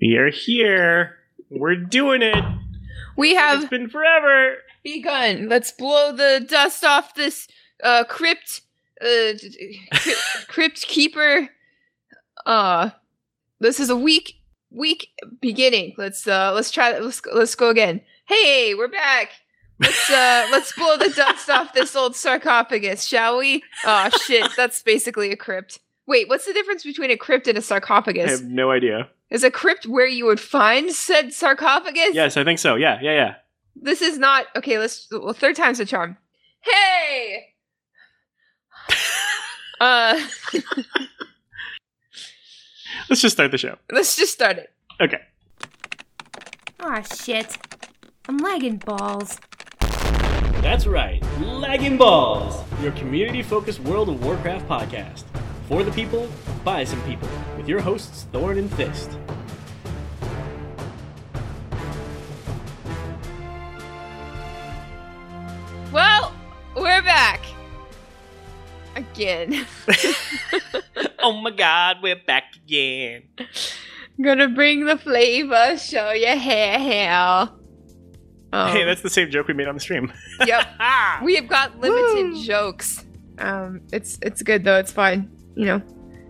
We 0.00 0.16
are 0.16 0.30
here. 0.30 1.16
We're 1.50 1.76
doing 1.76 2.22
it. 2.22 2.44
We 3.16 3.34
have 3.34 3.60
It's 3.62 3.70
been 3.70 3.88
forever. 3.88 4.56
begun. 4.82 5.48
Let's 5.48 5.70
blow 5.72 6.12
the 6.12 6.44
dust 6.48 6.84
off 6.84 7.14
this 7.14 7.48
uh 7.82 8.04
crypt 8.08 8.62
uh 9.00 9.04
d- 9.38 9.48
d- 9.50 9.80
crypt, 9.92 10.18
crypt 10.48 10.82
keeper. 10.82 11.48
Uh 12.46 12.90
this 13.60 13.78
is 13.80 13.90
a 13.90 13.96
weak 13.96 14.34
weak 14.70 15.08
beginning. 15.40 15.94
Let's 15.96 16.26
uh 16.26 16.52
let's 16.54 16.70
try 16.70 16.98
let's 16.98 17.22
let's 17.32 17.54
go 17.54 17.68
again. 17.70 18.00
Hey, 18.26 18.74
we're 18.74 18.88
back. 18.88 19.30
Let's 19.78 20.10
uh 20.10 20.48
let's 20.52 20.72
blow 20.72 20.96
the 20.96 21.10
dust 21.10 21.48
off 21.50 21.72
this 21.72 21.94
old 21.94 22.16
sarcophagus, 22.16 23.04
shall 23.04 23.38
we? 23.38 23.62
Oh 23.84 24.08
shit, 24.26 24.50
that's 24.56 24.82
basically 24.82 25.30
a 25.30 25.36
crypt. 25.36 25.78
Wait, 26.06 26.28
what's 26.28 26.44
the 26.46 26.52
difference 26.52 26.82
between 26.82 27.10
a 27.10 27.16
crypt 27.16 27.46
and 27.48 27.56
a 27.56 27.62
sarcophagus? 27.62 28.26
I 28.28 28.30
have 28.32 28.44
no 28.44 28.70
idea. 28.70 29.08
Is 29.34 29.42
a 29.42 29.50
crypt 29.50 29.84
where 29.86 30.06
you 30.06 30.26
would 30.26 30.38
find 30.38 30.92
said 30.92 31.32
sarcophagus? 31.32 32.10
Yes, 32.14 32.36
I 32.36 32.44
think 32.44 32.60
so. 32.60 32.76
Yeah, 32.76 33.00
yeah, 33.02 33.14
yeah. 33.14 33.34
This 33.74 34.00
is 34.00 34.16
not 34.16 34.46
okay. 34.54 34.78
Let's 34.78 35.08
well, 35.10 35.32
third 35.32 35.56
time's 35.56 35.80
a 35.80 35.84
charm. 35.84 36.16
Hey. 36.60 37.46
uh, 39.80 40.20
Let's 43.10 43.20
just 43.22 43.34
start 43.34 43.50
the 43.50 43.58
show. 43.58 43.76
let's 43.90 44.14
just 44.14 44.32
start 44.32 44.58
it. 44.58 44.72
Okay. 45.00 45.18
Aw, 46.78 47.00
shit. 47.02 47.58
I'm 48.28 48.36
lagging 48.36 48.76
balls. 48.76 49.40
That's 50.62 50.86
right, 50.86 51.20
Lagging 51.40 51.98
Balls, 51.98 52.62
your 52.80 52.92
community 52.92 53.42
focused 53.42 53.80
World 53.80 54.08
of 54.08 54.24
Warcraft 54.24 54.68
podcast. 54.68 55.24
For 55.68 55.82
the 55.82 55.90
people, 55.90 56.28
by 56.64 56.84
some 56.84 57.02
people, 57.02 57.28
with 57.56 57.68
your 57.68 57.80
hosts 57.80 58.26
Thorn 58.32 58.58
and 58.58 58.72
Fist. 58.74 59.18
Again. 69.14 69.66
Oh 71.26 71.32
my 71.40 71.50
god, 71.52 71.98
we're 72.02 72.20
back 72.26 72.54
again. 72.54 73.22
Gonna 74.20 74.46
bring 74.48 74.84
the 74.84 74.98
flavor, 74.98 75.78
show 75.78 76.10
you 76.12 76.26
hair, 76.38 76.78
hair. 76.78 77.48
Um, 78.52 78.68
Hey, 78.72 78.84
that's 78.84 79.00
the 79.00 79.08
same 79.08 79.30
joke 79.30 79.48
we 79.48 79.54
made 79.54 79.66
on 79.66 79.74
the 79.74 79.80
stream. 79.80 80.12
yep. 80.44 80.66
We 81.22 81.36
have 81.36 81.48
got 81.48 81.80
limited 81.80 82.32
Woo. 82.34 82.44
jokes. 82.44 83.06
Um, 83.38 83.80
it's 83.90 84.18
it's 84.20 84.42
good 84.42 84.64
though. 84.64 84.76
It's 84.78 84.92
fine. 84.92 85.30
You 85.56 85.64
know, 85.64 85.82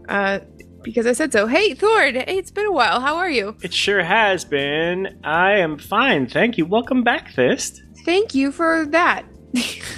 uh, 0.09 0.39
because 0.83 1.07
I 1.09 1.13
said 1.13 1.33
so. 1.33 1.49
Hey, 1.49 1.75
Thorn. 1.75 2.15
Hey, 2.15 2.39
it's 2.39 2.53
been 2.53 2.67
a 2.67 2.73
while. 2.73 3.01
How 3.01 3.17
are 3.17 3.31
you? 3.31 3.57
It 3.63 3.75
sure 3.75 4.05
has 4.05 4.45
been. 4.45 5.19
I 5.25 5.55
am 5.55 5.77
fine, 5.77 6.29
thank 6.29 6.57
you. 6.57 6.67
Welcome 6.67 7.03
back, 7.03 7.31
Fist. 7.31 7.83
Thank 8.05 8.33
you 8.35 8.53
for 8.53 8.87
that. 8.91 9.25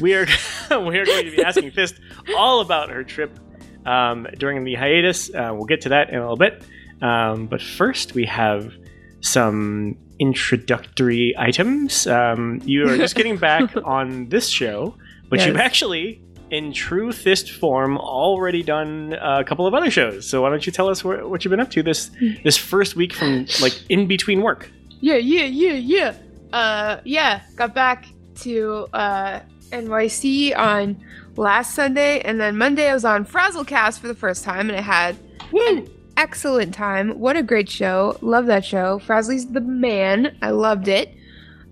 We 0.01 0.15
are 0.15 0.27
we 0.71 0.99
are 0.99 1.05
going 1.05 1.25
to 1.27 1.31
be 1.37 1.43
asking 1.45 1.73
Fist 1.73 2.01
all 2.37 2.61
about 2.61 2.91
her 2.91 3.05
trip 3.05 3.39
um, 3.85 4.27
during 4.39 4.65
the 4.65 4.75
hiatus. 4.75 5.31
Uh, 5.33 5.51
we'll 5.55 5.65
get 5.67 5.83
to 5.83 5.91
that 5.91 6.11
in 6.11 6.17
a 6.17 6.21
little 6.21 6.37
bit. 6.37 6.63
Um, 7.03 7.47
but 7.47 7.61
first, 7.61 8.15
we 8.15 8.25
have 8.27 8.73
some 9.21 9.97
introductory 10.19 11.35
items. 11.39 12.07
Um, 12.07 12.61
you 12.65 12.89
are 12.89 12.97
just 12.97 13.15
getting 13.15 13.37
back 13.37 13.71
on 13.85 14.29
this 14.29 14.49
show, 14.49 14.95
but 15.29 15.45
you've 15.45 15.57
actually, 15.57 16.23
in 16.51 16.73
true 16.73 17.13
Fist 17.13 17.51
form, 17.53 17.99
already 17.99 18.63
done 18.63 19.13
a 19.21 19.45
couple 19.45 19.67
of 19.67 19.75
other 19.75 19.91
shows. 19.91 20.29
So 20.29 20.43
why 20.43 20.51
don't 20.51 20.65
you 20.65 20.73
tell 20.73 20.89
us 20.89 21.01
wh- 21.01 21.29
what 21.29 21.45
you've 21.45 21.51
been 21.51 21.61
up 21.61 21.71
to 21.73 21.83
this 21.83 22.11
this 22.45 22.57
first 22.57 22.97
week 22.97 23.13
from 23.13 23.47
like 23.61 23.75
in 23.91 24.07
between 24.07 24.43
work? 24.43 24.71
Yeah, 25.01 25.17
yeah, 25.17 25.45
yeah, 25.45 25.73
yeah. 25.73 26.15
Uh, 26.53 27.01
yeah, 27.05 27.43
got 27.57 27.75
back 27.75 28.07
to 28.37 28.87
uh, 28.93 29.41
NYC 29.71 30.57
on 30.57 30.97
last 31.39 31.75
Sunday, 31.75 32.21
and 32.21 32.41
then 32.41 32.57
Monday 32.57 32.89
I 32.89 32.95
was 32.95 33.05
on 33.05 33.25
Frazzlecast 33.25 34.01
for 34.01 34.09
the 34.09 34.15
first 34.15 34.45
time, 34.45 34.69
and 34.69 34.79
I 34.79 34.83
had 34.83 35.17
an 35.53 35.89
excellent 36.17 36.75
time. 36.75 37.19
What 37.19 37.37
a 37.37 37.43
great 37.43 37.69
show! 37.69 38.19
Love 38.21 38.47
that 38.47 38.65
show. 38.65 38.99
Frazzly's 39.01 39.47
the 39.47 39.61
man. 39.61 40.37
I 40.43 40.51
loved 40.51 40.89
it. 40.89 41.15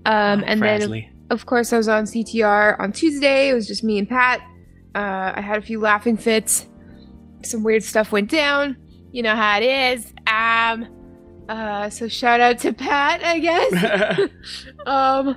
Um, 0.06 0.44
and 0.46 0.62
then 0.62 1.06
of 1.30 1.46
course 1.46 1.72
I 1.72 1.76
was 1.76 1.88
on 1.88 2.04
CTR 2.04 2.78
on 2.78 2.92
Tuesday. 2.92 3.48
It 3.48 3.54
was 3.54 3.66
just 3.66 3.82
me 3.82 3.98
and 3.98 4.08
Pat. 4.08 4.40
Uh, 4.94 5.32
I 5.34 5.40
had 5.40 5.58
a 5.58 5.62
few 5.62 5.80
laughing 5.80 6.16
fits. 6.16 6.66
Some 7.42 7.62
weird 7.62 7.82
stuff 7.82 8.12
went 8.12 8.30
down. 8.30 8.76
You 9.12 9.22
know 9.22 9.34
how 9.34 9.58
it 9.60 9.64
is. 9.64 10.12
Um, 10.26 10.88
uh, 11.48 11.90
so 11.90 12.08
shout 12.08 12.40
out 12.40 12.58
to 12.60 12.72
Pat, 12.72 13.22
I 13.22 13.38
guess. 13.38 14.30
um, 14.86 15.36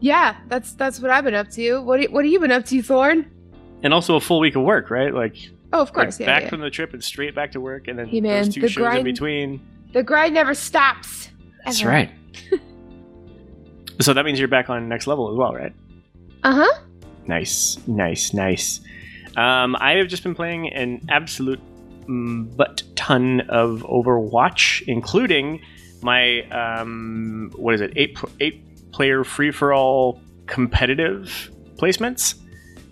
yeah, 0.00 0.36
that's 0.48 0.74
that's 0.74 1.00
what 1.00 1.10
I've 1.10 1.24
been 1.24 1.34
up 1.34 1.50
to. 1.50 1.80
What 1.80 2.02
what 2.10 2.24
have 2.24 2.32
you 2.32 2.40
been 2.40 2.52
up 2.52 2.64
to, 2.66 2.82
Thorn? 2.82 3.30
And 3.82 3.92
also 3.94 4.16
a 4.16 4.20
full 4.20 4.40
week 4.40 4.56
of 4.56 4.62
work, 4.62 4.90
right? 4.90 5.12
Like 5.14 5.36
Oh, 5.74 5.80
of 5.82 5.88
Like, 5.88 5.94
course, 5.94 6.20
yeah. 6.20 6.26
back 6.26 6.42
yeah. 6.44 6.48
from 6.50 6.60
the 6.60 6.68
trip 6.70 6.92
and 6.92 7.02
straight 7.02 7.34
back 7.34 7.52
to 7.52 7.60
work, 7.60 7.88
and 7.88 7.98
then 7.98 8.06
Hey, 8.08 8.20
man, 8.20 8.44
those 8.44 8.54
two 8.54 8.60
the 8.60 8.68
shows 8.68 8.94
in 8.96 9.04
between. 9.04 9.60
the 9.92 10.02
grind 10.02 10.34
never 10.34 10.52
stops. 10.54 11.28
ever. 11.28 11.36
That's 11.64 11.84
right. 11.84 12.10
so 14.00 14.12
that 14.12 14.24
means 14.24 14.38
you're 14.38 14.48
back 14.48 14.68
on 14.70 14.88
next 14.88 15.06
level 15.06 15.30
as 15.30 15.36
well, 15.36 15.52
right? 15.54 15.72
Uh 16.44 16.54
huh. 16.66 16.80
Nice, 17.26 17.78
nice, 17.86 18.34
nice. 18.34 18.80
Um, 19.36 19.76
I 19.80 19.92
have 19.92 20.08
just 20.08 20.22
been 20.24 20.34
playing 20.34 20.72
an 20.72 21.00
absolute 21.08 21.60
mm, 22.06 22.54
butt 22.56 22.82
ton 22.96 23.40
of 23.48 23.82
Overwatch, 23.82 24.82
including 24.88 25.62
my 26.02 26.42
um, 26.50 27.50
what 27.56 27.74
is 27.74 27.80
it? 27.80 27.92
Eight 27.96 28.18
eight 28.40 28.90
player 28.92 29.24
free 29.24 29.52
for 29.52 29.72
all 29.72 30.20
competitive 30.46 31.50
placements, 31.76 32.34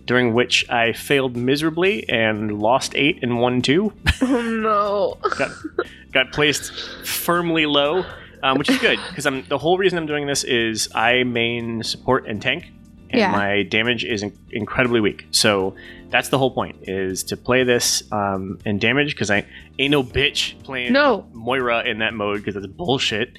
during 0.07 0.35
which 0.35 0.69
I 0.71 0.93
failed 0.93 1.37
miserably 1.37 2.09
and 2.09 2.61
lost 2.61 2.95
eight 2.95 3.19
and 3.23 3.41
won 3.41 3.63
two. 3.63 3.93
Oh 4.23 4.43
no. 4.43 5.19
got 5.39 5.51
got 6.13 6.33
placed 6.33 6.73
firmly 7.07 7.67
low, 7.67 8.05
um, 8.43 8.59
which 8.59 8.69
is 8.71 8.79
good 8.79 8.99
because 9.09 9.27
I'm 9.27 9.45
the 9.49 9.59
whole 9.59 9.79
reason 9.79 9.99
I'm 9.99 10.07
doing 10.07 10.27
this 10.27 10.45
is 10.45 10.89
I 10.95 11.23
main 11.25 11.83
support 11.83 12.27
and 12.27 12.41
tank, 12.43 12.65
and 13.11 13.21
Yeah. 13.21 13.31
my 13.33 13.63
damage 13.65 14.05
is 14.05 14.23
in- 14.23 14.37
incredibly 14.51 15.01
weak. 15.01 15.27
So 15.31 15.75
that's 16.11 16.29
the 16.29 16.39
whole 16.39 16.51
point 16.51 16.77
is 16.89 17.23
to 17.25 17.37
play 17.37 17.63
this 17.63 18.03
um, 18.13 18.59
in 18.67 18.79
damage 18.81 19.15
because 19.15 19.31
I 19.31 19.47
ain't 19.79 19.93
no 19.93 20.03
bitch 20.03 20.61
playing 20.65 20.93
No. 20.93 21.27
Moira 21.33 21.85
in 21.85 21.99
that 21.99 22.15
mode 22.15 22.39
because 22.41 22.55
that's 22.55 22.67
bullshit. 22.67 23.39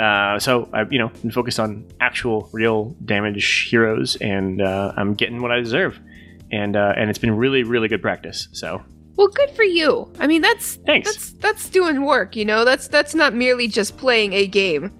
Uh, 0.00 0.38
so 0.38 0.68
I, 0.72 0.82
you 0.90 0.98
know, 0.98 1.08
been 1.08 1.30
focused 1.30 1.60
on 1.60 1.84
actual, 2.00 2.48
real 2.52 2.96
damage 3.04 3.68
heroes, 3.68 4.16
and 4.16 4.62
uh, 4.62 4.92
I'm 4.96 5.14
getting 5.14 5.42
what 5.42 5.50
I 5.52 5.60
deserve, 5.60 5.98
and 6.50 6.74
uh, 6.76 6.94
and 6.96 7.10
it's 7.10 7.18
been 7.18 7.36
really, 7.36 7.62
really 7.64 7.88
good 7.88 8.00
practice. 8.02 8.48
So 8.52 8.82
Well, 9.16 9.28
good 9.28 9.50
for 9.50 9.62
you. 9.64 10.10
I 10.18 10.26
mean, 10.26 10.40
that's 10.42 10.76
thanks. 10.86 11.08
that's 11.12 11.32
that's 11.32 11.68
doing 11.68 12.04
work. 12.04 12.34
You 12.36 12.44
know, 12.46 12.64
that's 12.64 12.88
that's 12.88 13.14
not 13.14 13.34
merely 13.34 13.68
just 13.68 13.96
playing 13.98 14.32
a 14.32 14.46
game, 14.46 14.90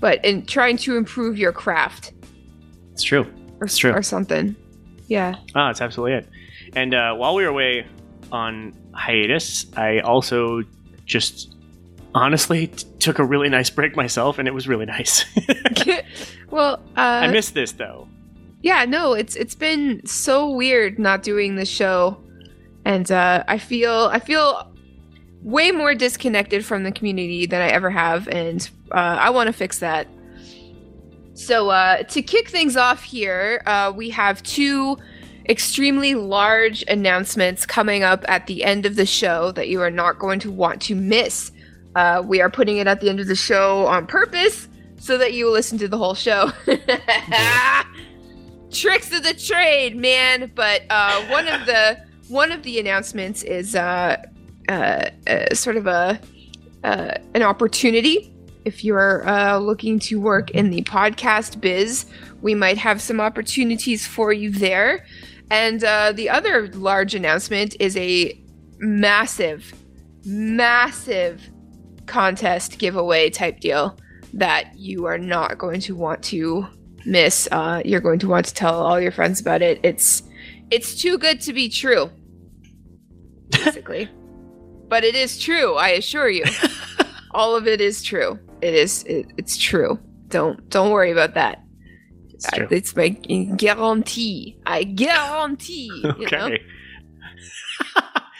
but 0.00 0.24
in 0.24 0.44
trying 0.46 0.76
to 0.78 0.96
improve 0.96 1.38
your 1.38 1.52
craft 1.52 2.12
it's 2.92 3.04
true. 3.04 3.26
or 3.60 3.66
It's 3.66 3.76
true. 3.78 3.92
or 3.92 4.02
something. 4.02 4.56
Yeah. 5.06 5.36
Ah, 5.54 5.68
that's 5.68 5.80
absolutely 5.80 6.14
it. 6.18 6.28
And 6.74 6.92
uh, 6.94 7.14
while 7.14 7.34
we 7.36 7.44
were 7.44 7.48
away 7.50 7.86
on 8.32 8.74
hiatus, 8.92 9.66
I 9.76 10.00
also 10.00 10.62
just 11.06 11.54
honestly 12.18 12.68
t- 12.68 12.86
took 12.98 13.18
a 13.18 13.24
really 13.24 13.48
nice 13.48 13.70
break 13.70 13.96
myself, 13.96 14.38
and 14.38 14.48
it 14.48 14.54
was 14.54 14.68
really 14.68 14.86
nice. 14.86 15.24
well, 16.50 16.74
uh, 16.96 17.00
I 17.24 17.28
missed 17.28 17.54
this 17.54 17.72
though. 17.72 18.08
yeah, 18.62 18.84
no, 18.84 19.14
it's 19.14 19.36
it's 19.36 19.54
been 19.54 20.04
so 20.04 20.50
weird 20.50 20.98
not 20.98 21.22
doing 21.22 21.56
the 21.56 21.64
show, 21.64 22.18
and 22.84 23.10
uh, 23.10 23.44
I 23.46 23.58
feel 23.58 24.10
I 24.12 24.18
feel 24.18 24.70
way 25.42 25.70
more 25.70 25.94
disconnected 25.94 26.64
from 26.64 26.82
the 26.82 26.92
community 26.92 27.46
than 27.46 27.62
I 27.62 27.68
ever 27.68 27.90
have, 27.90 28.28
and 28.28 28.68
uh, 28.90 29.16
I 29.20 29.30
want 29.30 29.46
to 29.46 29.52
fix 29.52 29.78
that. 29.78 30.08
So 31.34 31.70
uh, 31.70 32.02
to 32.02 32.20
kick 32.20 32.48
things 32.48 32.76
off 32.76 33.04
here, 33.04 33.62
uh, 33.64 33.92
we 33.94 34.10
have 34.10 34.42
two 34.42 34.98
extremely 35.48 36.14
large 36.14 36.84
announcements 36.88 37.64
coming 37.64 38.02
up 38.02 38.24
at 38.28 38.46
the 38.48 38.64
end 38.64 38.84
of 38.84 38.96
the 38.96 39.06
show 39.06 39.52
that 39.52 39.68
you 39.68 39.80
are 39.80 39.90
not 39.90 40.18
going 40.18 40.40
to 40.40 40.50
want 40.50 40.82
to 40.82 40.94
miss. 40.94 41.52
Uh, 41.98 42.22
we 42.22 42.40
are 42.40 42.48
putting 42.48 42.76
it 42.76 42.86
at 42.86 43.00
the 43.00 43.08
end 43.08 43.18
of 43.18 43.26
the 43.26 43.34
show 43.34 43.84
on 43.86 44.06
purpose 44.06 44.68
so 45.00 45.18
that 45.18 45.32
you 45.32 45.44
will 45.44 45.52
listen 45.52 45.76
to 45.76 45.88
the 45.88 45.98
whole 45.98 46.14
show. 46.14 46.52
Tricks 48.70 49.12
of 49.12 49.24
the 49.24 49.34
trade, 49.34 49.96
man. 49.96 50.52
But 50.54 50.82
uh, 50.90 51.26
one 51.26 51.48
of 51.48 51.66
the 51.66 51.98
one 52.28 52.52
of 52.52 52.62
the 52.62 52.78
announcements 52.78 53.42
is 53.42 53.74
uh, 53.74 54.16
uh, 54.68 55.10
uh, 55.26 55.52
sort 55.56 55.76
of 55.76 55.88
a 55.88 56.20
uh, 56.84 57.14
an 57.34 57.42
opportunity. 57.42 58.32
If 58.64 58.84
you're 58.84 59.24
looking 59.58 59.98
to 60.00 60.20
work 60.20 60.52
in 60.52 60.70
the 60.70 60.82
podcast 60.82 61.60
biz, 61.60 62.06
we 62.42 62.54
might 62.54 62.78
have 62.78 63.02
some 63.02 63.20
opportunities 63.20 64.06
for 64.06 64.32
you 64.32 64.52
there. 64.52 65.04
And 65.50 65.80
the 65.80 66.28
other 66.30 66.68
large 66.68 67.16
announcement 67.16 67.74
is 67.80 67.96
a 67.96 68.40
massive, 68.78 69.74
massive 70.24 71.50
contest 72.08 72.78
giveaway 72.78 73.30
type 73.30 73.60
deal 73.60 73.96
that 74.34 74.76
you 74.76 75.06
are 75.06 75.18
not 75.18 75.58
going 75.58 75.80
to 75.80 75.94
want 75.94 76.22
to 76.24 76.66
miss. 77.04 77.48
Uh, 77.52 77.82
you're 77.84 78.00
going 78.00 78.18
to 78.18 78.28
want 78.28 78.46
to 78.46 78.54
tell 78.54 78.80
all 78.80 79.00
your 79.00 79.12
friends 79.12 79.40
about 79.40 79.62
it. 79.62 79.80
It's 79.82 80.22
it's 80.70 81.00
too 81.00 81.18
good 81.18 81.40
to 81.42 81.52
be 81.52 81.68
true, 81.68 82.10
basically. 83.50 84.08
but 84.88 85.04
it 85.04 85.14
is 85.14 85.38
true. 85.38 85.74
I 85.74 85.90
assure 85.90 86.28
you, 86.28 86.44
all 87.32 87.56
of 87.56 87.66
it 87.66 87.80
is 87.80 88.02
true. 88.02 88.38
It 88.60 88.74
is. 88.74 89.04
It, 89.04 89.26
it's 89.36 89.56
true. 89.56 89.98
Don't 90.28 90.68
don't 90.68 90.90
worry 90.90 91.12
about 91.12 91.34
that. 91.34 91.62
It's 92.30 92.46
I, 92.52 92.66
it's 92.70 92.94
my 92.94 93.08
guarantee. 93.08 94.58
I 94.66 94.84
guarantee. 94.84 95.90
You 96.04 96.26
know? 96.32 96.46
Okay. 96.46 96.62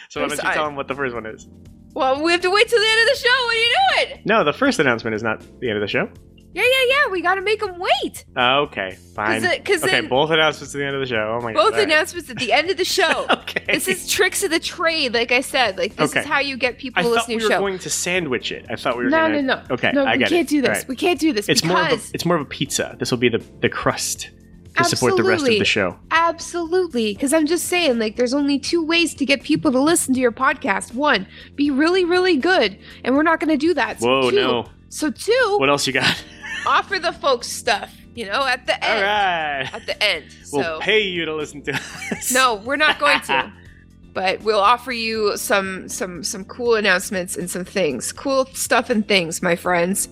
so 0.09 0.21
why 0.21 0.29
don't 0.29 0.31
you 0.31 0.53
tell 0.53 0.67
them 0.67 0.77
what 0.77 0.87
the 0.87 0.95
first 0.95 1.15
one 1.15 1.27
is? 1.27 1.49
Well, 1.95 2.23
we 2.23 2.33
have 2.33 2.41
to 2.43 2.51
wait 2.51 2.69
till 2.69 2.81
the 2.81 2.87
end 2.89 3.01
of 3.09 3.17
the 3.17 3.21
show. 3.21 3.45
What 3.45 3.57
are 3.57 3.61
you 3.61 4.09
doing? 4.15 4.23
No, 4.25 4.45
the 4.45 4.53
first 4.53 4.79
announcement 4.79 5.15
is 5.15 5.23
not 5.23 5.41
the 5.61 5.69
end 5.69 5.77
of 5.79 5.81
the 5.83 5.89
show. 5.89 6.09
Yeah, 6.55 6.63
yeah, 6.63 6.95
yeah. 7.07 7.13
We 7.13 7.21
gotta 7.21 7.43
make 7.43 7.61
them 7.61 7.79
wait. 7.79 8.25
Uh, 8.37 8.61
okay, 8.63 8.97
fine. 9.15 9.43
Because 9.43 9.83
uh, 9.83 9.87
okay, 9.87 10.01
then 10.01 10.09
both 10.09 10.31
announcements 10.31 10.75
at 10.75 10.79
the 10.79 10.85
end 10.87 10.95
of 10.97 11.01
the 11.01 11.07
show. 11.07 11.37
Oh 11.39 11.43
my 11.45 11.53
god. 11.53 11.59
both 11.59 11.73
all 11.75 11.79
right. 11.79 11.83
announcements 11.87 12.31
at 12.31 12.37
the 12.39 12.53
end 12.53 12.71
of 12.71 12.77
the 12.77 12.85
show. 12.85 13.27
Okay. 13.49 13.65
This 13.75 13.87
is 13.89 14.09
tricks 14.09 14.43
of 14.43 14.51
the 14.51 14.59
trade, 14.61 15.13
like 15.15 15.31
I 15.31 15.41
said. 15.41 15.77
Like 15.79 15.97
this 15.97 16.11
Okay. 16.11 16.21
is 16.21 16.27
how 16.27 16.39
you 16.41 16.57
get 16.57 16.79
people 16.79 17.01
I 17.01 17.03
to 17.03 17.09
thought 17.09 17.15
listen 17.29 17.35
we 17.35 17.39
to 17.41 17.45
were 17.45 17.51
your 17.51 17.51
show. 17.59 17.61
going 17.61 17.79
to 17.79 17.91
sandwich 17.91 18.51
it. 18.53 18.67
I 18.71 18.77
thought 18.77 18.97
we 18.97 19.05
were. 19.05 19.11
no, 19.11 19.19
gonna... 19.19 19.43
no, 19.43 19.55
no. 19.57 19.63
Okay, 19.71 19.93
no, 19.93 20.05
I 20.05 20.13
we 20.13 20.19
get 20.19 20.29
can't 20.31 20.47
it. 20.47 20.49
do 20.51 20.63
this. 20.63 20.79
Right. 20.79 20.89
We 20.89 20.97
can't 20.97 21.21
do 21.21 21.33
this 21.33 21.49
It's 21.49 21.65
more 21.65 21.81
of 21.81 21.93
a, 21.93 22.01
it's 22.15 22.25
more 22.25 22.37
of 22.37 22.43
a 22.43 22.47
pizza. 22.47 22.97
This 22.99 23.11
will 23.11 23.19
be 23.19 23.29
the 23.29 23.43
the 23.61 23.69
crust 23.69 24.31
to 24.79 24.85
support 24.85 25.17
the 25.17 25.23
rest 25.23 25.43
of 25.43 25.49
Absolutely. 25.49 25.59
the 25.59 25.65
show. 25.65 25.97
absolutely. 26.11 27.15
Because 27.15 27.33
I'm 27.33 27.47
just 27.47 27.67
saying, 27.67 27.99
like, 27.99 28.17
there's 28.17 28.35
only 28.35 28.59
two 28.59 28.85
ways 28.85 29.15
to 29.15 29.25
get 29.27 29.43
people 29.43 29.73
to 29.73 29.81
listen 29.81 30.15
to 30.15 30.21
your 30.21 30.33
podcast. 30.33 30.95
One, 30.95 31.27
be 31.57 31.71
really, 31.71 32.05
really 32.05 32.37
good, 32.37 32.79
and 33.05 33.15
we're 33.15 33.23
not 33.23 33.41
going 33.41 33.51
to 33.51 33.57
do 33.57 33.75
that. 33.75 34.01
So 34.01 34.07
Whoa, 34.07 34.31
two, 34.31 34.37
no. 34.37 34.67
So 34.89 35.11
two, 35.11 35.57
What 35.59 35.69
else 35.69 35.87
you 35.87 35.93
got? 35.93 36.25
offer 36.67 36.99
the 36.99 37.13
folks 37.13 37.49
stuff. 37.49 37.95
You 38.15 38.27
know, 38.27 38.45
at 38.45 38.67
the 38.67 38.75
end. 38.85 39.03
right. 39.03 39.71
At 39.73 39.87
the 39.87 40.03
end. 40.03 40.25
We'll 40.53 40.63
so 40.65 40.79
pay 40.81 41.03
you 41.03 41.25
to 41.25 41.35
listen 41.37 41.63
to 41.63 41.73
us. 41.75 42.33
No, 42.33 42.57
we're 42.57 42.75
not 42.77 42.99
going 42.99 43.21
to. 43.21 43.53
but 44.13 44.41
we'll 44.43 44.59
offer 44.59 44.91
you 44.91 45.37
some 45.37 45.89
some 45.89 46.25
some 46.25 46.45
cool 46.47 46.75
announcements 46.75 47.37
and 47.37 47.49
some 47.49 47.65
things. 47.65 48.11
Cool 48.13 48.47
stuff 48.55 48.91
and 48.91 49.07
things, 49.07 49.41
my 49.41 49.55
friends. 49.55 50.09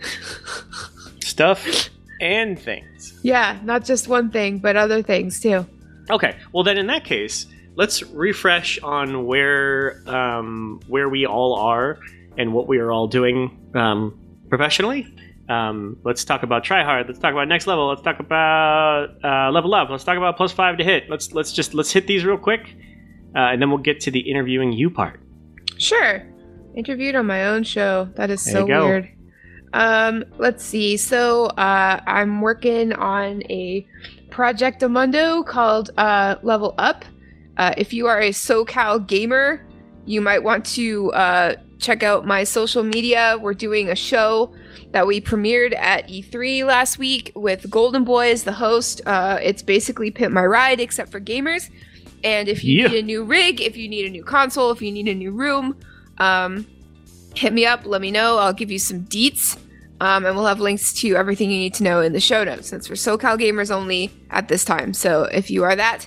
Stuff 1.24 1.88
and 2.24 2.58
things. 2.58 3.18
Yeah, 3.22 3.58
not 3.62 3.84
just 3.84 4.08
one 4.08 4.30
thing, 4.30 4.58
but 4.58 4.76
other 4.76 5.02
things 5.02 5.38
too. 5.40 5.66
Okay. 6.10 6.36
Well, 6.52 6.64
then 6.64 6.78
in 6.78 6.86
that 6.88 7.04
case, 7.04 7.46
let's 7.76 8.02
refresh 8.02 8.78
on 8.80 9.26
where 9.26 10.02
um, 10.08 10.80
where 10.88 11.08
we 11.08 11.26
all 11.26 11.54
are 11.56 11.98
and 12.38 12.52
what 12.52 12.66
we 12.66 12.78
are 12.78 12.90
all 12.90 13.06
doing 13.06 13.56
um, 13.74 14.18
professionally. 14.48 15.06
Um, 15.48 15.98
let's 16.04 16.24
talk 16.24 16.42
about 16.42 16.64
try 16.64 16.82
hard. 16.82 17.06
Let's 17.06 17.18
talk 17.18 17.32
about 17.32 17.46
next 17.48 17.66
level. 17.66 17.88
Let's 17.88 18.00
talk 18.00 18.18
about 18.18 19.22
uh, 19.22 19.50
level 19.52 19.74
up. 19.74 19.90
Let's 19.90 20.04
talk 20.04 20.16
about 20.16 20.38
plus 20.38 20.52
five 20.52 20.78
to 20.78 20.84
hit. 20.84 21.10
Let's 21.10 21.32
let's 21.32 21.52
just 21.52 21.74
let's 21.74 21.92
hit 21.92 22.06
these 22.06 22.24
real 22.24 22.38
quick, 22.38 22.74
uh, 23.36 23.52
and 23.52 23.60
then 23.60 23.68
we'll 23.68 23.78
get 23.78 24.00
to 24.00 24.10
the 24.10 24.20
interviewing 24.20 24.72
you 24.72 24.88
part. 24.88 25.20
Sure. 25.76 26.26
Interviewed 26.74 27.14
on 27.14 27.26
my 27.26 27.44
own 27.46 27.62
show. 27.62 28.08
That 28.16 28.30
is 28.30 28.42
There 28.44 28.54
so 28.54 28.60
you 28.60 28.66
go. 28.68 28.86
weird. 28.86 29.10
Um, 29.74 30.24
let's 30.38 30.64
see. 30.64 30.96
So 30.96 31.46
uh, 31.46 32.00
I'm 32.06 32.40
working 32.40 32.92
on 32.92 33.42
a 33.50 33.86
project 34.30 34.80
Amundo 34.82 35.44
called 35.44 35.90
uh, 35.98 36.36
Level 36.42 36.74
Up. 36.78 37.04
Uh, 37.56 37.74
if 37.76 37.92
you 37.92 38.06
are 38.06 38.20
a 38.20 38.30
SoCal 38.30 39.04
gamer, 39.06 39.66
you 40.06 40.20
might 40.20 40.42
want 40.42 40.64
to 40.66 41.12
uh, 41.12 41.56
check 41.78 42.02
out 42.04 42.24
my 42.24 42.44
social 42.44 42.84
media. 42.84 43.36
We're 43.40 43.54
doing 43.54 43.90
a 43.90 43.96
show 43.96 44.54
that 44.92 45.06
we 45.08 45.20
premiered 45.20 45.74
at 45.76 46.08
E3 46.08 46.64
last 46.64 46.98
week 46.98 47.32
with 47.34 47.68
Golden 47.68 48.04
Boy 48.04 48.30
as 48.30 48.44
the 48.44 48.52
host. 48.52 49.00
Uh, 49.06 49.38
it's 49.42 49.62
basically 49.62 50.10
Pimp 50.12 50.32
My 50.32 50.44
Ride, 50.46 50.78
except 50.80 51.10
for 51.10 51.20
gamers. 51.20 51.68
And 52.22 52.48
if 52.48 52.62
you 52.62 52.82
Yeah. 52.82 52.88
need 52.88 52.98
a 52.98 53.02
new 53.02 53.24
rig, 53.24 53.60
if 53.60 53.76
you 53.76 53.88
need 53.88 54.06
a 54.06 54.10
new 54.10 54.22
console, 54.22 54.70
if 54.70 54.80
you 54.80 54.92
need 54.92 55.08
a 55.08 55.14
new 55.14 55.32
room, 55.32 55.76
um, 56.18 56.64
hit 57.34 57.52
me 57.52 57.66
up. 57.66 57.84
Let 57.84 58.00
me 58.00 58.12
know. 58.12 58.38
I'll 58.38 58.52
give 58.52 58.70
you 58.70 58.78
some 58.78 59.00
deets. 59.00 59.58
Um, 60.00 60.26
and 60.26 60.34
we'll 60.36 60.46
have 60.46 60.60
links 60.60 60.92
to 61.00 61.14
everything 61.16 61.50
you 61.50 61.58
need 61.58 61.74
to 61.74 61.84
know 61.84 62.00
in 62.00 62.12
the 62.12 62.20
show 62.20 62.42
notes. 62.44 62.70
That's 62.70 62.86
for 62.88 62.94
SoCal 62.94 63.38
gamers 63.38 63.70
only 63.70 64.10
at 64.30 64.48
this 64.48 64.64
time. 64.64 64.92
So 64.92 65.24
if 65.24 65.50
you 65.50 65.62
are 65.64 65.76
that, 65.76 66.06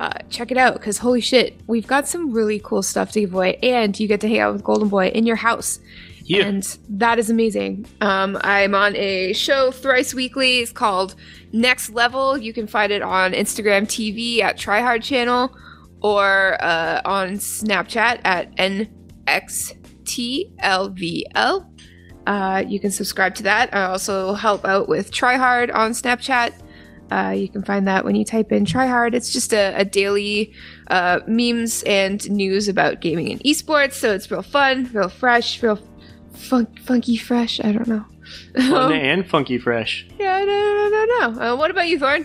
uh, 0.00 0.12
check 0.28 0.50
it 0.50 0.56
out 0.58 0.74
because 0.74 0.98
holy 0.98 1.20
shit, 1.20 1.60
we've 1.68 1.86
got 1.86 2.08
some 2.08 2.32
really 2.32 2.58
cool 2.64 2.82
stuff 2.82 3.12
to 3.12 3.20
give 3.20 3.32
away, 3.32 3.56
and 3.62 3.98
you 4.00 4.08
get 4.08 4.20
to 4.22 4.28
hang 4.28 4.40
out 4.40 4.52
with 4.54 4.64
Golden 4.64 4.88
Boy 4.88 5.08
in 5.08 5.24
your 5.24 5.36
house, 5.36 5.78
Yeah. 6.24 6.46
and 6.46 6.78
that 6.88 7.20
is 7.20 7.30
amazing. 7.30 7.86
Um, 8.00 8.36
I'm 8.42 8.74
on 8.74 8.96
a 8.96 9.32
show 9.34 9.70
thrice 9.70 10.12
weekly. 10.14 10.58
It's 10.58 10.72
called 10.72 11.14
Next 11.52 11.90
Level. 11.90 12.36
You 12.36 12.52
can 12.52 12.66
find 12.66 12.90
it 12.90 13.02
on 13.02 13.32
Instagram 13.32 13.86
TV 13.86 14.40
at 14.40 14.58
Tryhard 14.58 15.04
Channel 15.04 15.54
or 16.00 16.56
uh, 16.60 17.00
on 17.04 17.34
Snapchat 17.34 18.20
at 18.24 18.52
NXTLVL. 20.06 21.66
Uh, 22.26 22.64
you 22.66 22.78
can 22.78 22.90
subscribe 22.90 23.34
to 23.36 23.42
that. 23.44 23.74
I 23.74 23.84
also 23.84 24.34
help 24.34 24.64
out 24.64 24.88
with 24.88 25.10
Tryhard 25.10 25.74
on 25.74 25.92
Snapchat. 25.92 26.52
Uh, 27.10 27.30
you 27.30 27.48
can 27.48 27.62
find 27.62 27.86
that 27.86 28.04
when 28.04 28.14
you 28.14 28.24
type 28.24 28.52
in 28.52 28.64
Tryhard. 28.64 29.12
It's 29.14 29.32
just 29.32 29.52
a, 29.52 29.74
a 29.76 29.84
daily 29.84 30.54
uh, 30.88 31.20
memes 31.26 31.82
and 31.82 32.28
news 32.30 32.68
about 32.68 33.00
gaming 33.00 33.30
and 33.30 33.40
esports. 33.42 33.94
So 33.94 34.12
it's 34.14 34.30
real 34.30 34.42
fun, 34.42 34.88
real 34.92 35.08
fresh, 35.08 35.62
real 35.62 35.78
fun- 36.32 36.74
funky 36.84 37.16
fresh. 37.16 37.60
I 37.62 37.72
don't 37.72 37.86
know. 37.88 38.06
Fun 38.56 38.92
and 38.94 39.28
funky 39.28 39.58
fresh. 39.58 40.06
yeah, 40.18 40.36
I 40.36 40.44
don't, 40.44 41.36
know. 41.36 41.52
Uh, 41.52 41.56
what 41.56 41.70
about 41.70 41.88
you, 41.88 41.98
Thorn? 41.98 42.22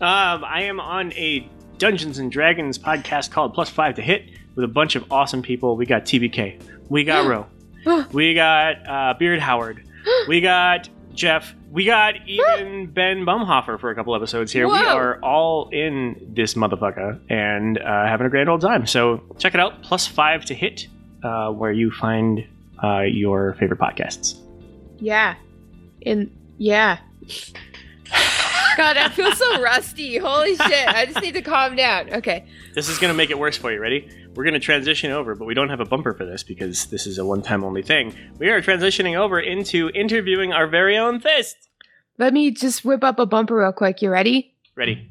Um, 0.00 0.44
I 0.44 0.64
am 0.64 0.80
on 0.80 1.12
a 1.12 1.48
Dungeons 1.78 2.18
and 2.18 2.30
Dragons 2.30 2.78
podcast 2.78 3.30
called 3.30 3.54
Plus 3.54 3.70
Five 3.70 3.94
to 3.94 4.02
Hit 4.02 4.24
with 4.54 4.64
a 4.64 4.68
bunch 4.68 4.96
of 4.96 5.10
awesome 5.10 5.40
people. 5.40 5.76
We 5.76 5.86
got 5.86 6.04
TBK, 6.04 6.60
we 6.88 7.04
got 7.04 7.26
Ro, 7.26 7.46
we 8.12 8.34
got 8.34 8.88
uh, 8.88 9.14
Beard 9.18 9.40
Howard, 9.40 9.84
we 10.28 10.40
got 10.40 10.88
Jeff, 11.14 11.54
we 11.70 11.84
got 11.84 12.14
even 12.26 12.90
Ben 12.92 13.24
Bumhofer 13.24 13.78
for 13.80 13.90
a 13.90 13.94
couple 13.94 14.14
episodes 14.14 14.52
here. 14.52 14.68
We 14.68 14.74
are 14.74 15.20
all 15.22 15.68
in 15.70 16.32
this 16.34 16.54
motherfucker 16.54 17.20
and 17.28 17.78
uh, 17.78 18.06
having 18.06 18.26
a 18.26 18.30
grand 18.30 18.48
old 18.48 18.60
time. 18.60 18.86
So 18.86 19.22
check 19.38 19.54
it 19.54 19.60
out, 19.60 19.82
Plus 19.82 20.06
Five 20.06 20.44
to 20.46 20.54
Hit, 20.54 20.86
uh, 21.22 21.50
where 21.50 21.72
you 21.72 21.90
find 21.90 22.46
uh, 22.82 23.00
your 23.00 23.54
favorite 23.54 23.80
podcasts. 23.80 24.40
Yeah. 24.98 25.34
In 26.00 26.30
yeah. 26.58 26.98
God, 28.76 28.96
I 28.96 29.08
feel 29.08 29.32
so 29.32 29.60
rusty. 29.60 30.18
Holy 30.18 30.54
shit. 30.54 30.88
I 30.88 31.04
just 31.06 31.20
need 31.20 31.34
to 31.34 31.42
calm 31.42 31.74
down. 31.74 32.14
Okay. 32.14 32.46
This 32.74 32.88
is 32.88 32.98
going 32.98 33.12
to 33.12 33.16
make 33.16 33.30
it 33.30 33.38
worse 33.38 33.56
for 33.56 33.72
you. 33.72 33.80
Ready? 33.80 34.08
We're 34.38 34.44
going 34.44 34.54
to 34.54 34.60
transition 34.60 35.10
over, 35.10 35.34
but 35.34 35.46
we 35.46 35.54
don't 35.54 35.68
have 35.68 35.80
a 35.80 35.84
bumper 35.84 36.14
for 36.14 36.24
this 36.24 36.44
because 36.44 36.86
this 36.86 37.08
is 37.08 37.18
a 37.18 37.24
one 37.24 37.42
time 37.42 37.64
only 37.64 37.82
thing. 37.82 38.14
We 38.38 38.50
are 38.50 38.62
transitioning 38.62 39.18
over 39.18 39.40
into 39.40 39.90
interviewing 39.96 40.52
our 40.52 40.68
very 40.68 40.96
own 40.96 41.18
Fist. 41.18 41.56
Let 42.18 42.32
me 42.32 42.52
just 42.52 42.84
whip 42.84 43.02
up 43.02 43.18
a 43.18 43.26
bumper 43.26 43.56
real 43.56 43.72
quick. 43.72 44.00
You 44.00 44.10
ready? 44.10 44.54
Ready? 44.76 45.10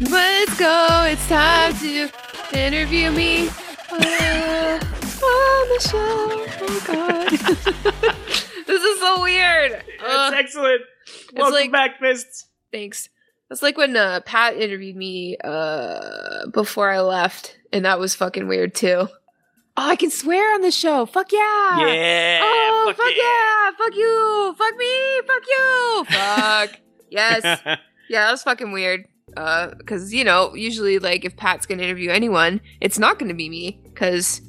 Let's 0.00 0.58
go. 0.58 1.04
It's 1.10 1.28
time 1.28 1.76
to 1.76 2.27
interview 2.54 3.10
me 3.10 3.48
uh, 3.90 4.78
on 4.80 5.68
the 5.68 5.80
show. 5.80 6.46
Oh 6.60 6.82
god. 6.86 7.30
this 8.66 8.82
is 8.82 9.00
so 9.00 9.22
weird. 9.22 9.72
That's 9.72 9.84
Ugh, 10.04 10.34
excellent. 10.36 10.80
Welcome 11.34 11.52
like- 11.54 11.72
back, 11.72 11.98
Fists. 12.00 12.46
thanks. 12.72 13.08
That's 13.48 13.62
like 13.62 13.78
when 13.78 13.96
uh, 13.96 14.20
Pat 14.26 14.56
interviewed 14.58 14.94
me 14.96 15.38
uh, 15.42 16.48
before 16.48 16.90
I 16.90 17.00
left, 17.00 17.58
and 17.72 17.86
that 17.86 17.98
was 17.98 18.14
fucking 18.14 18.46
weird 18.46 18.74
too. 18.74 19.08
Oh, 19.80 19.88
I 19.88 19.96
can 19.96 20.10
swear 20.10 20.54
on 20.54 20.60
the 20.60 20.70
show. 20.70 21.06
Fuck 21.06 21.32
yeah. 21.32 21.86
Yeah. 21.86 22.40
Oh, 22.42 22.92
fuck, 22.94 23.06
yeah. 23.16 23.22
yeah. 23.22 23.70
Fuck 23.78 23.94
you. 23.94 24.54
Fuck 24.58 24.76
me. 24.76 25.20
Fuck 25.26 25.42
you. 25.48 26.04
Fuck. 26.74 26.80
yes. 27.10 27.60
Yeah, 28.10 28.24
that 28.24 28.30
was 28.32 28.42
fucking 28.42 28.72
weird. 28.72 29.04
Uh, 29.38 29.72
cause 29.86 30.12
you 30.12 30.24
know, 30.24 30.54
usually 30.54 30.98
like 30.98 31.24
if 31.24 31.36
Pat's 31.36 31.64
gonna 31.66 31.82
interview 31.84 32.10
anyone, 32.10 32.60
it's 32.80 32.98
not 32.98 33.18
gonna 33.18 33.34
be 33.34 33.48
me, 33.48 33.80
cause 33.94 34.40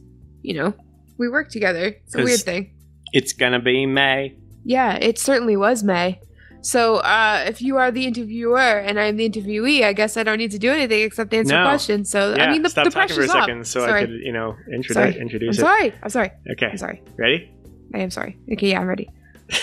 you 0.41 0.55
know 0.55 0.73
we 1.19 1.29
work 1.29 1.49
together. 1.49 1.95
It's 2.05 2.15
a 2.15 2.23
weird 2.23 2.39
thing. 2.41 2.73
it's 3.13 3.33
going 3.33 3.51
to 3.51 3.59
be 3.59 3.85
May. 3.85 4.35
Yeah, 4.63 4.95
it 4.95 5.19
certainly 5.19 5.57
was 5.57 5.83
May. 5.83 6.19
So 6.61 6.95
uh, 6.97 7.43
if 7.47 7.61
you 7.61 7.77
are 7.77 7.91
the 7.91 8.05
interviewer 8.05 8.57
and 8.79 8.99
I'm 8.99 9.17
the 9.17 9.29
interviewee, 9.29 9.83
I 9.83 9.93
guess 9.93 10.15
I 10.17 10.23
don't 10.23 10.37
need 10.37 10.51
to 10.51 10.59
do 10.59 10.71
anything 10.71 11.01
except 11.03 11.33
answer 11.33 11.55
No. 11.55 11.63
questions. 11.65 12.09
So 12.09 12.35
yeah, 12.35 12.45
I 12.45 12.51
mean, 12.51 12.61
the, 12.63 12.69
stop 12.69 12.85
the 12.85 12.91
talking 12.91 13.15
for 13.15 13.23
a 13.23 13.27
pressure's 13.27 13.35
off. 13.35 13.45
second 13.47 13.67
so 13.67 13.79
sorry. 13.81 14.03
I 14.03 14.05
could, 14.05 14.19
you 14.23 14.31
know, 14.31 14.55
introduce 14.73 14.93
Sorry. 14.93 15.15
I'm 15.15 15.21
introduce 15.21 15.57
it. 15.57 15.61
sorry. 15.61 15.93
I'm 16.03 16.09
sorry. 16.09 16.31
Okay, 16.53 16.67
I'm 16.67 16.77
sorry. 16.77 17.01
ready? 17.17 17.51
I 17.93 17.99
am 17.99 18.09
sorry. 18.11 18.37
Okay, 18.53 18.69
yeah, 18.71 18.79
I'm 18.81 18.87
ready. 18.87 19.09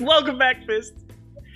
Welcome 0.00 0.38
back, 0.38 0.64
Fist. 0.66 0.94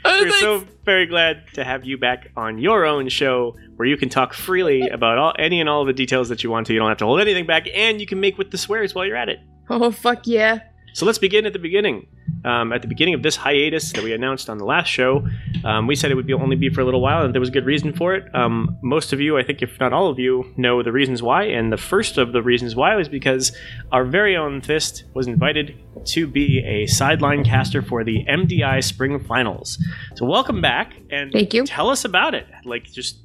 Oh, 0.06 0.18
We're 0.20 0.28
thanks. 0.28 0.40
so 0.40 0.64
very 0.84 1.06
glad 1.06 1.44
to 1.54 1.64
have 1.64 1.84
you 1.84 1.96
back 1.96 2.30
on 2.36 2.58
your 2.58 2.84
own 2.84 3.08
show 3.08 3.56
where 3.76 3.88
you 3.88 3.96
can 3.96 4.08
talk 4.08 4.34
freely 4.34 4.88
about 4.88 5.16
all 5.18 5.32
any 5.38 5.60
and 5.60 5.68
all 5.68 5.80
of 5.80 5.86
the 5.86 5.92
details 5.94 6.28
that 6.28 6.44
you 6.44 6.50
want 6.50 6.66
to. 6.66 6.72
You 6.74 6.78
don't 6.78 6.88
have 6.88 6.98
to 6.98 7.06
hold 7.06 7.20
anything 7.20 7.46
back, 7.46 7.66
and 7.72 8.00
you 8.00 8.06
can 8.06 8.20
make 8.20 8.36
with 8.38 8.50
the 8.50 8.58
swears 8.58 8.94
while 8.94 9.06
you're 9.06 9.16
at 9.16 9.28
it. 9.28 9.40
oh 9.70 9.90
fuck 9.90 10.26
yeah. 10.26 10.60
So 10.94 11.04
let's 11.04 11.18
begin 11.18 11.44
at 11.44 11.52
the 11.52 11.58
beginning. 11.58 12.06
Um, 12.44 12.72
at 12.72 12.80
the 12.80 12.88
beginning 12.88 13.14
of 13.14 13.22
this 13.24 13.34
hiatus 13.34 13.92
that 13.92 14.04
we 14.04 14.12
announced 14.12 14.48
on 14.48 14.58
the 14.58 14.64
last 14.64 14.86
show, 14.86 15.26
um, 15.64 15.88
we 15.88 15.96
said 15.96 16.12
it 16.12 16.14
would 16.14 16.26
be 16.26 16.32
only 16.32 16.54
be 16.54 16.68
for 16.68 16.82
a 16.82 16.84
little 16.84 17.00
while, 17.00 17.24
and 17.24 17.34
there 17.34 17.40
was 17.40 17.50
good 17.50 17.64
reason 17.64 17.92
for 17.92 18.14
it. 18.14 18.32
Um, 18.32 18.78
most 18.80 19.12
of 19.12 19.20
you, 19.20 19.36
I 19.36 19.42
think, 19.42 19.60
if 19.60 19.80
not 19.80 19.92
all 19.92 20.08
of 20.08 20.20
you, 20.20 20.52
know 20.56 20.84
the 20.84 20.92
reasons 20.92 21.20
why. 21.20 21.44
And 21.44 21.72
the 21.72 21.76
first 21.76 22.16
of 22.16 22.32
the 22.32 22.42
reasons 22.42 22.76
why 22.76 22.94
was 22.94 23.08
because 23.08 23.50
our 23.90 24.04
very 24.04 24.36
own 24.36 24.60
Fist 24.60 25.02
was 25.14 25.26
invited 25.26 25.76
to 26.06 26.28
be 26.28 26.62
a 26.64 26.86
sideline 26.86 27.44
caster 27.44 27.82
for 27.82 28.04
the 28.04 28.24
MDI 28.26 28.84
Spring 28.84 29.18
Finals. 29.18 29.82
So 30.14 30.26
welcome 30.26 30.60
back, 30.60 30.94
and 31.10 31.32
Thank 31.32 31.54
you. 31.54 31.66
tell 31.66 31.90
us 31.90 32.04
about 32.04 32.34
it. 32.36 32.46
Like, 32.64 32.84
just 32.84 33.18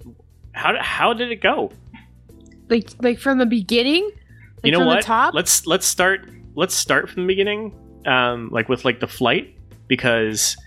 how 0.53 0.73
how 0.79 1.13
did 1.13 1.31
it 1.31 1.41
go? 1.41 1.71
Like 2.67 2.89
like 2.99 3.19
from 3.19 3.38
the 3.38 3.45
beginning. 3.45 4.09
Like 4.63 4.65
you 4.65 4.71
know 4.71 4.88
what? 4.88 5.07
Let's 5.35 5.67
let's 5.67 5.85
start 5.85 6.27
let's 6.59 6.75
start 6.75 7.09
from 7.09 7.23
the 7.23 7.27
beginning, 7.27 7.73
um, 8.05 8.49
like 8.51 8.67
with 8.67 8.83
like 8.83 8.99
the 8.99 9.07
flight, 9.07 9.55
because 9.87 10.57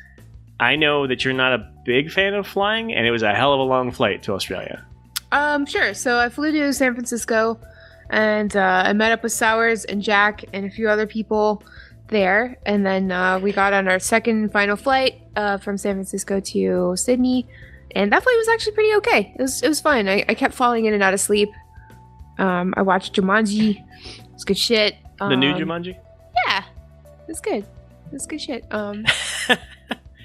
I 0.59 0.75
know 0.75 1.07
that 1.07 1.23
you're 1.23 1.35
not 1.35 1.53
a 1.53 1.71
big 1.85 2.11
fan 2.11 2.33
of 2.33 2.47
flying, 2.47 2.95
and 2.95 3.07
it 3.07 3.11
was 3.11 3.23
a 3.23 3.35
hell 3.35 3.53
of 3.53 3.61
a 3.61 3.65
long 3.65 3.91
flight 3.91 4.23
to 4.23 4.33
Australia. 4.33 4.87
Um, 5.33 5.67
sure. 5.67 5.93
So 5.93 6.19
I 6.19 6.31
flew 6.31 6.51
to 6.51 6.73
San 6.73 6.95
Francisco, 6.95 7.61
and 8.09 8.57
uh, 8.57 8.85
I 8.87 8.95
met 8.95 9.13
up 9.13 9.23
with 9.23 9.33
Sowers 9.33 9.85
and 9.85 10.01
Jack 10.01 10.45
and 10.55 10.65
a 10.65 10.71
few 10.71 10.89
other 10.89 11.07
people 11.07 11.63
there, 12.09 12.57
and 12.65 12.87
then 12.87 13.13
uh, 13.13 13.39
we 13.39 13.53
got 13.53 13.75
on 13.75 13.87
our 13.87 13.99
second 13.99 14.51
final 14.51 14.77
flight 14.77 15.21
uh, 15.37 15.59
from 15.59 15.77
San 15.77 15.97
Francisco 15.97 16.41
to 16.41 16.97
Sydney, 16.97 17.47
and 17.95 18.11
that 18.13 18.23
flight 18.23 18.37
was 18.39 18.49
actually 18.49 18.73
pretty 18.73 18.95
okay. 18.95 19.35
It 19.39 19.43
was 19.43 19.63
it 19.63 19.69
was 19.69 19.81
fine. 19.83 20.09
I, 20.09 20.25
I 20.27 20.35
kept 20.35 20.55
falling 20.55 20.87
in 20.87 20.95
and 20.95 21.03
out 21.03 21.13
of 21.13 21.21
sleep. 21.21 21.51
Um, 22.39 22.73
I 22.79 22.83
watched 22.83 23.15
Jumanji. 23.15 23.85
It's 24.33 24.45
good 24.45 24.57
shit. 24.57 24.97
The 25.29 25.37
new 25.37 25.53
Um, 25.53 25.59
Jumanji, 25.61 25.97
Yeah, 26.47 26.65
it's 27.29 27.41
good. 27.41 27.65
It's 28.13 28.27
good 28.27 28.41
shit. 28.41 28.65
Um, 28.71 29.05
so 29.47 29.57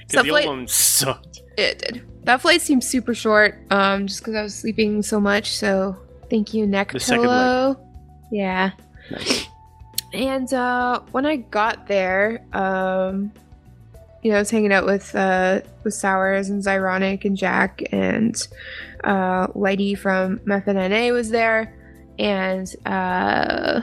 the 0.09 0.17
old 0.19 0.27
flight- 0.27 0.47
one 0.47 0.67
sucked. 0.67 1.41
it 1.57 1.79
did. 1.79 2.03
That 2.23 2.41
flight 2.41 2.61
seemed 2.61 2.83
super 2.83 3.13
short, 3.13 3.57
um, 3.71 4.07
just 4.07 4.19
because 4.19 4.35
I 4.35 4.41
was 4.41 4.53
sleeping 4.53 5.01
so 5.01 5.19
much. 5.19 5.55
So 5.55 5.95
thank 6.29 6.53
you, 6.53 6.67
neck 6.67 6.91
The 6.91 6.99
pillow. 6.99 7.79
Yeah. 8.31 8.71
Nice. 9.09 9.47
And 10.13 10.51
uh, 10.53 10.99
when 11.11 11.25
I 11.25 11.37
got 11.37 11.87
there, 11.87 12.45
um, 12.53 13.31
you 14.23 14.31
know, 14.31 14.37
I 14.37 14.39
was 14.39 14.49
hanging 14.49 14.73
out 14.73 14.85
with 14.85 15.15
uh, 15.15 15.61
with 15.85 15.93
Sours 15.93 16.49
and 16.49 16.61
Zyronic 16.61 17.23
and 17.23 17.37
Jack 17.37 17.81
and 17.93 18.35
uh, 19.05 19.47
Lighty 19.47 19.97
from 19.97 20.41
Method 20.43 20.75
NA 20.75 21.09
was 21.13 21.29
there, 21.29 21.73
and 22.19 22.73
uh, 22.85 23.81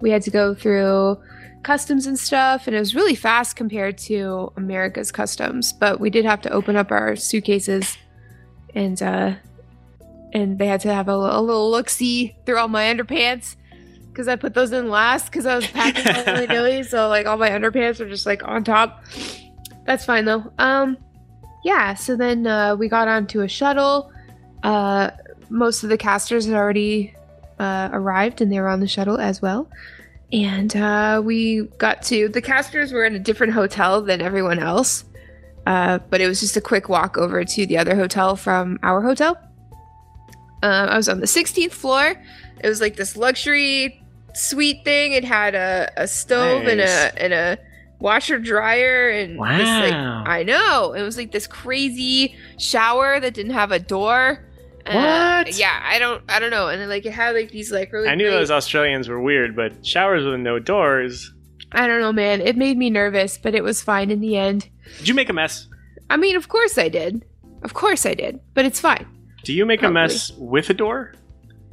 we 0.00 0.10
had 0.10 0.22
to 0.22 0.30
go 0.30 0.54
through 0.54 1.18
customs 1.62 2.06
and 2.06 2.18
stuff, 2.18 2.66
and 2.66 2.76
it 2.76 2.78
was 2.78 2.94
really 2.94 3.14
fast 3.14 3.56
compared 3.56 3.98
to 3.98 4.52
America's 4.56 5.10
customs. 5.10 5.72
But 5.72 6.00
we 6.00 6.10
did 6.10 6.24
have 6.24 6.40
to 6.42 6.50
open 6.50 6.76
up 6.76 6.90
our 6.90 7.16
suitcases, 7.16 7.96
and 8.74 9.02
uh, 9.02 9.34
and 10.32 10.58
they 10.58 10.66
had 10.66 10.80
to 10.82 10.92
have 10.92 11.08
a, 11.08 11.12
a 11.12 11.40
little 11.40 11.70
look 11.70 11.88
see 11.88 12.36
through 12.44 12.58
all 12.58 12.68
my 12.68 12.84
underpants 12.84 13.56
because 14.16 14.28
I 14.28 14.36
put 14.36 14.54
those 14.54 14.72
in 14.72 14.88
last 14.88 15.26
because 15.26 15.44
I 15.44 15.54
was 15.54 15.66
packing 15.66 16.06
all 16.08 16.24
willy 16.34 16.46
nilly. 16.46 16.82
So 16.84 17.08
like 17.08 17.26
all 17.26 17.36
my 17.36 17.50
underpants 17.50 18.00
are 18.00 18.08
just 18.08 18.24
like 18.24 18.42
on 18.46 18.64
top. 18.64 19.04
That's 19.84 20.04
fine 20.04 20.24
though. 20.24 20.50
Um, 20.58 20.96
yeah. 21.64 21.94
So 21.94 22.16
then 22.16 22.46
uh, 22.46 22.76
we 22.76 22.88
got 22.88 23.08
onto 23.08 23.42
a 23.42 23.48
shuttle. 23.48 24.10
Uh, 24.62 25.10
most 25.50 25.82
of 25.84 25.90
the 25.90 25.98
casters 25.98 26.46
had 26.46 26.54
already 26.54 27.14
uh, 27.58 27.88
arrived 27.92 28.40
and 28.40 28.52
they 28.52 28.60
were 28.60 28.68
on 28.68 28.80
the 28.80 28.88
shuttle 28.88 29.18
as 29.18 29.40
well. 29.40 29.68
And 30.32 30.74
uh, 30.74 31.22
we 31.24 31.62
got 31.78 32.02
to 32.04 32.28
the 32.28 32.42
casters 32.42 32.92
were 32.92 33.04
in 33.04 33.14
a 33.14 33.18
different 33.18 33.52
hotel 33.52 34.02
than 34.02 34.20
everyone 34.20 34.58
else. 34.58 35.04
Uh, 35.66 35.98
but 36.10 36.20
it 36.20 36.28
was 36.28 36.40
just 36.40 36.56
a 36.56 36.60
quick 36.60 36.88
walk 36.88 37.18
over 37.18 37.44
to 37.44 37.66
the 37.66 37.76
other 37.76 37.96
hotel 37.96 38.36
from 38.36 38.78
our 38.82 39.02
hotel. 39.02 39.36
Um, 40.62 40.88
I 40.88 40.96
was 40.96 41.08
on 41.08 41.20
the 41.20 41.26
16th 41.26 41.72
floor. 41.72 42.14
It 42.60 42.68
was 42.68 42.80
like 42.80 42.96
this 42.96 43.16
luxury 43.16 44.00
suite 44.34 44.84
thing. 44.84 45.12
It 45.12 45.24
had 45.24 45.54
a, 45.54 45.90
a 45.96 46.06
stove 46.06 46.66
and 46.66 46.80
a 46.80 47.22
and 47.22 47.32
a 47.32 47.58
washer 47.98 48.38
dryer 48.38 49.08
and 49.08 49.32
this, 49.32 49.38
like 49.38 49.92
Wow. 49.92 50.24
I 50.26 50.42
know 50.42 50.92
it 50.92 51.02
was 51.02 51.16
like 51.16 51.32
this 51.32 51.46
crazy 51.46 52.36
shower 52.58 53.18
that 53.20 53.34
didn't 53.34 53.52
have 53.52 53.72
a 53.72 53.78
door. 53.78 54.44
Uh, 54.88 55.42
What? 55.44 55.58
yeah, 55.58 55.80
I 55.84 55.98
don't 55.98 56.22
I 56.28 56.38
don't 56.38 56.50
know. 56.50 56.68
And 56.68 56.80
then, 56.80 56.88
like 56.88 57.04
it 57.06 57.12
had 57.12 57.34
like 57.34 57.50
these 57.50 57.70
like 57.72 57.92
really 57.92 58.08
I 58.08 58.14
knew 58.14 58.24
great- 58.24 58.38
those 58.38 58.50
Australians 58.50 59.08
were 59.08 59.20
weird, 59.20 59.54
but 59.56 59.84
showers 59.84 60.24
with 60.24 60.38
no 60.40 60.58
doors. 60.58 61.32
I 61.72 61.86
don't 61.86 62.00
know, 62.00 62.12
man. 62.12 62.40
It 62.40 62.56
made 62.56 62.78
me 62.78 62.90
nervous, 62.90 63.38
but 63.38 63.54
it 63.54 63.64
was 63.64 63.82
fine 63.82 64.10
in 64.10 64.20
the 64.20 64.36
end. 64.36 64.68
Did 64.98 65.08
you 65.08 65.14
make 65.14 65.28
a 65.28 65.32
mess? 65.32 65.66
I 66.08 66.16
mean, 66.16 66.36
of 66.36 66.48
course 66.48 66.78
I 66.78 66.88
did. 66.88 67.24
Of 67.62 67.74
course 67.74 68.06
I 68.06 68.14
did. 68.14 68.38
But 68.54 68.64
it's 68.64 68.78
fine. 68.78 69.06
Do 69.44 69.52
you 69.52 69.66
make 69.66 69.80
Probably. 69.80 70.00
a 70.00 70.04
mess 70.04 70.30
with 70.38 70.70
a 70.70 70.74
door? 70.74 71.14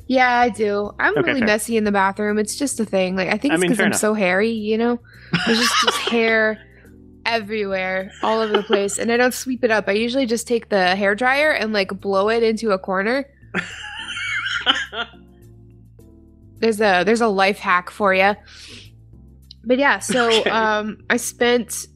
Yeah, 0.07 0.29
I 0.39 0.49
do. 0.49 0.91
I'm 0.99 1.11
Okay, 1.17 1.21
really 1.27 1.39
fair. 1.41 1.47
messy 1.47 1.77
in 1.77 1.83
the 1.85 1.91
bathroom. 1.91 2.37
It's 2.39 2.55
just 2.55 2.79
a 2.79 2.85
thing. 2.85 3.15
Like 3.15 3.29
I 3.29 3.37
think 3.37 3.51
I 3.51 3.55
it's 3.55 3.61
because 3.61 3.79
I'm 3.79 3.87
enough. 3.87 3.99
so 3.99 4.13
hairy, 4.13 4.49
you 4.51 4.77
know? 4.77 4.99
There's 5.45 5.59
just, 5.59 5.73
just 5.85 5.97
hair 6.09 6.59
everywhere, 7.25 8.11
all 8.21 8.39
over 8.41 8.53
the 8.53 8.63
place. 8.63 8.97
And 8.99 9.11
I 9.11 9.17
don't 9.17 9.33
sweep 9.33 9.63
it 9.63 9.71
up. 9.71 9.87
I 9.87 9.93
usually 9.93 10.25
just 10.25 10.47
take 10.47 10.69
the 10.69 10.95
hair 10.95 11.15
dryer 11.15 11.51
and 11.51 11.73
like 11.73 11.89
blow 11.99 12.29
it 12.29 12.43
into 12.43 12.71
a 12.71 12.79
corner. 12.79 13.25
There's 16.59 16.79
a 16.79 17.03
there's 17.03 17.21
a 17.21 17.27
life 17.27 17.59
hack 17.59 17.89
for 17.89 18.13
you. 18.13 18.35
But 19.65 19.79
yeah, 19.79 19.99
so 19.99 20.29
Okay. 20.39 20.49
um 20.49 20.99
I 21.09 21.17
spent 21.17 21.87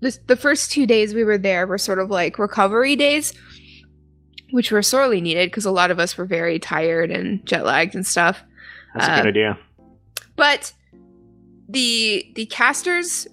the 0.00 0.16
the 0.26 0.36
first 0.36 0.70
2 0.70 0.86
days 0.86 1.14
we 1.14 1.24
were 1.24 1.38
there 1.38 1.66
were 1.66 1.78
sort 1.78 1.98
of 1.98 2.10
like 2.10 2.38
recovery 2.38 2.94
days 2.96 3.32
which 4.50 4.70
were 4.70 4.82
sorely 4.82 5.20
needed 5.20 5.50
because 5.50 5.64
a 5.64 5.70
lot 5.72 5.90
of 5.90 5.98
us 5.98 6.16
were 6.16 6.26
very 6.26 6.60
tired 6.60 7.10
and 7.10 7.44
jet 7.44 7.64
lagged 7.64 7.96
and 7.96 8.06
stuff. 8.06 8.40
That's 8.94 9.08
a 9.08 9.12
Uh, 9.12 9.16
good 9.22 9.28
idea. 9.28 9.58
But 10.36 10.72
the 11.68 12.24
the 12.36 12.46
casters 12.46 13.26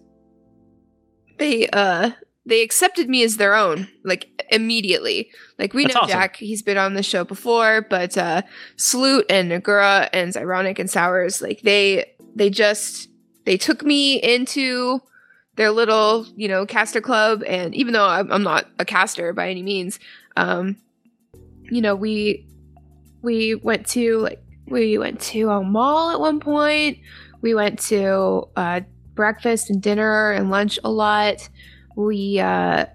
they 1.42 1.68
uh 1.70 2.12
they 2.46 2.62
accepted 2.62 3.10
me 3.10 3.24
as 3.24 3.38
their 3.38 3.56
own 3.56 3.88
like 4.06 4.30
immediately. 4.52 5.30
Like 5.60 5.74
we 5.74 5.84
That's 5.84 5.96
know 5.96 6.02
awesome. 6.02 6.12
Jack, 6.12 6.36
he's 6.38 6.62
been 6.62 6.78
on 6.78 6.94
the 6.94 7.04
show 7.04 7.24
before, 7.24 7.86
but 7.90 8.18
uh 8.18 8.44
Sloot 8.78 9.26
and 9.30 9.52
Naguura 9.52 10.08
and 10.14 10.34
Zyronic 10.34 10.80
and 10.80 10.90
Sours, 10.90 11.42
like 11.42 11.62
they 11.62 12.14
they 12.36 12.50
just 12.50 13.10
they 13.46 13.58
took 13.58 13.84
me 13.84 14.22
into 14.22 15.02
their 15.56 15.72
little, 15.72 16.26
you 16.36 16.48
know, 16.48 16.66
caster 16.66 17.02
club 17.02 17.44
and 17.46 17.76
even 17.76 17.94
though 17.94 18.06
I'm, 18.08 18.32
I'm 18.32 18.44
not 18.44 18.68
a 18.80 18.86
caster 18.86 19.34
by 19.34 19.50
any 19.50 19.64
means, 19.64 20.00
um 20.38 20.78
you 21.64 21.82
know, 21.82 21.96
we 21.96 22.46
we 23.22 23.56
went 23.56 23.88
to 23.88 24.20
like 24.20 24.44
we 24.68 24.98
went 24.98 25.20
to 25.22 25.50
a 25.50 25.64
mall 25.64 26.12
at 26.12 26.20
one 26.20 26.40
point. 26.40 27.00
We 27.42 27.56
went 27.56 27.80
to 27.80 28.48
uh, 28.56 28.82
breakfast 29.16 29.70
and 29.70 29.82
dinner 29.82 30.32
and 30.32 30.50
lunch 30.50 30.80
a 30.84 30.92
lot. 30.92 31.48
We 31.96 32.40
uh, 32.40 32.86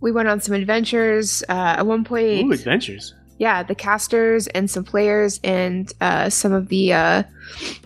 we 0.00 0.12
went 0.12 0.28
on 0.28 0.40
some 0.40 0.54
adventures. 0.54 1.42
Uh, 1.48 1.76
at 1.78 1.86
one 1.86 2.04
point, 2.04 2.46
Ooh, 2.48 2.52
adventures. 2.52 3.14
yeah, 3.38 3.62
the 3.62 3.74
casters 3.74 4.48
and 4.48 4.68
some 4.68 4.84
players 4.84 5.38
and 5.44 5.92
uh, 6.00 6.28
some 6.28 6.52
of 6.52 6.68
the 6.68 6.92
uh, 6.92 7.22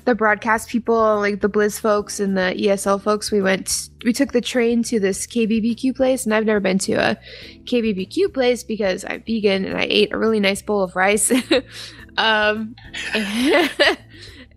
the 0.07 0.15
broadcast 0.15 0.69
people, 0.69 1.19
like 1.19 1.41
the 1.43 1.49
Blizz 1.49 1.79
folks 1.79 2.19
and 2.19 2.37
the 2.37 2.55
ESL 2.59 3.03
folks. 3.03 3.31
We 3.31 3.43
went, 3.43 3.91
we 4.05 4.13
took 4.13 4.33
the 4.33 4.41
train 4.41 4.83
to 4.85 4.99
this 4.99 5.27
KBBQ 5.27 5.95
place, 5.95 6.25
and 6.25 6.35
I've 6.35 6.47
never 6.47 6.61
been 6.61 6.79
to 6.81 6.95
a 6.95 7.19
KBBQ 7.65 8.33
place 8.33 8.65
because 8.65 9.05
I'm 9.05 9.23
vegan 9.27 9.65
and 9.67 9.77
I 9.77 9.87
ate 9.89 10.13
a 10.13 10.19
really 10.19 10.41
nice 10.41 10.63
bowl 10.63 10.83
of 10.83 10.97
rice. 10.97 11.31
um, 12.17 12.75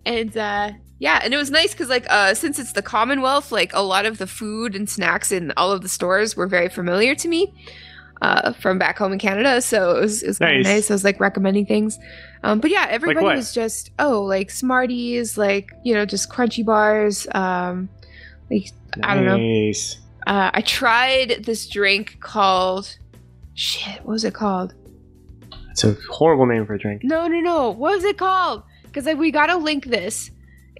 and 0.06 0.36
uh, 0.36 0.70
yeah, 1.00 1.18
and 1.24 1.34
it 1.34 1.36
was 1.36 1.50
nice 1.50 1.72
because 1.72 1.88
like 1.88 2.06
uh, 2.08 2.34
since 2.34 2.58
it's 2.60 2.72
the 2.72 2.82
Commonwealth, 2.82 3.50
like 3.50 3.72
a 3.74 3.80
lot 3.82 4.06
of 4.06 4.18
the 4.18 4.26
food 4.28 4.76
and 4.76 4.88
snacks 4.88 5.32
in 5.32 5.52
all 5.56 5.72
of 5.72 5.80
the 5.82 5.88
stores 5.88 6.36
were 6.36 6.46
very 6.46 6.68
familiar 6.68 7.16
to 7.16 7.26
me 7.26 7.52
uh, 8.22 8.52
from 8.52 8.78
back 8.78 8.98
home 8.98 9.12
in 9.12 9.18
Canada. 9.18 9.60
So 9.62 9.96
it 9.96 10.00
was, 10.00 10.22
it 10.22 10.28
was 10.28 10.38
kind 10.38 10.58
Nice. 10.58 10.66
of 10.66 10.72
nice. 10.72 10.90
I 10.90 10.94
was 10.94 11.04
like 11.04 11.18
recommending 11.18 11.66
things. 11.66 11.98
Um, 12.42 12.60
but 12.60 12.70
yeah, 12.70 12.86
everybody 12.88 13.24
what? 13.24 13.36
was 13.36 13.52
just, 13.52 13.90
oh, 13.98 14.22
like 14.22 14.50
Smarties, 14.50 15.36
like, 15.36 15.72
you 15.84 15.94
know, 15.94 16.04
just 16.06 16.30
crunchy 16.30 16.64
bars. 16.64 17.26
Um, 17.34 17.88
like, 18.50 18.70
I 19.02 19.14
don't 19.14 19.24
know. 19.24 19.36
Nice. 19.38 19.98
uh, 20.26 20.50
I 20.52 20.60
tried 20.62 21.44
this 21.44 21.66
drink 21.66 22.18
called 22.20 22.96
shit. 23.54 23.96
What 24.04 24.12
was 24.12 24.24
it 24.24 24.34
called? 24.34 24.74
It's 25.70 25.84
a 25.84 25.96
horrible 26.10 26.46
name 26.46 26.66
for 26.66 26.74
a 26.74 26.78
drink. 26.78 27.02
No, 27.04 27.26
no, 27.26 27.40
no. 27.40 27.70
What 27.70 27.94
was 27.96 28.04
it 28.04 28.18
called? 28.18 28.62
Because 28.84 29.06
like, 29.06 29.18
we 29.18 29.30
gotta 29.30 29.56
link 29.56 29.86
this. 29.86 30.30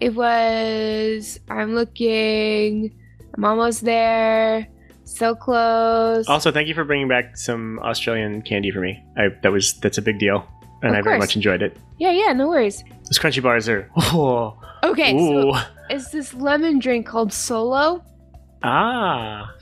It 0.00 0.14
was. 0.14 1.38
I'm 1.48 1.74
looking. 1.74 2.94
I'm 3.36 3.44
almost 3.44 3.84
there. 3.84 4.66
So 5.04 5.34
close. 5.34 6.26
Also, 6.28 6.50
thank 6.52 6.68
you 6.68 6.74
for 6.74 6.84
bringing 6.84 7.08
back 7.08 7.36
some 7.36 7.78
Australian 7.80 8.42
candy 8.42 8.70
for 8.70 8.80
me. 8.80 9.02
I, 9.16 9.28
that 9.42 9.52
was 9.52 9.74
that's 9.80 9.98
a 9.98 10.02
big 10.02 10.18
deal, 10.18 10.46
and 10.82 10.92
Of 10.92 10.98
I 10.98 11.02
very 11.02 11.16
course. 11.16 11.28
much 11.28 11.36
enjoyed 11.36 11.62
it. 11.62 11.76
yeah, 11.98 12.12
yeah. 12.12 12.32
No 12.32 12.48
worries. 12.48 12.82
Those 13.04 13.18
crunchy 13.18 13.42
bars 13.42 13.68
are. 13.68 13.90
Oh, 13.96 14.56
Okay, 14.82 15.14
ooh, 15.14 15.52
so 15.52 15.60
it's 15.90 16.10
this 16.10 16.32
lemon 16.32 16.78
drink 16.78 17.06
called 17.06 17.32
Solo, 17.34 18.02
ah, 18.62 19.52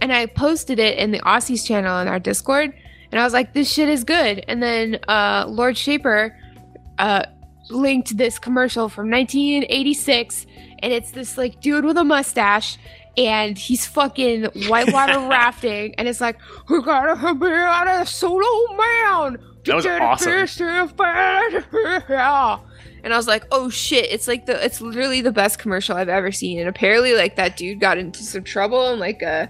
and 0.00 0.12
I 0.12 0.26
posted 0.26 0.80
it 0.80 0.98
in 0.98 1.12
the 1.12 1.20
Aussies 1.20 1.64
channel 1.64 2.00
in 2.00 2.08
our 2.08 2.18
Discord, 2.18 2.72
and 3.12 3.20
I 3.20 3.24
was 3.24 3.32
like, 3.32 3.52
"This 3.54 3.70
shit 3.72 3.88
is 3.88 4.02
good." 4.04 4.44
And 4.48 4.60
then 4.62 4.98
uh, 5.06 5.44
Lord 5.48 5.76
Shaper 5.78 6.36
uh, 6.98 7.22
linked 7.70 8.16
this 8.16 8.38
commercial 8.38 8.88
from 8.88 9.10
1986, 9.10 10.46
and 10.80 10.92
it's 10.92 11.10
this 11.10 11.38
like 11.38 11.60
dude 11.60 11.84
with 11.84 11.96
a 11.96 12.04
mustache. 12.04 12.78
And 13.16 13.56
he's 13.56 13.86
fucking 13.86 14.46
whitewater 14.68 15.20
rafting, 15.28 15.94
and 15.94 16.08
it's 16.08 16.20
like, 16.20 16.36
"We 16.68 16.82
gotta 16.82 17.34
be 17.34 17.46
on 17.46 17.86
a 17.86 18.04
solo 18.04 18.42
man." 18.76 19.38
That 19.64 19.76
was 19.76 19.84
awesome. 19.86 20.32
And 23.04 23.12
I 23.12 23.16
was 23.16 23.28
like, 23.28 23.44
"Oh 23.52 23.68
shit!" 23.70 24.10
It's 24.10 24.26
like 24.26 24.46
the 24.46 24.64
it's 24.64 24.80
literally 24.80 25.20
the 25.20 25.30
best 25.30 25.60
commercial 25.60 25.96
I've 25.96 26.08
ever 26.08 26.32
seen. 26.32 26.58
And 26.58 26.68
apparently, 26.68 27.14
like 27.14 27.36
that 27.36 27.56
dude 27.56 27.78
got 27.78 27.98
into 27.98 28.22
some 28.24 28.42
trouble 28.42 28.88
and 28.90 28.98
like 28.98 29.22
a 29.22 29.48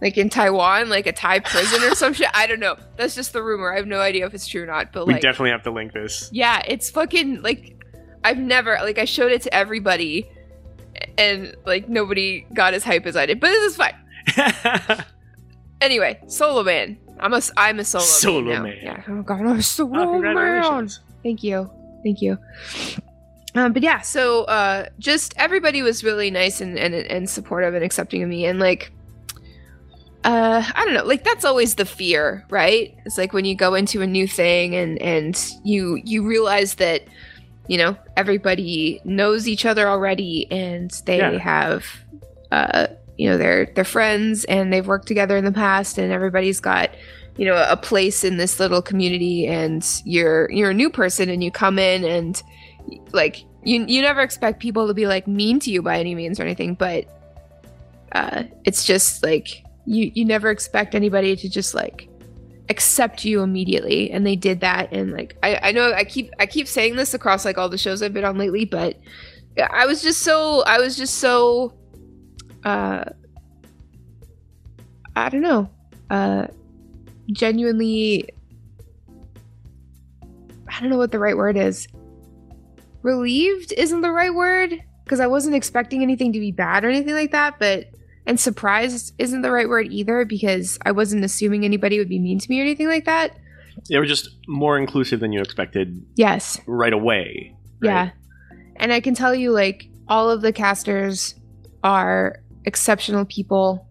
like 0.00 0.16
in 0.16 0.28
Taiwan, 0.28 0.88
like 0.88 1.06
a 1.06 1.12
Thai 1.12 1.40
prison 1.40 1.82
or 1.82 1.94
some 1.94 2.12
shit. 2.12 2.28
I 2.34 2.46
don't 2.46 2.60
know. 2.60 2.76
That's 2.96 3.14
just 3.14 3.32
the 3.32 3.42
rumor. 3.42 3.72
I 3.72 3.76
have 3.76 3.86
no 3.86 4.00
idea 4.00 4.26
if 4.26 4.34
it's 4.34 4.46
true 4.46 4.62
or 4.62 4.66
not. 4.66 4.92
But 4.92 5.06
we 5.06 5.14
like, 5.14 5.22
definitely 5.22 5.50
have 5.50 5.62
to 5.64 5.70
link 5.70 5.92
this. 5.92 6.30
yeah, 6.32 6.62
it's 6.66 6.90
fucking 6.90 7.42
like 7.42 7.76
I've 8.24 8.38
never 8.38 8.78
like 8.82 8.98
I 8.98 9.04
showed 9.04 9.32
it 9.32 9.42
to 9.42 9.54
everybody, 9.54 10.28
and 11.16 11.54
like 11.66 11.88
nobody 11.88 12.46
got 12.54 12.74
as 12.74 12.84
hype 12.84 13.06
as 13.06 13.16
I 13.16 13.26
did. 13.26 13.40
But 13.40 13.48
this 13.48 13.72
is 13.72 13.76
fine. 13.76 15.04
Anyway, 15.80 16.18
Solo 16.26 16.62
Man. 16.62 16.98
I'm 17.20 17.32
a 17.32 17.40
I'm 17.56 17.80
a 17.80 17.84
solo, 17.84 18.04
Solo 18.04 18.42
man. 18.42 18.62
Man. 18.62 18.78
Yeah, 18.80 19.02
oh 19.08 19.22
god, 19.22 19.40
I'm 19.40 19.58
a 19.58 19.62
solo 19.62 20.00
oh, 20.00 20.18
man. 20.20 20.88
Thank 21.22 21.42
you. 21.42 21.68
Thank 22.04 22.22
you. 22.22 22.38
Um, 23.56 23.72
but 23.72 23.82
yeah, 23.82 24.00
so 24.02 24.44
uh, 24.44 24.86
just 25.00 25.34
everybody 25.36 25.82
was 25.82 26.04
really 26.04 26.30
nice 26.30 26.60
and, 26.60 26.78
and 26.78 26.94
and 26.94 27.28
supportive 27.28 27.74
and 27.74 27.84
accepting 27.84 28.22
of 28.22 28.28
me, 28.28 28.46
and 28.46 28.60
like, 28.60 28.92
uh, 30.28 30.62
I 30.74 30.84
don't 30.84 30.92
know, 30.92 31.04
like 31.04 31.24
that's 31.24 31.44
always 31.46 31.76
the 31.76 31.86
fear, 31.86 32.44
right? 32.50 32.94
It's 33.06 33.16
like 33.16 33.32
when 33.32 33.46
you 33.46 33.54
go 33.54 33.74
into 33.74 34.02
a 34.02 34.06
new 34.06 34.28
thing 34.28 34.74
and 34.74 35.00
and 35.00 35.34
you 35.64 36.00
you 36.04 36.22
realize 36.26 36.74
that 36.74 37.02
you 37.66 37.78
know 37.78 37.96
everybody 38.14 39.00
knows 39.04 39.48
each 39.48 39.64
other 39.64 39.88
already, 39.88 40.46
and 40.50 40.90
they 41.06 41.18
Yeah. 41.18 41.38
have 41.38 41.86
uh, 42.52 42.88
you 43.16 43.30
know 43.30 43.38
they're 43.38 43.72
they're 43.74 43.84
friends 43.84 44.44
and 44.44 44.70
they've 44.70 44.86
worked 44.86 45.08
together 45.08 45.36
in 45.38 45.46
the 45.46 45.52
past, 45.52 45.96
and 45.96 46.12
everybody's 46.12 46.60
got 46.60 46.90
you 47.38 47.46
know 47.46 47.64
a 47.66 47.76
place 47.76 48.22
in 48.22 48.36
this 48.36 48.60
little 48.60 48.82
community 48.82 49.46
and 49.46 50.02
you're 50.04 50.50
you're 50.50 50.70
a 50.70 50.74
new 50.74 50.90
person 50.90 51.30
and 51.30 51.42
you 51.42 51.50
come 51.50 51.78
in 51.78 52.04
and 52.04 52.42
like 53.12 53.44
you 53.64 53.86
you 53.86 54.02
never 54.02 54.20
expect 54.20 54.60
people 54.60 54.88
to 54.88 54.92
be 54.92 55.06
like 55.06 55.26
mean 55.26 55.58
to 55.60 55.70
you 55.70 55.80
by 55.80 55.98
any 56.00 56.14
means 56.16 56.40
or 56.40 56.42
anything 56.42 56.74
but 56.74 57.04
uh 58.12 58.42
it's 58.64 58.84
just 58.84 59.22
like 59.22 59.62
you 59.88 60.12
you 60.14 60.24
never 60.24 60.50
expect 60.50 60.94
anybody 60.94 61.34
to 61.34 61.48
just 61.48 61.74
like 61.74 62.08
accept 62.68 63.24
you 63.24 63.42
immediately 63.42 64.10
and 64.10 64.26
they 64.26 64.36
did 64.36 64.60
that 64.60 64.92
and 64.92 65.12
like 65.12 65.36
I, 65.42 65.58
I 65.62 65.72
know 65.72 65.92
I 65.92 66.04
keep 66.04 66.30
I 66.38 66.44
keep 66.44 66.68
saying 66.68 66.96
this 66.96 67.14
across 67.14 67.44
like 67.44 67.56
all 67.56 67.70
the 67.70 67.78
shows 67.78 68.02
I've 68.02 68.12
been 68.12 68.24
on 68.24 68.36
lately 68.36 68.66
but 68.66 68.98
I 69.70 69.86
was 69.86 70.02
just 70.02 70.20
so 70.20 70.62
I 70.64 70.78
was 70.78 70.96
just 70.96 71.14
so 71.16 71.72
uh 72.64 73.04
I 75.16 75.28
don't 75.30 75.40
know 75.40 75.70
uh 76.10 76.48
genuinely 77.32 78.28
I 80.68 80.80
don't 80.80 80.90
know 80.90 80.98
what 80.98 81.10
the 81.10 81.18
right 81.18 81.36
word 81.36 81.56
is. 81.56 81.88
Relieved 83.02 83.72
isn't 83.72 84.00
the 84.00 84.12
right 84.12 84.34
word 84.34 84.80
because 85.04 85.18
I 85.18 85.26
wasn't 85.26 85.56
expecting 85.56 86.02
anything 86.02 86.32
to 86.34 86.38
be 86.38 86.52
bad 86.52 86.84
or 86.84 86.88
anything 86.88 87.14
like 87.14 87.32
that, 87.32 87.58
but 87.58 87.86
and 88.28 88.38
surprised 88.38 89.14
isn't 89.18 89.42
the 89.42 89.50
right 89.50 89.68
word 89.68 89.88
either 89.90 90.24
because 90.24 90.78
I 90.84 90.92
wasn't 90.92 91.24
assuming 91.24 91.64
anybody 91.64 91.98
would 91.98 92.08
be 92.10 92.18
mean 92.20 92.38
to 92.38 92.48
me 92.50 92.60
or 92.60 92.62
anything 92.62 92.86
like 92.86 93.06
that. 93.06 93.36
They 93.88 93.98
were 93.98 94.06
just 94.06 94.28
more 94.46 94.76
inclusive 94.78 95.18
than 95.20 95.32
you 95.32 95.40
expected 95.40 96.04
Yes. 96.14 96.60
right 96.66 96.92
away. 96.92 97.56
right? 97.80 97.88
Yeah. 97.88 98.10
And 98.76 98.92
I 98.92 99.00
can 99.00 99.14
tell 99.14 99.34
you, 99.34 99.50
like, 99.50 99.88
all 100.08 100.30
of 100.30 100.42
the 100.42 100.52
casters 100.52 101.34
are 101.82 102.40
exceptional 102.64 103.24
people. 103.24 103.88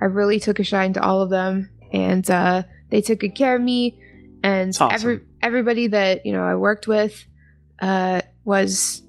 I 0.00 0.04
really 0.06 0.38
took 0.38 0.58
a 0.60 0.64
shine 0.64 0.92
to 0.94 1.02
all 1.02 1.20
of 1.20 1.30
them, 1.30 1.68
and 1.92 2.30
uh, 2.30 2.62
they 2.90 3.00
took 3.02 3.18
good 3.20 3.34
care 3.34 3.56
of 3.56 3.62
me. 3.62 3.98
And 4.42 4.70
awesome. 4.70 4.90
every 4.94 5.20
everybody 5.42 5.88
that 5.88 6.24
you 6.24 6.32
know 6.32 6.42
I 6.42 6.54
worked 6.54 6.86
with 6.86 7.26
uh, 7.80 8.22
was 8.44 9.02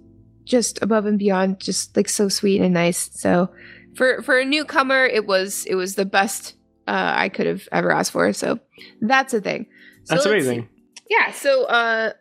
just 0.43 0.81
above 0.81 1.05
and 1.05 1.17
beyond, 1.19 1.59
just 1.61 1.95
like 1.95 2.09
so 2.09 2.27
sweet 2.27 2.59
and 2.61 2.73
nice. 2.73 3.09
So 3.13 3.49
for 3.95 4.21
for 4.21 4.39
a 4.39 4.45
newcomer, 4.45 5.05
it 5.05 5.25
was 5.27 5.65
it 5.65 5.75
was 5.75 5.95
the 5.95 6.05
best 6.05 6.55
uh, 6.87 7.13
I 7.15 7.29
could 7.29 7.45
have 7.45 7.67
ever 7.71 7.91
asked 7.91 8.11
for. 8.11 8.31
So 8.33 8.59
that's 9.01 9.33
a 9.33 9.41
thing. 9.41 9.65
So 10.05 10.15
That's 10.15 10.25
amazing. 10.25 10.67
Yeah, 11.09 11.31
so 11.31 11.65
uh 11.65 12.13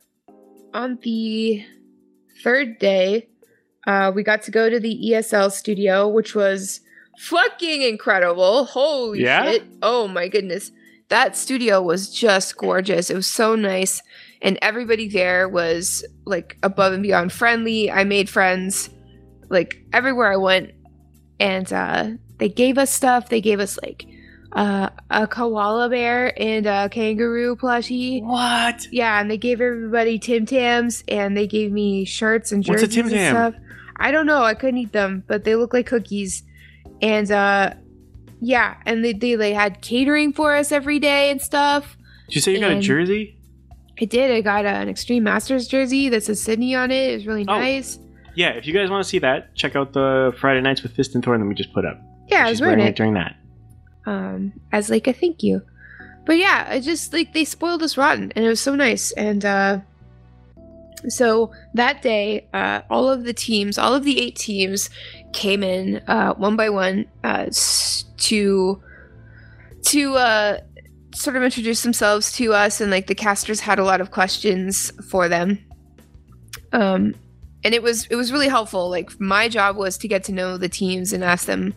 on 0.74 0.98
the 1.02 1.64
third 2.42 2.78
day, 2.78 3.28
uh 3.86 4.12
we 4.14 4.22
got 4.22 4.42
to 4.42 4.50
go 4.50 4.68
to 4.70 4.78
the 4.80 5.10
ESL 5.12 5.50
studio, 5.50 6.08
which 6.08 6.34
was 6.34 6.80
fucking 7.18 7.82
incredible. 7.82 8.64
Holy 8.64 9.22
Yeah? 9.22 9.44
shit. 9.52 9.64
Oh 9.82 10.08
my 10.08 10.28
goodness. 10.28 10.72
That 11.08 11.36
studio 11.36 11.82
was 11.82 12.08
just 12.12 12.56
gorgeous. 12.56 13.10
It 13.10 13.16
was 13.16 13.26
so 13.26 13.56
nice. 13.56 14.00
And 14.42 14.58
everybody 14.62 15.08
there 15.08 15.48
was 15.48 16.04
like 16.24 16.56
above 16.62 16.92
and 16.92 17.02
beyond 17.02 17.32
friendly. 17.32 17.90
I 17.90 18.04
made 18.04 18.28
friends 18.30 18.90
like 19.48 19.84
everywhere 19.92 20.32
I 20.32 20.36
went. 20.36 20.70
And 21.40 21.72
uh 21.72 22.10
they 22.38 22.48
gave 22.48 22.78
us 22.78 22.92
stuff. 22.92 23.28
They 23.28 23.40
gave 23.40 23.58
us 23.60 23.78
like 23.82 24.06
uh, 24.52 24.88
a 25.10 25.26
koala 25.26 25.88
bear 25.88 26.32
and 26.40 26.66
a 26.66 26.88
kangaroo 26.88 27.54
plushie. 27.56 28.22
What? 28.22 28.86
Yeah, 28.90 29.20
and 29.20 29.30
they 29.30 29.36
gave 29.36 29.60
everybody 29.60 30.18
Tim 30.18 30.44
Tams 30.46 31.04
and 31.08 31.36
they 31.36 31.46
gave 31.46 31.70
me 31.70 32.04
shirts 32.04 32.50
and 32.50 32.64
jerseys 32.64 32.82
What's 32.82 32.92
a 32.92 32.96
Tim 32.96 33.06
and 33.06 33.14
Tam? 33.14 33.34
stuff. 33.52 33.62
I 33.96 34.10
don't 34.10 34.26
know. 34.26 34.42
I 34.42 34.54
couldn't 34.54 34.78
eat 34.78 34.92
them, 34.92 35.22
but 35.26 35.44
they 35.44 35.54
look 35.54 35.72
like 35.74 35.86
cookies. 35.86 36.42
And 37.02 37.30
uh 37.30 37.74
yeah, 38.40 38.76
and 38.86 39.04
they, 39.04 39.12
they 39.12 39.34
they 39.36 39.52
had 39.52 39.82
catering 39.82 40.32
for 40.32 40.54
us 40.54 40.72
every 40.72 40.98
day 40.98 41.30
and 41.30 41.40
stuff. 41.40 41.96
Did 42.28 42.34
you 42.36 42.40
say 42.40 42.52
you 42.54 42.60
got 42.60 42.72
a 42.72 42.80
jersey? 42.80 43.36
I 44.00 44.06
did. 44.06 44.30
I 44.30 44.40
got 44.40 44.64
an 44.64 44.88
Extreme 44.88 45.24
Masters 45.24 45.68
jersey 45.68 46.08
that 46.08 46.24
says 46.24 46.40
Sydney 46.42 46.74
on 46.74 46.90
it. 46.90 47.10
It 47.10 47.14
was 47.16 47.26
really 47.26 47.44
Oh. 47.46 47.58
nice. 47.58 47.98
Yeah, 48.34 48.50
if 48.50 48.66
you 48.66 48.72
guys 48.72 48.90
want 48.90 49.02
to 49.04 49.08
see 49.08 49.18
that, 49.20 49.54
check 49.54 49.76
out 49.76 49.92
the 49.92 50.34
Friday 50.40 50.60
Nights 50.60 50.82
with 50.82 50.94
Fist 50.94 51.14
and 51.14 51.24
Thorn 51.24 51.40
that 51.40 51.46
we 51.46 51.54
just 51.54 51.72
put 51.72 51.84
up. 51.84 52.00
Yeah, 52.28 52.46
I 52.46 52.50
was 52.50 52.60
wearing 52.60 52.80
it 52.80 52.96
during 52.96 53.14
that. 53.14 53.36
um, 54.06 54.52
as 54.72 54.88
like 54.90 55.06
a 55.06 55.12
thank 55.12 55.42
you. 55.42 55.62
But 56.26 56.38
yeah, 56.38 56.66
I 56.68 56.80
just 56.80 57.12
like 57.12 57.32
they 57.32 57.44
spoiled 57.44 57.82
us 57.82 57.96
rotten, 57.96 58.32
and 58.36 58.44
it 58.44 58.48
was 58.48 58.60
so 58.60 58.74
nice. 58.76 59.10
And 59.12 59.44
uh, 59.44 59.80
so 61.08 61.50
that 61.74 62.02
day, 62.02 62.46
uh, 62.54 62.82
all 62.90 63.08
of 63.08 63.24
the 63.24 63.32
teams, 63.32 63.78
all 63.78 63.94
of 63.94 64.04
the 64.04 64.20
eight 64.20 64.36
teams, 64.36 64.90
came 65.32 65.62
in 65.62 65.96
uh, 66.06 66.34
one 66.34 66.56
by 66.56 66.68
one 66.70 67.06
uh, 67.24 67.46
to 68.18 68.82
to 69.82 70.14
uh, 70.14 70.60
sort 71.14 71.36
of 71.36 71.42
introduce 71.42 71.82
themselves 71.82 72.32
to 72.32 72.52
us, 72.52 72.80
and 72.80 72.90
like 72.92 73.06
the 73.08 73.14
casters 73.14 73.60
had 73.60 73.78
a 73.78 73.84
lot 73.84 74.00
of 74.00 74.10
questions 74.12 74.92
for 75.08 75.28
them. 75.28 75.58
Um, 76.72 77.14
and 77.64 77.74
it 77.74 77.82
was 77.82 78.06
it 78.06 78.16
was 78.16 78.32
really 78.32 78.48
helpful. 78.48 78.88
Like 78.88 79.20
my 79.20 79.48
job 79.48 79.76
was 79.76 79.98
to 79.98 80.08
get 80.08 80.24
to 80.24 80.32
know 80.32 80.56
the 80.56 80.68
teams 80.68 81.12
and 81.12 81.22
ask 81.22 81.46
them, 81.46 81.74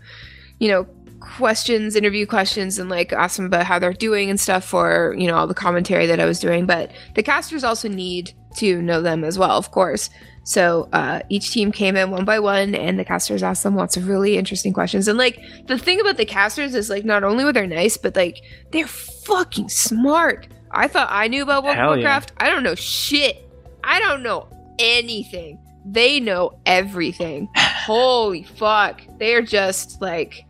you 0.59 0.69
know, 0.69 0.85
questions, 1.19 1.95
interview 1.95 2.25
questions, 2.25 2.79
and 2.79 2.89
like 2.89 3.13
ask 3.13 3.37
them 3.37 3.45
about 3.45 3.65
how 3.65 3.79
they're 3.79 3.93
doing 3.93 4.29
and 4.29 4.39
stuff 4.39 4.63
for 4.63 5.15
you 5.17 5.27
know 5.27 5.35
all 5.35 5.47
the 5.47 5.53
commentary 5.53 6.05
that 6.05 6.19
I 6.19 6.25
was 6.25 6.39
doing. 6.39 6.65
But 6.65 6.91
the 7.15 7.23
casters 7.23 7.63
also 7.63 7.89
need 7.89 8.33
to 8.57 8.81
know 8.81 9.01
them 9.01 9.23
as 9.23 9.37
well, 9.37 9.57
of 9.57 9.71
course. 9.71 10.09
So 10.45 10.89
uh, 10.91 11.21
each 11.29 11.51
team 11.51 11.71
came 11.71 11.95
in 11.95 12.11
one 12.11 12.25
by 12.25 12.39
one, 12.39 12.75
and 12.75 12.99
the 12.99 13.05
casters 13.05 13.43
asked 13.43 13.63
them 13.63 13.75
lots 13.75 13.95
of 13.95 14.07
really 14.07 14.37
interesting 14.37 14.73
questions. 14.73 15.07
And 15.07 15.17
like 15.17 15.41
the 15.67 15.77
thing 15.77 16.01
about 16.01 16.17
the 16.17 16.25
casters 16.25 16.75
is 16.75 16.89
like 16.89 17.05
not 17.05 17.23
only 17.23 17.43
were 17.45 17.53
they 17.53 17.65
nice, 17.65 17.97
but 17.97 18.15
like 18.15 18.41
they're 18.71 18.87
fucking 18.87 19.69
smart. 19.69 20.47
I 20.71 20.87
thought 20.87 21.07
I 21.11 21.27
knew 21.27 21.43
about 21.43 21.63
World 21.63 21.77
of 21.77 21.79
Hell 21.79 21.89
yeah. 21.97 22.03
Warcraft. 22.03 22.33
I 22.37 22.49
don't 22.49 22.63
know 22.63 22.75
shit. 22.75 23.49
I 23.83 23.99
don't 23.99 24.23
know 24.23 24.47
anything. 24.79 25.59
They 25.85 26.19
know 26.19 26.59
everything. 26.65 27.49
Holy 27.55 28.43
fuck. 28.43 29.01
They're 29.19 29.41
just 29.41 30.01
like 30.01 30.45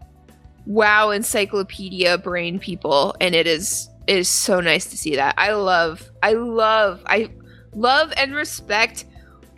WoW 0.65 1.09
encyclopedia 1.09 2.17
brain 2.19 2.59
people, 2.59 3.15
and 3.19 3.33
it 3.33 3.47
is 3.47 3.89
it 4.07 4.17
is 4.17 4.29
so 4.29 4.59
nice 4.59 4.85
to 4.85 4.97
see 4.97 5.15
that. 5.15 5.35
I 5.37 5.53
love, 5.53 6.09
I 6.21 6.33
love, 6.33 7.01
I 7.05 7.29
love 7.73 8.13
and 8.17 8.35
respect 8.35 9.05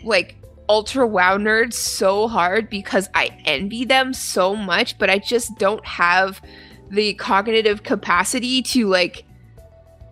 like 0.04 0.36
ultra 0.70 1.06
WoW 1.06 1.38
nerds 1.38 1.74
so 1.74 2.28
hard 2.28 2.70
because 2.70 3.10
I 3.14 3.38
envy 3.46 3.86
them 3.86 4.14
so 4.14 4.56
much, 4.56 4.98
but 4.98 5.10
I 5.10 5.20
just 5.20 5.58
don't 5.58 5.86
have 5.86 6.42
the 6.90 7.16
cognitive 7.16 7.84
capacity 7.84 8.62
to 8.62 8.88
like 8.88 9.26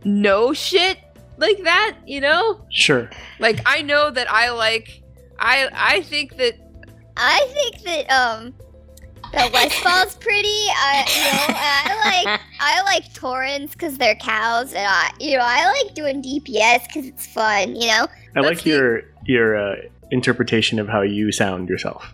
know 0.03 0.53
shit 0.53 0.99
like 1.37 1.63
that, 1.63 1.97
you 2.05 2.21
know? 2.21 2.65
Sure. 2.69 3.09
Like 3.39 3.59
I 3.65 3.81
know 3.81 4.09
that 4.11 4.31
I 4.31 4.51
like 4.51 5.02
I 5.43 5.69
I 5.73 6.01
think 6.01 6.37
that 6.37 6.55
I 7.17 7.45
think 7.51 7.83
that 7.83 8.09
um 8.11 8.53
that 9.33 9.51
Westfall's 9.51 10.15
pretty. 10.15 10.47
I 10.47 11.05
you 11.09 11.23
know 11.23 11.55
I 11.57 12.23
like 12.25 12.41
I 12.59 12.81
like 12.83 13.13
Taurens 13.13 13.71
because 13.71 13.97
they're 13.97 14.15
cows, 14.15 14.73
and 14.73 14.85
I 14.87 15.11
you 15.19 15.37
know 15.37 15.43
I 15.45 15.65
like 15.83 15.93
doing 15.93 16.21
DPS 16.23 16.85
because 16.87 17.05
it's 17.07 17.25
fun. 17.27 17.75
You 17.75 17.87
know. 17.87 18.07
I 18.35 18.39
Let's 18.39 18.45
like 18.47 18.59
see. 18.59 18.69
your 18.71 19.01
your 19.25 19.55
uh, 19.57 19.75
interpretation 20.11 20.79
of 20.79 20.87
how 20.87 21.01
you 21.01 21.31
sound 21.31 21.67
yourself. 21.69 22.11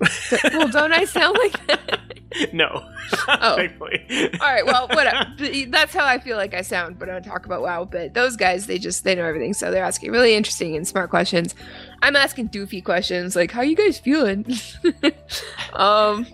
well 0.53 0.67
don't 0.69 0.93
I 0.93 1.05
sound 1.05 1.37
like 1.37 1.67
that? 1.67 1.99
no. 2.53 2.85
Oh. 3.27 3.55
Thankfully. 3.55 4.05
All 4.39 4.51
right, 4.51 4.65
well, 4.65 4.87
whatever. 4.89 5.33
That's 5.69 5.93
how 5.93 6.05
I 6.05 6.19
feel 6.19 6.37
like 6.37 6.53
I 6.53 6.61
sound 6.61 6.99
when 6.99 7.09
I 7.09 7.19
talk 7.19 7.45
about 7.45 7.61
WoW. 7.61 7.85
But 7.85 8.13
those 8.13 8.35
guys, 8.35 8.67
they 8.67 8.77
just 8.77 9.03
they 9.03 9.15
know 9.15 9.25
everything, 9.25 9.53
so 9.53 9.71
they're 9.71 9.83
asking 9.83 10.11
really 10.11 10.35
interesting 10.35 10.75
and 10.75 10.87
smart 10.87 11.09
questions. 11.09 11.55
I'm 12.01 12.15
asking 12.15 12.49
doofy 12.49 12.83
questions 12.83 13.35
like, 13.35 13.51
"How 13.51 13.61
you 13.61 13.75
guys 13.75 13.97
feeling?" 13.99 14.45
um, 15.73 16.27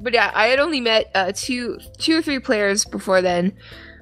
but 0.00 0.12
yeah, 0.12 0.30
I 0.34 0.46
had 0.48 0.58
only 0.58 0.80
met 0.80 1.10
uh, 1.14 1.32
two 1.34 1.78
two 1.98 2.18
or 2.18 2.22
three 2.22 2.38
players 2.38 2.84
before 2.84 3.22
then. 3.22 3.52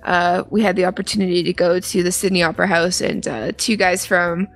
Uh, 0.02 0.44
we 0.50 0.62
had 0.62 0.76
the 0.76 0.84
opportunity 0.84 1.42
to 1.42 1.52
go 1.52 1.80
to 1.80 2.02
the 2.02 2.12
Sydney 2.12 2.42
Opera 2.42 2.66
House, 2.66 3.00
and 3.00 3.26
uh, 3.26 3.52
two 3.56 3.76
guys 3.76 4.04
from 4.04 4.48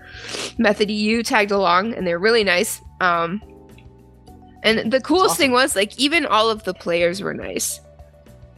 Method 0.58 0.90
EU 0.90 1.22
tagged 1.22 1.50
along, 1.50 1.94
and 1.94 2.06
they're 2.06 2.18
really 2.18 2.44
nice. 2.44 2.80
Um, 3.00 3.40
and 4.62 4.92
the 4.92 5.00
coolest 5.00 5.36
thing 5.36 5.52
was 5.52 5.76
like 5.76 5.98
even 5.98 6.26
all 6.26 6.50
of 6.50 6.64
the 6.64 6.74
players 6.74 7.22
were 7.22 7.34
nice. 7.34 7.80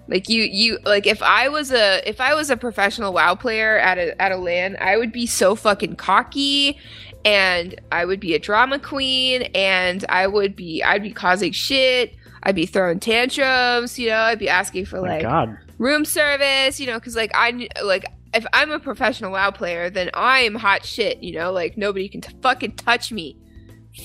Like 0.09 0.29
you, 0.29 0.43
you 0.43 0.79
like 0.85 1.07
if 1.07 1.23
I 1.23 1.49
was 1.49 1.71
a 1.73 2.07
if 2.09 2.21
I 2.21 2.35
was 2.35 2.51
a 2.51 2.57
professional 2.57 3.13
WoW 3.13 3.37
player 3.37 3.79
at 3.79 3.97
a 3.97 4.21
at 4.21 4.33
a 4.33 4.37
LAN, 4.37 4.77
I 4.81 4.97
would 4.97 5.13
be 5.13 5.25
so 5.27 5.55
fucking 5.55 5.97
cocky, 5.97 6.77
and 7.25 7.81
I 7.93 8.05
would 8.05 8.19
be 8.19 8.35
a 8.35 8.39
drama 8.41 8.81
queen, 8.81 9.43
and 9.55 10.05
I 10.09 10.27
would 10.27 10.57
be 10.57 10.83
I'd 10.83 11.03
be 11.03 11.13
causing 11.13 11.53
shit. 11.53 12.17
I'd 12.43 12.57
be 12.57 12.67
throwing 12.67 12.99
tantrums, 12.99 13.99
you 13.99 14.09
know. 14.09 14.17
I'd 14.17 14.39
be 14.39 14.49
asking 14.49 14.87
for 14.87 15.01
my 15.01 15.09
like 15.09 15.23
God. 15.23 15.57
room 15.79 16.05
service, 16.05 16.81
you 16.81 16.87
know, 16.87 16.99
because 16.99 17.15
like 17.15 17.31
I 17.37 17.53
kn- 17.53 17.69
like 17.85 18.07
if 18.35 18.45
I'm 18.53 18.73
a 18.73 18.81
professional 18.81 19.31
WoW 19.31 19.53
player, 19.53 19.91
then 19.91 20.11
I 20.15 20.41
am 20.41 20.57
hot 20.57 20.85
shit, 20.85 21.23
you 21.23 21.35
know. 21.35 21.53
Like 21.53 21.77
nobody 21.77 22.09
can 22.09 22.21
t- 22.21 22.35
fucking 22.43 22.73
touch 22.73 23.13
me. 23.13 23.37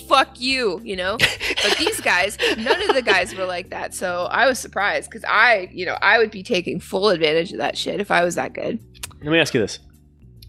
Fuck 0.07 0.39
you, 0.39 0.81
you 0.83 0.95
know. 0.95 1.17
But 1.17 1.77
these 1.77 2.01
guys, 2.01 2.37
none 2.57 2.81
of 2.89 2.95
the 2.95 3.01
guys 3.01 3.35
were 3.35 3.45
like 3.45 3.69
that, 3.69 3.93
so 3.93 4.27
I 4.31 4.47
was 4.47 4.59
surprised 4.59 5.09
because 5.09 5.23
I, 5.27 5.69
you 5.71 5.85
know, 5.85 5.97
I 6.01 6.17
would 6.17 6.31
be 6.31 6.43
taking 6.43 6.79
full 6.79 7.09
advantage 7.09 7.51
of 7.51 7.59
that 7.59 7.77
shit 7.77 7.99
if 7.99 8.11
I 8.11 8.23
was 8.23 8.35
that 8.35 8.53
good. 8.53 8.79
Let 9.21 9.31
me 9.31 9.39
ask 9.39 9.53
you 9.53 9.59
this. 9.59 9.79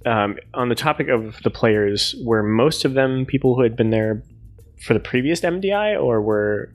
Um, 0.05 0.37
on 0.55 0.69
the 0.69 0.75
topic 0.75 1.09
of 1.09 1.43
the 1.43 1.51
players, 1.51 2.15
were 2.25 2.43
most 2.43 2.85
of 2.85 2.95
them 2.95 3.27
people 3.27 3.55
who 3.57 3.63
had 3.63 3.77
been 3.77 3.91
there 3.91 4.23
for 4.85 4.95
the 4.95 5.01
previous 5.01 5.41
MDI, 5.41 6.01
or 6.01 6.21
were 6.23 6.73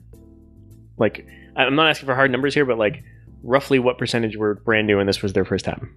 like 0.98 1.26
I'm 1.56 1.74
not 1.74 1.88
asking 1.88 2.06
for 2.06 2.14
hard 2.14 2.30
numbers 2.30 2.54
here, 2.54 2.64
but 2.64 2.78
like 2.78 3.02
roughly 3.42 3.78
what 3.78 3.98
percentage 3.98 4.36
were 4.36 4.54
brand 4.54 4.86
new 4.86 4.98
and 4.98 5.08
this 5.08 5.22
was 5.22 5.32
their 5.32 5.44
first 5.44 5.64
time? 5.64 5.94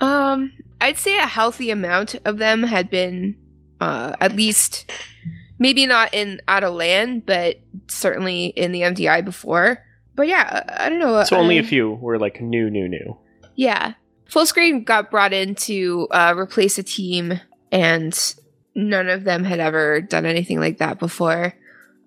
Um, 0.00 0.52
I'd 0.80 0.98
say 0.98 1.18
a 1.18 1.26
healthy 1.26 1.70
amount 1.70 2.16
of 2.24 2.38
them 2.38 2.62
had 2.62 2.90
been, 2.90 3.36
uh, 3.80 4.14
at 4.20 4.34
least, 4.34 4.90
maybe 5.60 5.86
not 5.86 6.12
in 6.12 6.40
out 6.48 6.64
of 6.64 6.74
LAN, 6.74 7.20
but 7.20 7.60
certainly 7.86 8.46
in 8.46 8.72
the 8.72 8.80
MDI 8.80 9.24
before. 9.24 9.84
But 10.16 10.26
yeah, 10.26 10.64
I, 10.76 10.88
don't 10.88 10.98
know. 10.98 11.22
So 11.22 11.36
only 11.36 11.58
a 11.58 11.62
few 11.62 11.92
were 11.92 12.18
like 12.18 12.40
new, 12.40 12.68
new, 12.68 12.88
new. 12.88 13.16
Yeah. 13.54 13.94
Full 14.26 14.46
screen 14.46 14.82
got 14.82 15.10
brought 15.10 15.32
in 15.32 15.54
to 15.56 16.08
uh, 16.10 16.34
replace 16.36 16.78
a 16.78 16.82
team, 16.82 17.40
and 17.70 18.34
none 18.74 19.08
of 19.08 19.24
them 19.24 19.44
had 19.44 19.60
ever 19.60 20.00
done 20.00 20.26
anything 20.26 20.58
like 20.58 20.78
that 20.78 20.98
before. 20.98 21.54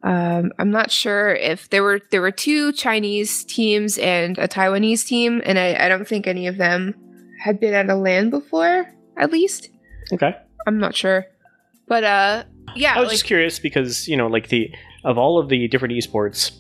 Um, 0.04 0.52
I'm 0.60 0.72
not 0.72 0.92
sure 0.92 1.34
if 1.34 1.70
there 1.70 1.82
were 1.82 2.02
there 2.12 2.22
were 2.22 2.32
two 2.32 2.74
Chinese 2.74 3.46
teams 3.46 3.98
and 3.98 4.38
a 4.38 4.48
Taiwanese 4.50 5.06
team, 5.06 5.42
and 5.46 5.58
I, 5.58 5.86
I 5.86 5.88
don't 5.88 6.08
think 6.08 6.28
any 6.28 6.48
of 6.48 6.58
them 6.58 6.94
had 7.42 7.60
been 7.60 7.74
at 7.74 7.90
a 7.90 7.96
land 7.96 8.32
before. 8.32 8.94
At 9.16 9.32
least 9.32 9.70
Okay. 10.12 10.36
I'm 10.68 10.80
not 10.80 10.96
sure, 10.96 11.26
but 11.88 12.04
uh, 12.04 12.44
yeah, 12.76 12.96
I 12.96 13.00
was 13.00 13.08
like, 13.08 13.14
just 13.14 13.26
curious 13.26 13.60
because 13.60 14.08
you 14.08 14.18
know, 14.18 14.28
like 14.28 14.50
the 14.50 14.74
of 15.04 15.18
all 15.18 15.40
of 15.40 15.50
the 15.50 15.68
different 15.68 15.94
esports, 15.94 16.52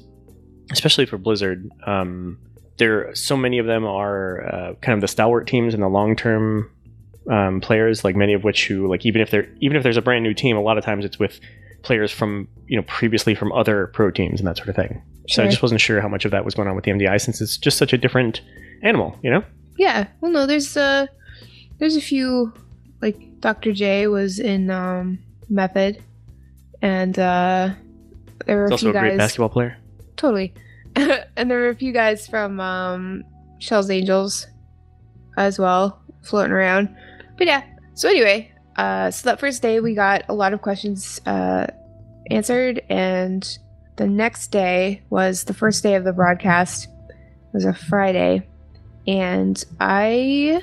especially 0.71 1.05
for 1.05 1.17
Blizzard, 1.17 1.69
um, 1.85 2.37
there 2.77 3.13
so 3.15 3.37
many 3.37 3.59
of 3.59 3.65
them 3.65 3.85
are 3.85 4.45
uh, 4.45 4.73
kind 4.81 4.95
of 4.95 5.01
the 5.01 5.07
stalwart 5.07 5.47
teams 5.47 5.73
and 5.73 5.81
the 5.81 5.87
long 5.87 6.15
term 6.15 6.69
um, 7.29 7.61
players. 7.61 8.03
Like 8.03 8.15
many 8.15 8.33
of 8.33 8.43
which 8.43 8.67
who 8.67 8.87
like 8.87 9.05
even 9.05 9.21
if 9.21 9.31
they're 9.31 9.47
even 9.59 9.77
if 9.77 9.83
there's 9.83 9.97
a 9.97 10.01
brand 10.01 10.23
new 10.23 10.33
team, 10.33 10.57
a 10.57 10.61
lot 10.61 10.77
of 10.77 10.83
times 10.83 11.05
it's 11.05 11.19
with 11.19 11.39
players 11.83 12.11
from 12.11 12.47
you 12.67 12.77
know 12.77 12.83
previously 12.83 13.35
from 13.35 13.51
other 13.51 13.87
pro 13.87 14.09
teams 14.09 14.39
and 14.39 14.47
that 14.47 14.57
sort 14.57 14.69
of 14.69 14.75
thing. 14.75 15.01
So 15.29 15.41
I 15.43 15.47
just 15.47 15.61
wasn't 15.61 15.79
sure 15.79 16.01
how 16.01 16.09
much 16.09 16.25
of 16.25 16.31
that 16.31 16.43
was 16.43 16.53
going 16.53 16.67
on 16.67 16.75
with 16.75 16.83
the 16.83 16.91
MDI 16.91 17.19
since 17.21 17.39
it's 17.39 17.57
just 17.57 17.77
such 17.77 17.93
a 17.93 17.97
different 17.97 18.41
animal, 18.81 19.17
you 19.23 19.31
know. 19.31 19.43
Yeah. 19.77 20.07
Well, 20.19 20.31
no, 20.31 20.45
there's 20.45 20.75
uh 20.75 21.07
there's 21.77 21.95
a 21.95 22.01
few 22.01 22.53
like 23.01 23.39
Dr. 23.39 23.71
J 23.71 24.07
was 24.07 24.39
in 24.39 24.69
um 24.69 25.19
Method, 25.53 26.03
and 26.81 27.17
uh 27.17 27.69
there 28.45 28.57
were 28.57 28.63
He's 28.65 28.71
a 28.71 28.73
also 28.73 28.85
few 28.85 28.89
a 28.89 28.99
great 28.99 29.09
guys 29.11 29.17
basketball 29.17 29.49
player. 29.49 29.77
totally, 30.17 30.53
and 30.95 31.49
there 31.49 31.59
were 31.59 31.69
a 31.69 31.75
few 31.75 31.91
guys 31.93 32.27
from 32.27 32.59
um 32.59 33.23
Shell's 33.59 33.89
Angels 33.89 34.47
as 35.37 35.57
well 35.59 36.01
floating 36.23 36.51
around. 36.51 36.95
But 37.37 37.47
yeah. 37.47 37.63
So 37.95 38.09
anyway, 38.09 38.51
uh, 38.77 39.11
so 39.11 39.29
that 39.29 39.39
first 39.39 39.61
day 39.61 39.79
we 39.79 39.93
got 39.93 40.23
a 40.29 40.33
lot 40.33 40.53
of 40.53 40.61
questions 40.61 41.21
uh 41.25 41.67
answered, 42.31 42.81
and 42.89 43.57
the 43.97 44.07
next 44.07 44.47
day 44.47 45.03
was 45.09 45.43
the 45.43 45.53
first 45.53 45.83
day 45.83 45.95
of 45.95 46.03
the 46.03 46.13
broadcast. 46.13 46.87
It 47.09 47.53
was 47.53 47.65
a 47.65 47.73
Friday 47.73 48.47
and 49.07 49.63
I 49.79 50.61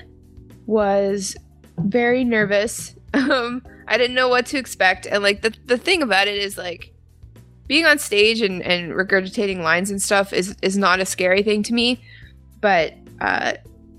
was 0.67 1.37
very 1.79 2.25
nervous. 2.25 2.95
Um, 3.13 3.61
I 3.91 3.99
didn't 3.99 4.15
know 4.15 4.29
what 4.29 4.47
to 4.47 4.57
expect, 4.59 5.07
and 5.07 5.23
like 5.23 5.43
the 5.43 5.53
the 5.67 5.77
thing 5.77 6.01
about 6.01 6.29
it 6.29 6.37
is 6.37 6.57
like 6.57 6.95
being 7.67 7.85
on 7.85 7.99
stage 7.99 8.41
and, 8.41 8.63
and 8.63 8.93
regurgitating 8.93 9.63
lines 9.63 9.91
and 9.91 10.01
stuff 10.01 10.33
is 10.33 10.57
is 10.63 10.79
not 10.79 11.01
a 11.01 11.05
scary 11.05 11.43
thing 11.43 11.63
to 11.65 11.75
me, 11.75 12.01
but 12.61 12.95
uh, 13.21 13.55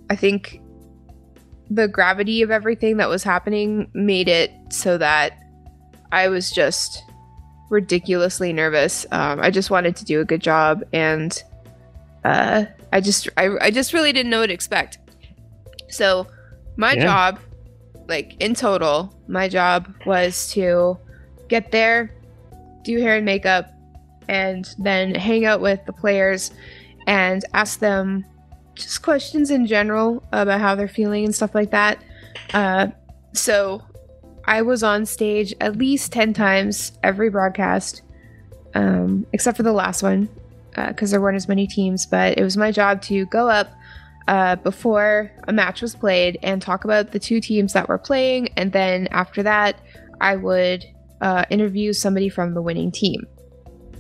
I 0.10 0.16
think 0.16 0.60
the 1.70 1.88
gravity 1.88 2.42
of 2.42 2.52
everything 2.52 2.98
that 2.98 3.08
was 3.10 3.24
happening 3.24 3.90
made 3.94 4.28
it 4.28 4.52
so 4.70 4.98
that 4.98 5.38
I 6.12 6.28
was 6.28 6.52
just 6.52 7.04
ridiculously 7.70 8.52
nervous. 8.52 9.06
Um, 9.12 9.40
I 9.40 9.50
just 9.52 9.70
wanted 9.70 9.96
to 9.98 10.06
do 10.06 10.20
a 10.22 10.26
good 10.26 10.42
job, 10.42 10.84
and 10.94 11.42
uh, 12.24 12.66
I 12.94 13.02
just 13.02 13.30
I, 13.38 13.50
I 13.60 13.72
just 13.72 13.94
really 13.94 14.12
didn't 14.14 14.30
know 14.30 14.40
what 14.40 14.48
to 14.48 14.54
expect. 14.54 15.00
So 15.90 16.28
my 16.78 16.96
Yeah. 16.96 17.04
job, 17.04 17.40
like 18.12 18.36
in 18.42 18.54
total, 18.54 19.16
my 19.28 19.48
job 19.48 19.92
was 20.06 20.52
to 20.52 20.98
get 21.48 21.72
there, 21.72 22.14
do 22.84 23.00
hair 23.00 23.16
and 23.16 23.26
makeup, 23.26 23.72
and 24.28 24.76
then 24.78 25.16
hang 25.16 25.46
out 25.46 25.62
with 25.62 25.84
the 25.86 25.94
players 25.94 26.52
and 27.08 27.44
ask 27.54 27.80
them 27.80 28.26
just 28.76 29.02
questions 29.02 29.50
in 29.50 29.66
general 29.66 30.22
about 30.34 30.60
how 30.60 30.76
they're 30.76 30.90
feeling 30.90 31.24
and 31.24 31.34
stuff 31.34 31.56
like 31.56 31.72
that. 31.72 32.04
Uh, 32.54 32.88
so 33.34 33.82
I 34.46 34.62
was 34.62 34.84
on 34.84 35.06
stage 35.06 35.54
at 35.62 35.78
least 35.78 36.12
10 36.12 36.34
times 36.34 36.92
every 37.04 37.30
broadcast, 37.30 38.02
um, 38.76 39.26
except 39.32 39.56
for 39.56 39.64
the 39.64 39.72
last 39.72 40.04
one, 40.04 40.28
because 40.76 41.12
there 41.12 41.22
weren't 41.22 41.38
as 41.38 41.48
many 41.48 41.66
teams. 41.66 42.06
But 42.06 42.38
it 42.38 42.44
was 42.44 42.58
my 42.58 42.72
job 42.72 43.02
to 43.04 43.26
go 43.28 43.48
up 43.48 43.70
uh, 44.28 44.56
before 44.58 45.32
a 45.48 45.54
match 45.54 45.82
was 45.82 45.96
played 45.96 46.38
and 46.44 46.62
talk 46.62 46.84
about 46.84 47.12
the 47.12 47.20
two 47.20 47.40
teams 47.40 47.74
that 47.74 47.88
were 47.88 47.98
playing. 47.98 48.50
And 48.58 48.72
then 48.72 49.08
after 49.08 49.44
that, 49.44 49.80
I 50.20 50.36
would 50.36 50.86
uh, 51.22 51.46
interview 51.50 51.94
somebody 51.94 52.30
from 52.30 52.54
the 52.54 52.62
winning 52.62 52.92
team. 52.92 53.26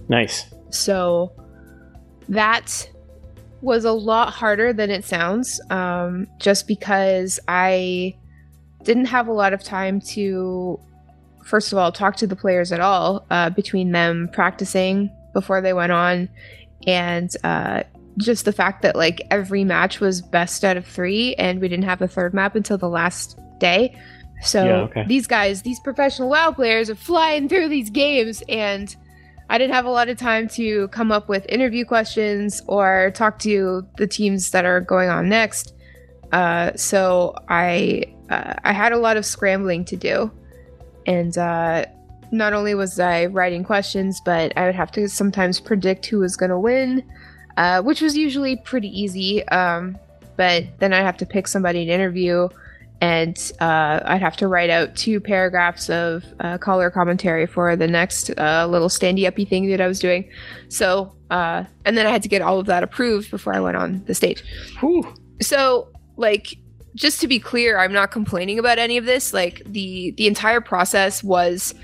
Nice. 0.09 0.53
So 0.69 1.31
that 2.29 2.89
was 3.61 3.85
a 3.85 3.91
lot 3.91 4.33
harder 4.33 4.73
than 4.73 4.89
it 4.89 5.05
sounds, 5.05 5.61
um, 5.69 6.27
just 6.39 6.67
because 6.67 7.39
I 7.47 8.15
didn't 8.83 9.05
have 9.05 9.27
a 9.27 9.33
lot 9.33 9.53
of 9.53 9.63
time 9.63 10.01
to, 10.01 10.79
first 11.43 11.71
of 11.71 11.77
all, 11.77 11.91
talk 11.91 12.15
to 12.17 12.27
the 12.27 12.35
players 12.35 12.71
at 12.71 12.79
all 12.79 13.25
uh, 13.29 13.51
between 13.51 13.91
them 13.91 14.29
practicing 14.33 15.11
before 15.33 15.61
they 15.61 15.73
went 15.73 15.91
on 15.91 16.29
and 16.87 17.31
uh, 17.43 17.83
just 18.21 18.45
the 18.45 18.53
fact 18.53 18.81
that 18.81 18.95
like 18.95 19.21
every 19.31 19.63
match 19.63 19.99
was 19.99 20.21
best 20.21 20.63
out 20.63 20.77
of 20.77 20.85
three, 20.85 21.35
and 21.35 21.59
we 21.59 21.67
didn't 21.67 21.85
have 21.85 22.01
a 22.01 22.07
third 22.07 22.33
map 22.33 22.55
until 22.55 22.77
the 22.77 22.89
last 22.89 23.39
day. 23.59 23.95
So 24.41 24.63
Yeah, 24.63 24.81
okay. 24.81 25.05
these 25.07 25.27
guys, 25.27 25.61
these 25.61 25.79
professional 25.79 26.29
WoW 26.29 26.51
players, 26.51 26.89
are 26.89 26.95
flying 26.95 27.47
through 27.47 27.69
these 27.69 27.89
games, 27.89 28.41
and 28.49 28.95
I 29.49 29.57
didn't 29.57 29.73
have 29.73 29.85
a 29.85 29.91
lot 29.91 30.09
of 30.09 30.17
time 30.17 30.47
to 30.49 30.87
come 30.89 31.11
up 31.11 31.27
with 31.27 31.45
interview 31.49 31.85
questions 31.85 32.61
or 32.67 33.11
talk 33.13 33.37
to 33.39 33.85
the 33.97 34.07
teams 34.07 34.51
that 34.51 34.65
are 34.65 34.79
going 34.79 35.09
on 35.09 35.27
next. 35.29 35.73
Uh, 36.31 36.71
so 36.75 37.35
I 37.49 38.05
uh, 38.29 38.53
I 38.63 38.71
had 38.71 38.93
a 38.93 38.97
lot 38.97 39.17
of 39.17 39.25
scrambling 39.25 39.83
to 39.85 39.97
do, 39.97 40.31
and 41.05 41.37
uh, 41.37 41.85
not 42.31 42.53
only 42.53 42.73
was 42.73 42.99
I 42.99 43.25
writing 43.25 43.63
questions, 43.63 44.21
but 44.23 44.53
I 44.57 44.65
would 44.65 44.75
have 44.75 44.91
to 44.93 45.07
sometimes 45.09 45.59
predict 45.59 46.05
who 46.05 46.19
was 46.19 46.37
going 46.37 46.49
to 46.49 46.59
win, 46.59 47.03
uh, 47.61 47.79
which 47.79 48.01
was 48.01 48.17
usually 48.17 48.55
pretty 48.55 48.87
easy. 48.87 49.47
Um, 49.49 49.95
but 50.35 50.63
then 50.79 50.93
I'd 50.93 51.03
have 51.03 51.17
to 51.17 51.27
pick 51.27 51.47
somebody 51.47 51.85
to 51.85 51.91
interview, 51.91 52.49
and 53.01 53.37
uh, 53.59 53.99
I'd 54.03 54.23
have 54.23 54.35
to 54.37 54.47
write 54.47 54.71
out 54.71 54.95
two 54.95 55.19
paragraphs 55.19 55.87
of 55.87 56.25
uh, 56.39 56.57
color 56.57 56.89
commentary 56.89 57.45
for 57.45 57.75
the 57.75 57.87
next 57.87 58.31
uh, 58.39 58.65
little 58.67 58.87
standy 58.87 59.27
uppy 59.27 59.45
thing 59.45 59.69
that 59.69 59.79
I 59.79 59.85
was 59.85 59.99
doing. 59.99 60.27
So, 60.69 61.15
uh, 61.29 61.65
and 61.85 61.95
then 61.95 62.07
I 62.07 62.09
had 62.09 62.23
to 62.23 62.29
get 62.29 62.41
all 62.41 62.57
of 62.57 62.65
that 62.65 62.81
approved 62.81 63.29
before 63.29 63.53
I 63.53 63.59
went 63.59 63.77
on 63.77 64.03
the 64.05 64.15
stage. 64.15 64.43
Whew. 64.79 65.13
So, 65.39 65.89
like, 66.17 66.57
just 66.95 67.21
to 67.21 67.27
be 67.27 67.37
clear, 67.37 67.77
I'm 67.77 67.93
not 67.93 68.09
complaining 68.09 68.57
about 68.57 68.79
any 68.79 68.97
of 68.97 69.05
this. 69.05 69.33
Like, 69.33 69.61
the 69.67 70.15
the 70.17 70.25
entire 70.25 70.61
process 70.61 71.23
was 71.23 71.75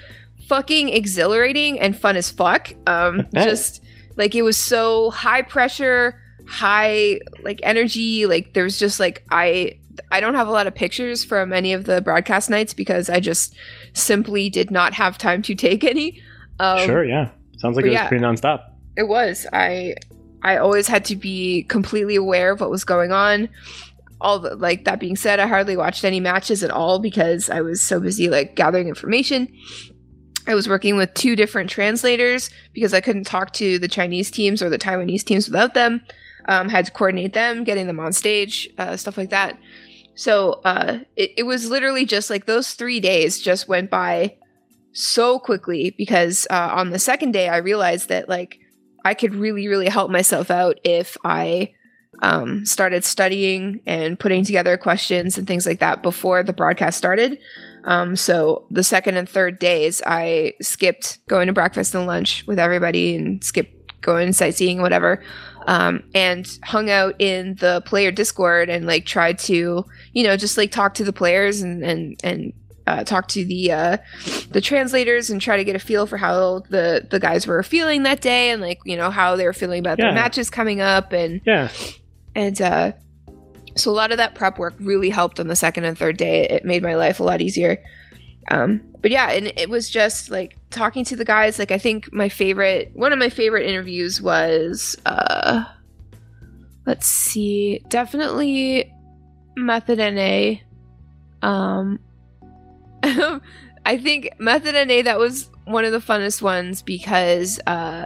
fucking 0.47 0.89
exhilarating 0.89 1.79
and 1.79 1.95
fun 1.95 2.15
as 2.15 2.31
fuck. 2.31 2.73
Um, 2.87 3.27
just 3.35 3.83
like 4.17 4.35
it 4.35 4.41
was 4.41 4.57
so 4.57 5.11
high 5.11 5.41
pressure, 5.41 6.19
high 6.47 7.19
like 7.43 7.59
energy. 7.63 8.25
Like, 8.25 8.53
there's 8.53 8.77
just 8.77 8.99
like 8.99 9.23
I 9.31 9.79
I 10.11 10.19
don't 10.19 10.35
have 10.35 10.47
a 10.47 10.51
lot 10.51 10.67
of 10.67 10.75
pictures 10.75 11.23
from 11.23 11.53
any 11.53 11.73
of 11.73 11.85
the 11.85 12.01
broadcast 12.01 12.49
nights 12.49 12.73
because 12.73 13.09
I 13.09 13.19
just 13.19 13.55
simply 13.93 14.49
did 14.49 14.71
not 14.71 14.93
have 14.93 15.17
time 15.17 15.41
to 15.43 15.55
take 15.55 15.83
any. 15.83 16.21
Um, 16.59 16.85
sure, 16.85 17.03
yeah. 17.03 17.29
Sounds 17.57 17.75
like 17.75 17.85
it 17.85 17.89
was 17.89 17.93
yeah. 17.93 18.07
pretty 18.07 18.23
nonstop. 18.23 18.63
it 18.95 19.07
was. 19.07 19.47
I 19.53 19.95
I 20.43 20.57
always 20.57 20.87
had 20.87 21.05
to 21.05 21.15
be 21.15 21.63
completely 21.63 22.15
aware 22.15 22.51
of 22.51 22.61
what 22.61 22.69
was 22.69 22.83
going 22.83 23.11
on. 23.11 23.49
All 24.19 24.39
the, 24.39 24.55
like 24.55 24.85
that 24.85 24.99
being 24.99 25.15
said, 25.15 25.39
I 25.39 25.47
hardly 25.47 25.77
watched 25.77 26.03
any 26.03 26.19
matches 26.19 26.63
at 26.63 26.71
all 26.71 26.99
because 26.99 27.49
I 27.49 27.61
was 27.61 27.81
so 27.81 27.99
busy 27.99 28.29
like 28.29 28.55
gathering 28.55 28.87
information. 28.87 29.47
I 30.47 30.55
was 30.55 30.69
working 30.69 30.95
with 30.95 31.13
two 31.13 31.35
different 31.35 31.69
translators 31.69 32.49
because 32.73 32.93
I 32.93 33.01
couldn't 33.01 33.25
talk 33.25 33.53
to 33.53 33.77
the 33.77 33.87
Chinese 33.87 34.31
teams 34.31 34.61
or 34.61 34.69
the 34.69 34.79
Taiwanese 34.79 35.23
teams 35.23 35.47
without 35.47 35.73
them. 35.73 36.01
Um, 36.49 36.69
had 36.69 36.85
to 36.85 36.91
coordinate 36.91 37.33
them, 37.33 37.65
getting 37.65 37.87
them 37.87 37.99
on 37.99 38.13
stage, 38.13 38.69
uh, 38.77 38.95
stuff 38.95 39.17
like 39.17 39.31
that. 39.31 39.59
So 40.15 40.61
uh, 40.63 40.99
it, 41.17 41.31
it 41.37 41.43
was 41.43 41.69
literally 41.69 42.05
just 42.05 42.29
like 42.29 42.45
those 42.45 42.73
three 42.73 43.01
days 43.01 43.41
just 43.41 43.67
went 43.67 43.91
by 43.91 44.37
so 44.93 45.39
quickly 45.39 45.93
because 45.97 46.47
uh, 46.49 46.69
on 46.71 46.89
the 46.89 46.99
second 46.99 47.31
day 47.31 47.49
I 47.49 47.57
realized 47.57 48.07
that 48.09 48.29
like 48.29 48.59
I 49.03 49.13
could 49.13 49.35
really, 49.35 49.67
really 49.67 49.89
help 49.89 50.09
myself 50.09 50.49
out 50.49 50.79
if 50.83 51.17
I 51.23 51.73
um, 52.21 52.65
started 52.65 53.03
studying 53.05 53.81
and 53.85 54.19
putting 54.19 54.43
together 54.43 54.77
questions 54.77 55.37
and 55.37 55.45
things 55.45 55.65
like 55.65 55.79
that 55.79 56.01
before 56.01 56.43
the 56.43 56.53
broadcast 56.53 56.97
started. 56.97 57.37
Um, 57.87 58.15
so 58.15 58.65
the 58.69 58.83
second 58.83 59.17
and 59.17 59.27
third 59.27 59.57
days, 59.59 60.01
I 60.05 60.53
skipped 60.61 61.25
going 61.27 61.47
to 61.47 61.53
breakfast 61.53 61.95
and 61.95 62.05
lunch 62.05 62.45
with 62.45 62.59
everybody 62.59 63.15
and 63.15 63.43
skipped 63.43 64.01
going 64.01 64.31
sightseeing, 64.33 64.81
whatever, 64.81 65.23
um, 65.67 66.03
and 66.13 66.47
hung 66.63 66.89
out 66.89 67.15
in 67.19 67.55
the 67.55 67.81
player 67.85 68.11
Discord 68.11 68.69
and 68.69 68.85
like 68.85 69.05
tried 69.05 69.39
to, 69.39 69.85
you 70.13 70.23
know, 70.23 70.37
just 70.37 70.57
like 70.57 70.69
talk 70.71 70.93
to 70.95 71.03
the 71.03 71.13
players 71.13 71.61
and 71.61 71.83
and 71.83 72.19
and 72.23 72.53
uh, 72.87 73.03
talk 73.03 73.27
to 73.29 73.43
the 73.43 73.71
uh, 73.71 73.97
the 74.51 74.61
translators 74.61 75.29
and 75.29 75.41
try 75.41 75.57
to 75.57 75.63
get 75.65 75.75
a 75.75 75.79
feel 75.79 76.05
for 76.05 76.17
how 76.17 76.59
the 76.69 77.05
the 77.09 77.19
guys 77.19 77.47
were 77.47 77.61
feeling 77.63 78.03
that 78.03 78.21
day 78.21 78.49
and 78.51 78.61
like 78.61 78.79
you 78.85 78.95
know 78.95 79.09
how 79.11 79.35
they 79.35 79.45
were 79.45 79.51
feeling 79.53 79.79
about 79.79 79.97
Yeah. 79.99 80.05
their 80.05 80.13
matches 80.13 80.49
coming 80.49 80.79
up 80.79 81.11
and 81.11 81.41
Yeah. 81.45 81.69
and 82.35 82.61
uh, 82.61 82.91
so 83.77 83.91
a 83.91 83.93
lot 83.93 84.11
of 84.11 84.17
that 84.17 84.35
prep 84.35 84.57
work 84.57 84.75
really 84.79 85.09
helped 85.09 85.39
on 85.39 85.47
the 85.47 85.55
second 85.55 85.85
and 85.85 85.97
third 85.97 86.17
day. 86.17 86.47
It 86.47 86.65
made 86.65 86.83
my 86.83 86.95
life 86.95 87.19
a 87.19 87.23
lot 87.23 87.41
easier. 87.41 87.81
Um, 88.49 88.81
but 89.01 89.11
yeah, 89.11 89.31
and 89.31 89.47
it 89.57 89.69
was 89.69 89.89
just 89.89 90.29
like 90.31 90.57
talking 90.69 91.03
to 91.05 91.15
the 91.15 91.25
guys. 91.25 91.59
Like 91.59 91.71
I 91.71 91.77
think 91.77 92.11
my 92.13 92.29
favorite, 92.29 92.91
one 92.93 93.13
of 93.13 93.19
my 93.19 93.29
favorite 93.29 93.67
interviews 93.67 94.21
was, 94.21 94.97
uh, 95.05 95.65
let's 96.85 97.07
see, 97.07 97.83
definitely 97.89 98.91
Method 99.55 99.99
NA. 99.99 100.59
Um, 101.47 101.99
I 103.85 103.97
think 103.97 104.31
Method 104.39 104.73
NA 104.87 105.03
that 105.03 105.19
was 105.19 105.49
one 105.65 105.85
of 105.85 105.91
the 105.91 105.99
funnest 105.99 106.41
ones 106.41 106.81
because 106.81 107.59
uh, 107.67 108.05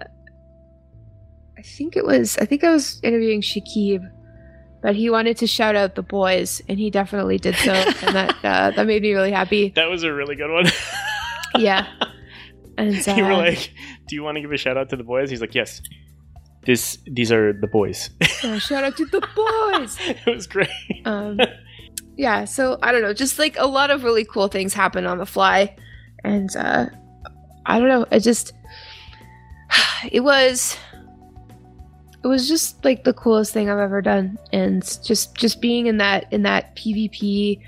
I 1.58 1.62
think 1.62 1.96
it 1.96 2.06
was 2.06 2.38
I 2.38 2.46
think 2.46 2.64
I 2.64 2.72
was 2.72 3.00
interviewing 3.04 3.42
Shakib, 3.42 4.10
but 4.82 4.96
he 4.96 5.10
wanted 5.10 5.38
to 5.38 5.48
shout 5.48 5.76
out 5.76 5.96
the 5.96 6.02
boys, 6.02 6.62
and 6.68 6.80
he 6.80 6.90
definitely 6.90 7.38
did 7.38 7.56
so, 7.56 7.72
and 7.72 8.16
that 8.16 8.36
uh, 8.44 8.72
that 8.72 8.88
made 8.88 9.02
me 9.02 9.14
really 9.14 9.32
happy. 9.32 9.70
That 9.76 9.90
was 9.90 10.04
a 10.04 10.14
really 10.14 10.36
good 10.36 10.52
one. 10.52 10.66
Yeah, 11.58 11.86
and 12.78 13.06
uh, 13.06 13.14
you 13.14 13.26
were 13.26 13.34
like, 13.34 13.74
"Do 14.08 14.16
you 14.16 14.24
want 14.24 14.36
to 14.38 14.42
give 14.42 14.54
a 14.54 14.58
shout 14.58 14.78
out 14.78 14.90
to 14.92 14.96
the 14.96 15.04
boys?" 15.04 15.30
He's 15.30 15.42
like, 15.42 15.54
"Yes." 15.54 15.82
This 16.64 16.98
these 17.06 17.30
are 17.32 17.52
the 17.52 17.68
boys. 17.68 18.10
uh, 18.44 18.58
shout 18.60 18.84
out 18.86 18.96
to 18.96 19.06
the 19.08 19.20
boys. 19.36 19.98
it 20.00 20.34
was 20.34 20.48
great. 20.48 20.70
um, 21.06 21.40
yeah, 22.16 22.46
so 22.46 22.78
I 22.82 22.92
don't 22.94 23.02
know, 23.02 23.14
just 23.14 23.38
like 23.40 23.58
a 23.58 23.66
lot 23.66 23.90
of 23.90 24.04
really 24.06 24.24
cool 24.24 24.48
things 24.48 24.74
happen 24.74 25.06
on 25.06 25.18
the 25.18 25.26
fly, 25.26 25.76
and 26.24 26.56
uh, 26.56 26.86
I 27.66 27.80
don't 27.80 27.90
know, 27.90 28.06
it 28.12 28.20
just 28.22 28.54
it 30.12 30.22
was 30.22 30.78
it 32.24 32.28
was 32.28 32.48
just 32.48 32.84
like 32.86 33.04
the 33.04 33.14
coolest 33.14 33.54
thing 33.54 33.70
I've 33.70 33.80
ever 33.80 34.02
done, 34.02 34.38
and 34.54 34.84
just 35.04 35.36
just 35.36 35.62
being 35.62 35.88
in 35.88 35.98
that 35.98 36.32
in 36.32 36.44
that 36.44 36.76
PvP, 36.76 37.60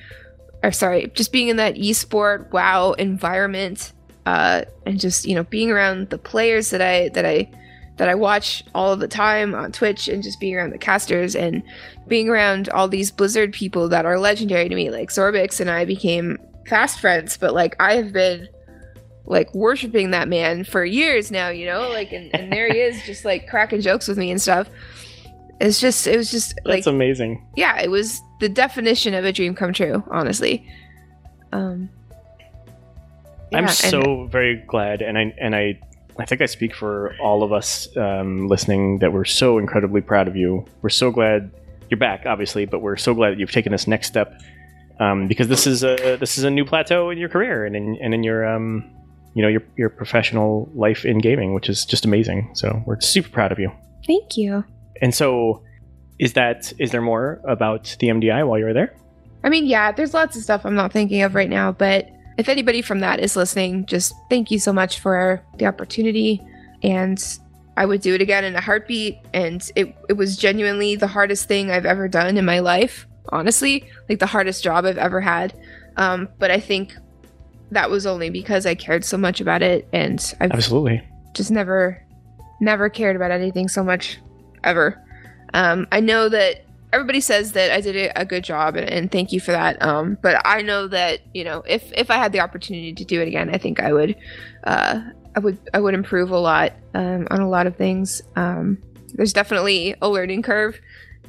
or 0.63 0.71
sorry, 0.71 1.11
just 1.15 1.31
being 1.31 1.47
in 1.47 1.57
that 1.57 1.75
esport 1.75 2.51
WoW 2.51 2.91
environment, 2.93 3.93
uh, 4.25 4.63
and 4.85 4.99
just 4.99 5.25
you 5.25 5.35
know 5.35 5.43
being 5.43 5.71
around 5.71 6.09
the 6.09 6.17
players 6.17 6.69
that 6.69 6.81
I 6.81 7.09
that 7.09 7.25
I 7.25 7.49
that 7.97 8.09
I 8.09 8.15
watch 8.15 8.63
all 8.73 8.95
the 8.95 9.07
time 9.07 9.55
on 9.55 9.71
Twitch, 9.71 10.07
and 10.07 10.21
just 10.21 10.39
being 10.39 10.55
around 10.55 10.71
the 10.71 10.77
casters 10.77 11.35
and 11.35 11.63
being 12.07 12.29
around 12.29 12.69
all 12.69 12.87
these 12.87 13.11
Blizzard 13.11 13.53
people 13.53 13.89
that 13.89 14.05
are 14.05 14.19
legendary 14.19 14.69
to 14.69 14.75
me, 14.75 14.91
like 14.91 15.09
Zorbix 15.09 15.59
and 15.59 15.69
I 15.69 15.85
became 15.85 16.37
fast 16.67 16.99
friends, 16.99 17.37
but 17.37 17.53
like 17.53 17.75
I 17.79 17.95
have 17.95 18.13
been 18.13 18.47
like 19.25 19.53
worshiping 19.55 20.11
that 20.11 20.27
man 20.27 20.63
for 20.63 20.83
years 20.83 21.31
now, 21.31 21.49
you 21.49 21.65
know, 21.65 21.89
like 21.89 22.11
and, 22.11 22.33
and 22.35 22.51
there 22.51 22.67
he 22.71 22.79
is 22.79 23.01
just 23.03 23.23
like 23.25 23.47
cracking 23.47 23.81
jokes 23.81 24.07
with 24.07 24.17
me 24.17 24.31
and 24.31 24.41
stuff. 24.41 24.69
It's 25.61 25.79
just 25.79 26.07
it 26.07 26.17
was 26.17 26.29
just 26.31 26.59
like 26.65 26.77
That's 26.79 26.87
amazing. 26.87 27.45
yeah, 27.55 27.79
it 27.81 27.89
was 27.89 28.21
the 28.39 28.49
definition 28.49 29.13
of 29.13 29.23
a 29.23 29.31
dream 29.31 29.55
come 29.55 29.71
true, 29.73 30.03
honestly. 30.11 30.67
Um 31.51 31.89
yeah, 33.51 33.59
I'm 33.59 33.63
and- 33.65 33.71
so 33.73 34.27
very 34.31 34.57
glad, 34.67 35.01
and 35.01 35.17
I 35.17 35.33
and 35.39 35.55
I 35.55 35.79
I 36.19 36.25
think 36.25 36.41
I 36.41 36.45
speak 36.47 36.75
for 36.75 37.15
all 37.21 37.41
of 37.43 37.51
us 37.51 37.87
um, 37.97 38.47
listening 38.47 38.99
that 38.99 39.11
we're 39.13 39.25
so 39.25 39.57
incredibly 39.57 40.01
proud 40.01 40.27
of 40.27 40.35
you. 40.35 40.63
We're 40.83 40.89
so 40.89 41.09
glad 41.11 41.49
you're 41.89 41.97
back, 41.99 42.25
obviously, 42.27 42.65
but 42.65 42.79
we're 42.81 42.97
so 42.97 43.13
glad 43.15 43.31
that 43.31 43.39
you've 43.39 43.51
taken 43.51 43.71
this 43.71 43.87
next 43.87 44.07
step 44.07 44.39
um, 44.99 45.27
because 45.27 45.47
this 45.47 45.65
is 45.65 45.83
a 45.83 46.17
this 46.19 46.37
is 46.37 46.43
a 46.43 46.51
new 46.51 46.65
plateau 46.65 47.09
in 47.09 47.17
your 47.17 47.29
career 47.29 47.65
and 47.65 47.75
in 47.75 47.97
and 48.01 48.13
in 48.13 48.23
your 48.23 48.45
um, 48.47 48.89
you 49.33 49.41
know 49.41 49.47
your 49.47 49.63
your 49.77 49.89
professional 49.89 50.71
life 50.75 51.05
in 51.05 51.19
gaming, 51.19 51.53
which 51.53 51.69
is 51.69 51.85
just 51.85 52.05
amazing. 52.05 52.51
So 52.53 52.83
we're 52.85 52.99
super 53.01 53.29
proud 53.29 53.51
of 53.51 53.59
you. 53.59 53.71
thank 54.07 54.37
you. 54.37 54.63
And 55.01 55.13
so, 55.13 55.63
is 56.19 56.33
that 56.33 56.71
is 56.79 56.91
there 56.91 57.01
more 57.01 57.41
about 57.47 57.95
the 57.99 58.07
MDI 58.07 58.47
while 58.47 58.59
you 58.59 58.65
were 58.65 58.73
there? 58.73 58.95
I 59.43 59.49
mean, 59.49 59.65
yeah, 59.65 59.91
there's 59.91 60.13
lots 60.13 60.37
of 60.37 60.43
stuff 60.43 60.65
I'm 60.65 60.75
not 60.75 60.93
thinking 60.93 61.21
of 61.21 61.35
right 61.35 61.49
now, 61.49 61.71
but 61.71 62.09
if 62.37 62.49
anybody 62.49 62.81
from 62.81 62.99
that 62.99 63.19
is 63.19 63.35
listening, 63.35 63.85
just 63.85 64.13
thank 64.29 64.49
you 64.51 64.59
so 64.59 64.73
much 64.73 64.99
for 64.99 65.43
the 65.57 65.65
opportunity. 65.65 66.41
And 66.81 67.21
I 67.77 67.85
would 67.85 68.01
do 68.01 68.13
it 68.15 68.21
again 68.21 68.43
in 68.43 68.55
a 68.55 68.61
heartbeat. 68.61 69.17
And 69.33 69.69
it, 69.75 69.95
it 70.09 70.13
was 70.13 70.37
genuinely 70.37 70.95
the 70.95 71.07
hardest 71.07 71.47
thing 71.47 71.71
I've 71.71 71.85
ever 71.85 72.07
done 72.07 72.37
in 72.37 72.45
my 72.45 72.59
life, 72.59 73.07
honestly, 73.29 73.89
like 74.09 74.19
the 74.19 74.25
hardest 74.25 74.63
job 74.63 74.85
I've 74.85 74.97
ever 74.97 75.21
had. 75.21 75.53
Um, 75.97 76.29
but 76.39 76.49
I 76.49 76.59
think 76.59 76.95
that 77.73 77.89
was 77.89 78.05
only 78.05 78.29
because 78.29 78.65
I 78.65 78.75
cared 78.75 79.03
so 79.05 79.17
much 79.17 79.41
about 79.41 79.61
it. 79.61 79.87
And 79.93 80.33
I've 80.39 80.51
Absolutely. 80.51 81.01
just 81.33 81.51
never 81.51 81.99
never 82.59 82.89
cared 82.89 83.15
about 83.15 83.31
anything 83.31 83.67
so 83.67 83.83
much 83.83 84.19
ever 84.63 85.03
um, 85.53 85.85
i 85.91 85.99
know 85.99 86.29
that 86.29 86.63
everybody 86.93 87.19
says 87.19 87.51
that 87.51 87.71
i 87.71 87.81
did 87.81 88.09
a, 88.15 88.23
good 88.23 88.43
job 88.43 88.77
and, 88.77 88.89
and 88.89 89.11
thank 89.11 89.33
you 89.33 89.39
for 89.41 89.51
that 89.51 89.81
um, 89.81 90.17
but 90.21 90.41
i 90.45 90.61
know 90.61 90.87
that 90.87 91.19
you 91.33 91.43
know 91.43 91.61
if 91.67 91.91
if 91.97 92.09
i 92.09 92.15
had 92.15 92.31
the 92.31 92.39
opportunity 92.39 92.93
to 92.93 93.03
do 93.03 93.19
it 93.19 93.27
again 93.27 93.49
i 93.49 93.57
think 93.57 93.81
i 93.81 93.91
would 93.91 94.15
uh, 94.63 95.01
i 95.35 95.39
would 95.39 95.57
i 95.73 95.79
would 95.79 95.93
improve 95.93 96.31
a 96.31 96.37
lot 96.37 96.71
um, 96.93 97.27
on 97.31 97.41
a 97.41 97.49
lot 97.49 97.67
of 97.67 97.75
things 97.75 98.21
um, 98.37 98.77
there's 99.13 99.33
definitely 99.33 99.95
a 100.01 100.09
learning 100.09 100.41
curve, 100.41 100.79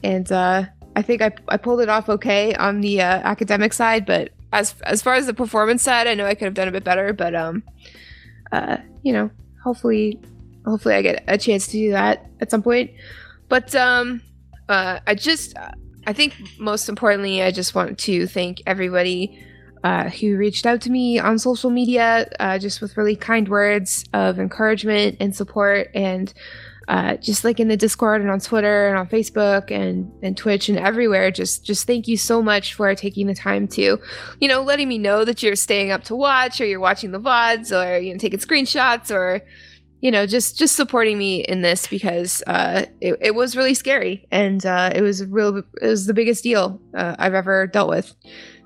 and 0.02 0.30
uh, 0.32 0.64
I 0.96 1.02
think 1.02 1.22
I, 1.22 1.32
I 1.48 1.56
pulled 1.56 1.80
it 1.80 1.88
off 1.88 2.08
okay 2.08 2.54
on 2.54 2.80
the 2.80 3.00
uh, 3.00 3.04
academic 3.04 3.72
side. 3.72 4.06
But 4.06 4.30
as 4.54 4.74
as 4.84 5.02
far 5.02 5.14
as 5.14 5.26
the 5.26 5.34
performance 5.34 5.82
side, 5.82 6.06
I 6.06 6.14
know 6.14 6.26
I 6.26 6.34
could 6.34 6.44
have 6.44 6.54
done 6.54 6.68
a 6.68 6.72
bit 6.72 6.84
better. 6.84 7.12
But 7.12 7.34
um, 7.34 7.62
uh, 8.52 8.78
you 9.02 9.12
know, 9.12 9.30
hopefully, 9.62 10.20
hopefully 10.64 10.94
I 10.94 11.02
get 11.02 11.24
a 11.26 11.36
chance 11.36 11.66
to 11.66 11.72
do 11.72 11.90
that 11.90 12.30
at 12.40 12.50
some 12.50 12.62
point. 12.62 12.92
But 13.48 13.74
um, 13.74 14.22
uh, 14.68 15.00
I 15.06 15.14
just, 15.14 15.54
I 16.06 16.12
think 16.12 16.34
most 16.58 16.88
importantly, 16.88 17.42
I 17.42 17.50
just 17.50 17.74
want 17.74 17.98
to 17.98 18.26
thank 18.26 18.62
everybody 18.66 19.44
uh, 19.82 20.08
who 20.08 20.36
reached 20.36 20.64
out 20.64 20.80
to 20.82 20.90
me 20.90 21.18
on 21.18 21.38
social 21.38 21.70
media, 21.70 22.26
uh, 22.40 22.58
just 22.58 22.80
with 22.80 22.96
really 22.96 23.16
kind 23.16 23.48
words 23.48 24.04
of 24.14 24.38
encouragement 24.38 25.16
and 25.20 25.36
support, 25.36 25.90
and 25.94 26.32
uh, 26.88 27.16
just 27.16 27.44
like 27.44 27.60
in 27.60 27.68
the 27.68 27.76
Discord 27.76 28.20
and 28.20 28.30
on 28.30 28.40
Twitter 28.40 28.88
and 28.88 28.98
on 28.98 29.06
Facebook 29.06 29.70
and 29.70 30.10
and 30.22 30.36
Twitch 30.36 30.68
and 30.68 30.78
everywhere. 30.78 31.30
Just 31.30 31.64
just 31.64 31.86
thank 31.86 32.08
you 32.08 32.16
so 32.16 32.42
much 32.42 32.74
for 32.74 32.94
taking 32.94 33.26
the 33.26 33.34
time 33.34 33.68
to, 33.68 33.98
you 34.40 34.48
know, 34.48 34.62
letting 34.62 34.88
me 34.88 34.98
know 34.98 35.24
that 35.24 35.42
you're 35.42 35.56
staying 35.56 35.90
up 35.90 36.04
to 36.04 36.16
watch 36.16 36.60
or 36.60 36.66
you're 36.66 36.80
watching 36.80 37.12
the 37.12 37.20
vods 37.20 37.72
or 37.72 37.98
you 37.98 38.12
know 38.12 38.18
taking 38.18 38.38
screenshots 38.38 39.10
or 39.10 39.40
you 40.00 40.10
know 40.10 40.26
just 40.26 40.58
just 40.58 40.76
supporting 40.76 41.16
me 41.18 41.40
in 41.40 41.62
this 41.62 41.86
because 41.86 42.42
uh, 42.46 42.84
it, 43.00 43.16
it 43.20 43.34
was 43.34 43.56
really 43.56 43.74
scary 43.74 44.26
and 44.30 44.66
uh, 44.66 44.90
it 44.94 45.02
was 45.02 45.24
real 45.26 45.58
it 45.58 45.66
was 45.82 46.06
the 46.06 46.14
biggest 46.14 46.42
deal 46.42 46.80
uh, 46.94 47.16
I've 47.18 47.34
ever 47.34 47.66
dealt 47.66 47.88
with. 47.88 48.14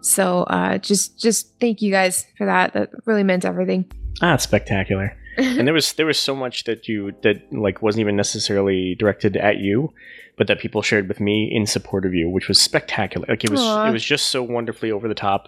So 0.01 0.45
uh, 0.45 0.79
just 0.79 1.19
just 1.19 1.59
thank 1.61 1.83
you 1.83 1.91
guys 1.91 2.27
for 2.37 2.47
that. 2.47 2.73
That 2.73 2.91
really 3.07 3.25
meant 3.25 3.45
everything. 3.45 3.91
Ah, 4.21 4.37
spectacular. 4.37 5.18
And 5.39 5.67
there 5.67 5.75
was 5.81 5.93
there 5.95 6.07
was 6.07 6.19
so 6.19 6.35
much 6.35 6.65
that 6.65 6.89
you 6.89 7.13
that 7.23 7.53
like 7.53 7.83
wasn't 7.83 8.01
even 8.01 8.17
necessarily 8.17 8.95
directed 8.95 9.37
at 9.37 9.59
you, 9.59 9.93
but 10.37 10.47
that 10.47 10.59
people 10.59 10.83
shared 10.83 11.09
with 11.09 11.21
me 11.21 11.51
in 11.53 11.67
support 11.67 12.05
of 12.05 12.15
you, 12.15 12.29
which 12.29 12.49
was 12.49 12.61
spectacular. 12.61 13.27
Like 13.29 13.45
it 13.45 13.51
was 13.51 13.61
Aw. 13.61 13.89
it 13.89 13.93
was 13.93 14.05
just 14.05 14.27
so 14.27 14.43
wonderfully 14.43 14.91
over 14.91 15.09
the 15.09 15.15
top 15.15 15.47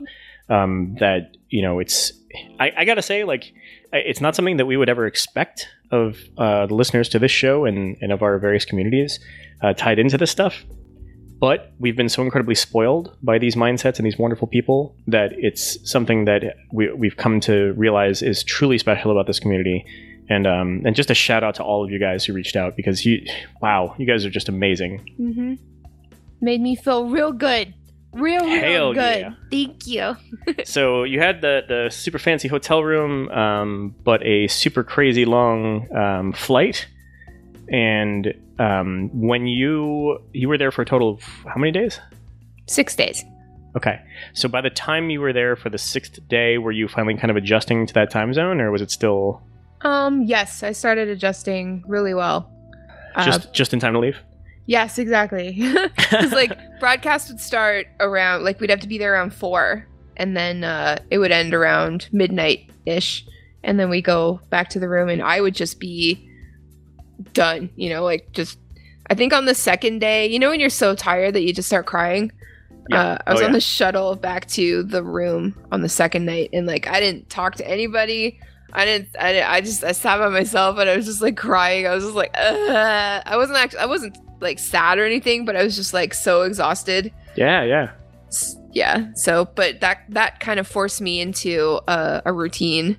um, 0.49 0.97
that 1.01 1.37
you 1.49 1.63
know 1.63 1.79
it's 1.79 2.13
I, 2.59 2.73
I 2.79 2.85
gotta 2.85 3.03
say 3.03 3.25
like 3.25 3.53
it's 3.93 4.21
not 4.21 4.37
something 4.37 4.57
that 4.59 4.67
we 4.67 4.77
would 4.77 4.89
ever 4.89 5.07
expect 5.07 5.69
of 5.91 6.19
uh, 6.39 6.67
the 6.67 6.75
listeners 6.75 7.09
to 7.09 7.19
this 7.19 7.33
show 7.33 7.65
and, 7.65 7.97
and 8.01 8.13
of 8.13 8.23
our 8.23 8.39
various 8.39 8.65
communities 8.65 9.19
uh, 9.63 9.73
tied 9.73 9.99
into 9.99 10.17
this 10.17 10.31
stuff. 10.31 10.65
But 11.41 11.73
we've 11.79 11.97
been 11.97 12.11
so 12.11 12.23
incredibly 12.23 12.55
spoiled 12.55 13.17
by 13.23 13.39
these 13.39 13.57
mindsets 13.57 13.97
and 13.97 14.05
these 14.05 14.19
wonderful 14.19 14.47
people 14.47 14.95
that 15.07 15.33
it's 15.39 15.79
something 15.91 16.27
that 16.27 16.43
we, 16.71 16.93
we've 16.93 17.17
come 17.17 17.41
to 17.41 17.73
realize 17.79 18.21
is 18.21 18.45
truly 18.45 18.77
special 18.77 19.11
about 19.11 19.27
this 19.27 19.41
community. 19.41 19.85
And 20.29 20.47
um, 20.47 20.83
and 20.85 20.95
just 20.95 21.11
a 21.11 21.15
shout 21.15 21.43
out 21.43 21.57
to 21.57 21.65
all 21.65 21.83
of 21.83 21.91
you 21.91 21.99
guys 21.99 22.25
who 22.25 22.35
reached 22.35 22.57
out 22.57 22.77
because 22.77 23.05
you, 23.05 23.25
wow, 23.61 23.97
you 23.99 24.07
guys 24.07 24.25
are 24.25 24.31
just 24.31 24.49
amazing. 24.49 25.17
Mm-hmm. 25.19 25.55
Made 26.43 26.61
me 26.61 26.77
feel 26.77 27.09
real 27.09 27.33
good. 27.33 27.75
Real, 28.13 28.45
real 28.45 28.61
Hell 28.61 28.95
good. 28.95 29.21
yeah. 29.21 29.35
Thank 29.51 29.87
you. 29.87 30.17
so 30.65 31.05
you 31.05 31.21
had 31.21 31.41
the 31.41 31.63
the 31.67 31.91
super 31.91 32.19
fancy 32.19 32.49
hotel 32.49 32.85
room, 32.85 33.29
um, 33.31 33.95
but 34.05 34.25
a 34.25 34.47
super 34.49 34.85
crazy 34.85 35.25
long 35.25 35.93
um, 35.97 36.33
flight. 36.33 36.87
And 37.73 38.35
um, 38.61 39.11
when 39.13 39.47
you 39.47 40.19
you 40.33 40.49
were 40.49 40.59
there 40.59 40.71
for 40.71 40.83
a 40.83 40.87
total 40.87 41.11
of 41.15 41.23
how 41.47 41.57
many 41.57 41.73
days? 41.73 41.99
Six 42.67 42.95
days. 42.95 43.25
Okay, 43.77 44.01
so 44.35 44.49
by 44.49 44.61
the 44.61 44.71
time 44.71 45.11
you 45.11 45.21
were 45.21 45.33
there 45.33 45.55
for 45.57 45.71
the 45.71 45.79
sixth 45.79 46.19
day, 46.29 46.59
were 46.59 46.73
you 46.73 46.89
finally 46.89 47.15
kind 47.17 47.31
of 47.31 47.37
adjusting 47.37 47.87
to 47.87 47.95
that 47.95 48.11
time 48.11 48.35
zone, 48.35 48.61
or 48.61 48.71
was 48.71 48.83
it 48.83 48.91
still 48.91 49.43
Um, 49.83 50.23
yes, 50.23 50.63
I 50.63 50.73
started 50.73 51.09
adjusting 51.09 51.85
really 51.87 52.13
well. 52.15 52.51
Uh, 53.15 53.25
just 53.25 53.53
just 53.55 53.73
in 53.73 53.81
time 53.81 53.93
to 53.95 53.99
leave? 54.01 54.17
yes, 54.67 54.99
exactly. 54.99 55.59
Because 55.97 56.33
like 56.33 56.57
broadcast 56.81 57.29
would 57.29 57.41
start 57.41 57.87
around 58.01 58.45
like 58.45 58.61
we'd 58.61 58.71
have 58.71 58.81
to 58.81 58.89
be 58.89 58.99
there 58.99 59.15
around 59.15 59.33
four, 59.33 59.87
and 60.17 60.37
then 60.37 60.65
uh, 60.65 60.99
it 61.11 61.19
would 61.19 61.31
end 61.33 61.55
around 61.55 62.09
midnight 62.13 62.69
ish, 62.87 63.25
and 63.63 63.79
then 63.79 63.89
we 63.91 64.03
go 64.03 64.41
back 64.51 64.69
to 64.71 64.81
the 64.81 64.89
room, 64.89 65.09
and 65.09 65.23
I 65.23 65.41
would 65.41 65.55
just 65.55 65.79
be 65.81 66.29
done. 67.33 67.71
You 67.77 67.91
know, 67.91 68.05
like 68.05 68.33
just. 68.33 68.59
I 69.09 69.15
think 69.15 69.33
on 69.33 69.45
the 69.45 69.57
second 69.57 69.99
day, 69.99 70.29
you 70.29 70.39
know, 70.39 70.51
when 70.51 70.61
you're 70.61 70.71
so 70.71 70.95
tired 70.95 71.35
that 71.35 71.43
you 71.43 71.53
just 71.53 71.67
start 71.69 71.85
crying. 71.87 72.31
Yeah. 72.91 73.01
Uh, 73.03 73.19
I 73.27 73.33
was 73.33 73.41
Oh, 73.43 73.45
on 73.47 73.51
yeah. 73.51 73.55
the 73.57 73.61
shuttle 73.61 74.15
back 74.15 74.47
to 74.51 74.85
the 74.85 75.03
room 75.03 75.57
on 75.73 75.83
the 75.83 75.89
second 75.89 76.25
night, 76.27 76.51
and 76.53 76.67
like 76.67 76.87
I 76.87 77.01
didn't 77.01 77.29
talk 77.29 77.57
to 77.57 77.69
anybody. 77.69 78.39
I 78.73 78.85
didn't. 78.85 79.09
I, 79.19 79.33
didn't, 79.33 79.51
I 79.51 79.61
just 79.63 79.83
I 79.83 79.93
sat 79.93 80.19
by 80.19 80.29
myself 80.29 80.79
and 80.79 80.89
I 80.89 80.97
was 80.97 81.07
just 81.07 81.21
like 81.23 81.37
crying. 81.37 81.89
I 81.89 81.95
was 81.95 82.05
just 82.05 82.15
like, 82.15 82.31
Ugh. 82.39 83.23
I 83.27 83.37
wasn't 83.37 83.59
actually. 83.59 83.81
I 83.81 83.87
wasn't 83.87 84.17
like 84.41 84.61
sad 84.61 84.99
or 84.99 85.05
anything, 85.05 85.45
but 85.45 85.57
I 85.57 85.65
was 85.65 85.75
just 85.75 85.93
like 85.93 86.15
so 86.15 86.43
exhausted. 86.43 87.13
Yeah, 87.37 87.65
yeah. 87.65 87.91
Yeah. 88.73 89.13
So, 89.15 89.47
but 89.57 89.81
that 89.81 90.03
that 90.11 90.39
kind 90.41 90.61
of 90.61 90.69
forced 90.69 91.01
me 91.01 91.21
into 91.21 91.81
a, 91.89 92.23
a 92.27 92.33
routine, 92.33 92.97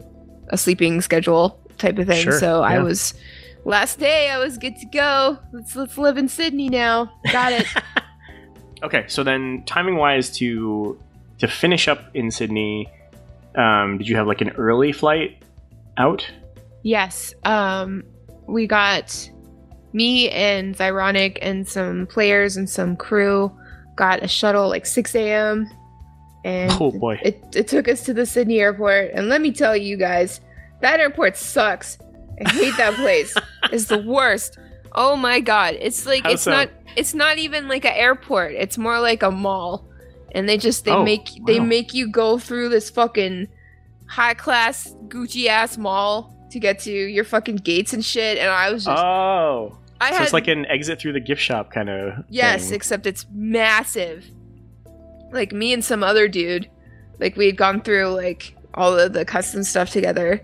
a 0.49 0.57
sleeping 0.57 0.99
schedule 1.01 1.57
type 1.77 1.97
of 1.97 2.07
thing. 2.07 2.23
Sure, 2.23 2.37
So 2.39 2.61
I 2.61 2.79
was 2.79 3.13
last 3.65 3.99
day. 3.99 4.29
I 4.29 4.37
was 4.37 4.57
good 4.57 4.75
to 4.77 4.85
go. 4.87 5.37
Let's 5.51 5.75
let's 5.75 5.97
live 5.97 6.17
in 6.17 6.27
Sydney 6.27 6.69
now. 6.69 7.11
Got 7.31 7.53
it. 7.53 7.67
Okay, 8.83 9.05
so 9.07 9.23
then 9.23 9.61
timing 9.67 9.95
wise 9.97 10.31
to 10.37 10.99
to 11.37 11.47
finish 11.47 11.87
up 11.87 11.99
in 12.15 12.31
Sydney, 12.31 12.89
um, 13.55 13.99
did 13.99 14.07
you 14.07 14.15
have 14.15 14.25
like 14.25 14.41
an 14.41 14.49
early 14.51 14.91
flight 14.91 15.43
out? 15.97 16.27
Yes. 16.81 17.35
Um, 17.43 18.03
we 18.47 18.65
got 18.65 19.29
me 19.93 20.29
and 20.31 20.75
Zyronic 20.75 21.37
and 21.43 21.67
some 21.67 22.07
players 22.07 22.57
and 22.57 22.67
some 22.67 22.95
crew 22.95 23.51
got 23.95 24.23
a 24.23 24.27
shuttle 24.27 24.67
like 24.67 24.87
6 24.87 25.13
a.m. 25.13 25.69
And 26.43 26.71
Oh 26.79 26.89
boy. 26.91 27.19
it, 27.23 27.39
it 27.55 27.67
took 27.67 27.87
us 27.87 28.03
to 28.05 28.15
the 28.15 28.25
Sydney 28.25 28.59
airport. 28.61 29.11
And 29.13 29.29
let 29.29 29.41
me 29.41 29.51
tell 29.51 29.77
you 29.77 29.95
guys, 29.95 30.41
that 30.79 30.99
airport 30.99 31.37
sucks. 31.37 31.99
I 32.45 32.51
hate 32.51 32.77
that 32.77 32.93
place. 32.95 33.33
it's 33.71 33.85
the 33.85 33.99
worst. 33.99 34.57
Oh 34.93 35.15
my 35.15 35.39
god. 35.39 35.75
It's 35.79 36.05
like 36.05 36.23
How 36.23 36.31
it's 36.31 36.43
so? 36.43 36.51
not 36.51 36.69
it's 36.95 37.13
not 37.13 37.37
even 37.37 37.67
like 37.67 37.85
an 37.85 37.93
airport. 37.93 38.53
It's 38.53 38.77
more 38.77 38.99
like 38.99 39.23
a 39.23 39.31
mall. 39.31 39.87
And 40.33 40.47
they 40.47 40.57
just 40.57 40.85
they 40.85 40.91
Oh, 40.91 41.03
make 41.03 41.29
they 41.45 41.59
make 41.59 41.93
you 41.93 42.09
go 42.09 42.37
through 42.37 42.69
this 42.69 42.89
fucking 42.89 43.47
high 44.07 44.33
class 44.33 44.93
Gucci 45.07 45.47
ass 45.47 45.77
mall 45.77 46.35
to 46.51 46.59
get 46.59 46.79
to 46.79 46.91
your 46.91 47.23
fucking 47.23 47.57
gates 47.57 47.93
and 47.93 48.03
shit. 48.03 48.37
And 48.37 48.49
I 48.49 48.71
was 48.71 48.85
just 48.85 49.01
Oh, 49.03 49.77
I 50.01 50.09
so 50.11 50.15
had 50.17 50.23
it's 50.23 50.33
like 50.33 50.47
an 50.47 50.65
exit 50.65 50.99
through 50.99 51.13
the 51.13 51.19
gift 51.21 51.41
shop 51.41 51.71
kind 51.71 51.89
of. 51.89 52.25
Yes, 52.29 52.65
thing. 52.65 52.75
except 52.75 53.05
it's 53.05 53.25
massive. 53.33 54.25
Like 55.31 55.53
me 55.53 55.71
and 55.71 55.83
some 55.83 56.03
other 56.03 56.27
dude, 56.27 56.69
like 57.19 57.37
we 57.37 57.45
had 57.45 57.55
gone 57.55 57.81
through 57.81 58.07
like 58.07 58.55
all 58.73 58.97
of 58.99 59.13
the 59.13 59.23
custom 59.23 59.63
stuff 59.63 59.89
together, 59.91 60.41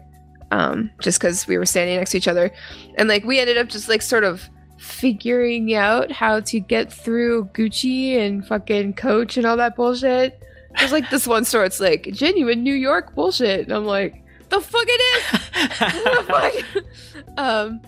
um, 0.51 0.91
just 1.01 1.19
because 1.19 1.47
we 1.47 1.57
were 1.57 1.65
standing 1.65 1.97
next 1.97 2.11
to 2.11 2.17
each 2.17 2.27
other, 2.27 2.51
and 2.95 3.09
like 3.09 3.23
we 3.23 3.39
ended 3.39 3.57
up 3.57 3.67
just 3.67 3.89
like 3.89 4.01
sort 4.01 4.23
of 4.23 4.49
figuring 4.77 5.73
out 5.73 6.11
how 6.11 6.39
to 6.39 6.59
get 6.59 6.91
through 6.91 7.45
Gucci 7.53 8.17
and 8.17 8.45
fucking 8.47 8.93
Coach 8.93 9.37
and 9.37 9.45
all 9.45 9.57
that 9.57 9.75
bullshit. 9.75 10.41
There's 10.77 10.91
like 10.91 11.09
this 11.09 11.25
one 11.25 11.45
store, 11.45 11.65
it's 11.65 11.79
like 11.79 12.09
genuine 12.13 12.63
New 12.63 12.73
York 12.73 13.15
bullshit, 13.15 13.61
and 13.61 13.71
I'm 13.71 13.85
like, 13.85 14.23
the 14.49 14.61
fuck 14.61 14.85
it 14.87 15.01
is 15.01 15.41
the 16.03 16.23
fuck? 16.27 17.37
um, 17.37 17.81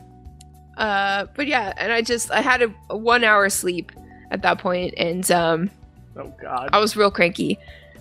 uh, 0.77 1.27
but 1.35 1.47
yeah, 1.47 1.73
and 1.77 1.91
I 1.91 2.01
just 2.01 2.31
I 2.31 2.41
had 2.41 2.61
a, 2.61 2.73
a 2.89 2.97
one 2.97 3.23
hour 3.23 3.49
sleep 3.49 3.91
at 4.31 4.41
that 4.41 4.59
point, 4.59 4.93
and 4.97 5.29
um, 5.31 5.69
oh 6.15 6.33
God. 6.41 6.69
I 6.73 6.79
was 6.79 6.95
real 6.95 7.11
cranky, 7.11 7.59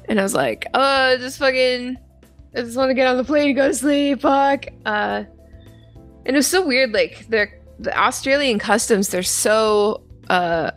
and 0.09 0.19
I 0.19 0.23
was 0.23 0.35
like, 0.35 0.67
uh, 0.75 1.17
just 1.17 1.39
fucking, 1.39 1.99
I 2.57 2.63
just 2.63 2.77
want 2.77 2.91
to 2.91 2.95
get 2.95 3.07
on 3.07 3.17
the 3.17 3.25
plane 3.25 3.49
and 3.49 3.57
go 3.57 3.69
to 3.69 3.75
sleep, 3.75 4.23
fuck. 4.23 4.67
Uh, 4.87 5.25
and 6.27 6.29
it 6.29 6.35
was 6.35 6.47
so 6.47 6.67
weird, 6.67 6.93
like 6.93 7.27
the 7.29 7.49
the 7.79 7.97
Australian 7.99 8.59
customs, 8.59 9.09
they're 9.09 9.23
so 9.23 10.03
uh 10.29 10.71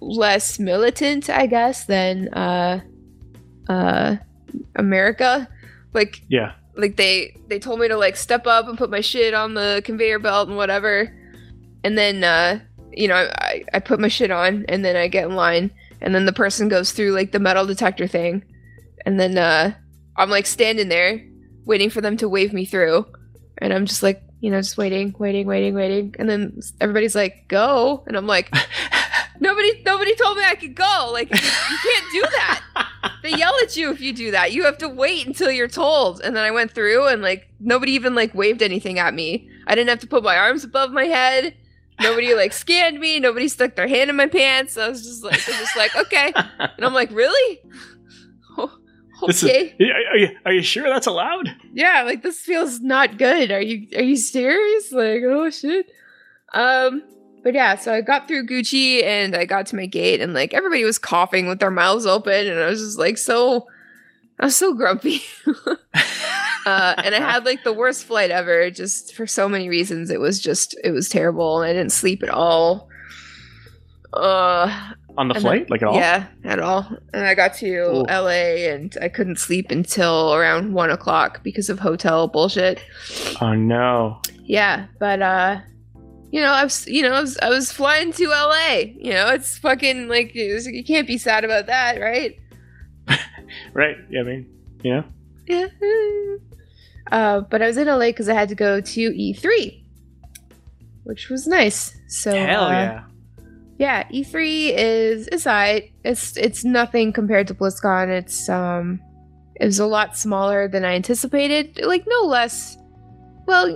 less 0.00 0.58
militant, 0.58 1.28
I 1.30 1.46
guess, 1.46 1.84
than 1.86 2.28
uh 2.28 2.80
uh 3.68 4.16
America. 4.76 5.48
Like 5.92 6.22
Yeah. 6.28 6.52
like 6.76 6.96
they 6.96 7.36
they 7.48 7.58
told 7.58 7.80
me 7.80 7.88
to 7.88 7.96
like 7.96 8.16
step 8.16 8.46
up 8.46 8.66
and 8.68 8.78
put 8.78 8.90
my 8.90 9.00
shit 9.00 9.34
on 9.34 9.54
the 9.54 9.82
conveyor 9.84 10.18
belt 10.20 10.48
and 10.48 10.56
whatever 10.56 11.14
and 11.84 11.98
then 11.98 12.24
uh 12.24 12.60
you 12.92 13.08
know 13.08 13.28
I, 13.38 13.64
I 13.74 13.78
put 13.80 14.00
my 14.00 14.08
shit 14.08 14.30
on 14.30 14.64
and 14.68 14.82
then 14.84 14.96
i 14.96 15.06
get 15.08 15.24
in 15.26 15.34
line 15.34 15.70
and 16.00 16.14
then 16.14 16.24
the 16.24 16.32
person 16.32 16.68
goes 16.68 16.92
through 16.92 17.10
like 17.12 17.32
the 17.32 17.38
metal 17.40 17.66
detector 17.66 18.06
thing 18.06 18.42
and 19.04 19.20
then 19.20 19.36
uh 19.36 19.74
i'm 20.16 20.30
like 20.30 20.46
standing 20.46 20.88
there 20.88 21.24
waiting 21.64 21.90
for 21.90 22.00
them 22.00 22.16
to 22.16 22.28
wave 22.28 22.52
me 22.52 22.64
through 22.64 23.06
and 23.58 23.72
i'm 23.72 23.86
just 23.86 24.02
like 24.02 24.22
you 24.40 24.50
know 24.50 24.60
just 24.60 24.76
waiting 24.76 25.14
waiting 25.18 25.46
waiting 25.46 25.74
waiting 25.74 26.14
and 26.18 26.28
then 26.28 26.60
everybody's 26.80 27.14
like 27.14 27.46
go 27.48 28.02
and 28.06 28.16
i'm 28.16 28.26
like 28.26 28.52
nobody 29.40 29.82
nobody 29.84 30.14
told 30.16 30.36
me 30.36 30.44
i 30.44 30.54
could 30.54 30.74
go 30.74 31.10
like 31.12 31.30
you 31.30 31.38
can't 31.38 32.12
do 32.12 32.20
that 32.22 32.62
they 33.22 33.30
yell 33.30 33.54
at 33.62 33.76
you 33.76 33.90
if 33.90 34.00
you 34.00 34.12
do 34.12 34.30
that. 34.32 34.52
You 34.52 34.64
have 34.64 34.78
to 34.78 34.88
wait 34.88 35.26
until 35.26 35.50
you're 35.50 35.68
told. 35.68 36.20
And 36.20 36.36
then 36.36 36.44
I 36.44 36.50
went 36.50 36.72
through 36.72 37.06
and 37.06 37.22
like 37.22 37.48
nobody 37.60 37.92
even 37.92 38.14
like 38.14 38.34
waved 38.34 38.62
anything 38.62 38.98
at 38.98 39.14
me. 39.14 39.48
I 39.66 39.74
didn't 39.74 39.90
have 39.90 40.00
to 40.00 40.06
put 40.06 40.22
my 40.22 40.36
arms 40.36 40.64
above 40.64 40.90
my 40.90 41.04
head. 41.04 41.54
Nobody 42.00 42.34
like 42.34 42.52
scanned 42.52 42.98
me. 42.98 43.20
Nobody 43.20 43.48
stuck 43.48 43.76
their 43.76 43.88
hand 43.88 44.10
in 44.10 44.16
my 44.16 44.26
pants. 44.26 44.76
I 44.76 44.88
was 44.88 45.04
just 45.04 45.22
like, 45.22 45.34
I 45.48 45.50
was 45.52 45.60
just 45.60 45.76
like, 45.76 45.94
okay. 45.96 46.32
And 46.58 46.84
I'm 46.84 46.94
like, 46.94 47.10
really? 47.10 47.60
This 49.28 49.42
is- 49.42 49.50
are, 49.80 50.16
you, 50.16 50.28
are 50.46 50.52
you 50.52 50.62
sure 50.62 50.88
that's 50.88 51.06
allowed? 51.06 51.48
yeah, 51.72 52.02
like 52.02 52.22
this 52.22 52.40
feels 52.40 52.80
not 52.80 53.18
good. 53.18 53.50
Are 53.50 53.60
you 53.62 53.86
are 53.96 54.02
you 54.02 54.16
serious? 54.16 54.92
Like, 54.92 55.22
oh 55.24 55.50
shit. 55.50 55.86
Um, 56.54 57.02
but 57.42 57.54
yeah, 57.54 57.76
so 57.76 57.92
I 57.92 58.02
got 58.02 58.28
through 58.28 58.46
Gucci 58.46 59.02
and 59.02 59.34
I 59.34 59.44
got 59.46 59.66
to 59.66 59.76
my 59.76 59.86
gate 59.86 60.20
and 60.20 60.32
like 60.34 60.54
everybody 60.54 60.84
was 60.84 60.98
coughing 60.98 61.48
with 61.48 61.58
their 61.60 61.70
mouths 61.70 62.06
open 62.06 62.46
and 62.46 62.60
I 62.60 62.66
was 62.66 62.80
just 62.80 62.98
like 62.98 63.18
so 63.18 63.66
I 64.38 64.46
was 64.46 64.56
so 64.56 64.74
grumpy. 64.74 65.22
uh, 66.66 66.94
and 66.98 67.14
I 67.14 67.20
had 67.32 67.44
like 67.44 67.64
the 67.64 67.72
worst 67.72 68.04
flight 68.04 68.30
ever, 68.30 68.70
just 68.70 69.14
for 69.14 69.26
so 69.26 69.48
many 69.48 69.68
reasons. 69.68 70.10
It 70.10 70.20
was 70.20 70.40
just 70.40 70.76
it 70.84 70.90
was 70.92 71.08
terrible 71.08 71.62
and 71.62 71.70
I 71.70 71.72
didn't 71.72 71.92
sleep 71.92 72.22
at 72.22 72.28
all. 72.30 72.88
Uh 74.12 74.92
on 75.18 75.28
the 75.28 75.34
and 75.34 75.42
flight, 75.42 75.70
like 75.70 75.82
at 75.82 75.88
all. 75.88 75.94
yeah, 75.96 76.26
at 76.44 76.58
all. 76.58 76.86
And 77.12 77.26
I 77.26 77.34
got 77.34 77.54
to 77.54 77.68
Ooh. 77.68 78.02
LA 78.08 78.68
and 78.72 78.96
I 79.00 79.08
couldn't 79.08 79.38
sleep 79.38 79.70
until 79.70 80.34
around 80.34 80.72
one 80.72 80.90
o'clock 80.90 81.42
because 81.42 81.68
of 81.68 81.78
hotel 81.78 82.28
bullshit. 82.28 82.82
Oh 83.40 83.52
no. 83.54 84.20
Yeah, 84.44 84.86
but 84.98 85.20
uh 85.22 85.60
you 86.30 86.40
know, 86.40 86.50
I 86.50 86.64
was 86.64 86.86
you 86.86 87.02
know, 87.02 87.12
I 87.12 87.20
was 87.20 87.38
I 87.42 87.48
was 87.50 87.70
flying 87.70 88.12
to 88.14 88.26
LA. 88.28 88.76
You 88.96 89.12
know, 89.12 89.28
it's 89.28 89.58
fucking 89.58 90.08
like 90.08 90.34
it 90.34 90.52
was- 90.54 90.66
you 90.66 90.82
can't 90.84 91.06
be 91.06 91.18
sad 91.18 91.44
about 91.44 91.66
that, 91.66 92.00
right? 92.00 92.38
Right. 93.74 93.96
Yeah. 94.08 94.20
I 94.20 94.24
mean, 94.24 94.46
you 94.82 94.94
know. 94.94 95.04
Yeah. 95.46 95.66
Uh, 97.10 97.40
but 97.40 97.60
I 97.60 97.66
was 97.66 97.76
in 97.76 97.88
LA 97.88 98.06
because 98.06 98.28
I 98.28 98.32
had 98.32 98.48
to 98.48 98.54
go 98.54 98.80
to 98.80 99.10
E3, 99.10 99.82
which 101.02 101.28
was 101.28 101.46
nice. 101.46 101.94
So 102.08 102.30
Hell 102.34 102.64
uh, 102.64 102.70
yeah. 102.70 103.04
Yeah, 103.78 104.04
E3 104.10 104.74
is 104.76 105.28
is 105.28 105.46
alright. 105.46 105.92
It's 106.04 106.36
it's 106.36 106.64
nothing 106.64 107.12
compared 107.12 107.48
to 107.48 107.54
BlizzCon. 107.54 108.08
It's 108.08 108.48
um, 108.48 109.00
it 109.56 109.66
was 109.66 109.78
a 109.78 109.86
lot 109.86 110.16
smaller 110.16 110.68
than 110.68 110.84
I 110.84 110.94
anticipated. 110.94 111.80
Like 111.84 112.04
no 112.06 112.26
less, 112.26 112.76
well, 113.46 113.68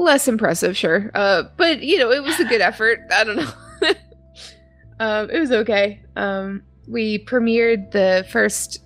less 0.00 0.28
impressive, 0.28 0.76
sure. 0.76 1.10
Uh, 1.14 1.44
but 1.56 1.82
you 1.82 1.98
know, 1.98 2.10
it 2.10 2.22
was 2.22 2.38
a 2.40 2.44
good 2.44 2.60
effort. 2.60 3.00
I 3.12 3.24
don't 3.24 3.36
know. 3.36 3.52
um, 5.00 5.30
it 5.30 5.38
was 5.38 5.52
okay. 5.52 6.02
Um, 6.16 6.62
we 6.88 7.24
premiered 7.24 7.92
the 7.92 8.26
first. 8.30 8.82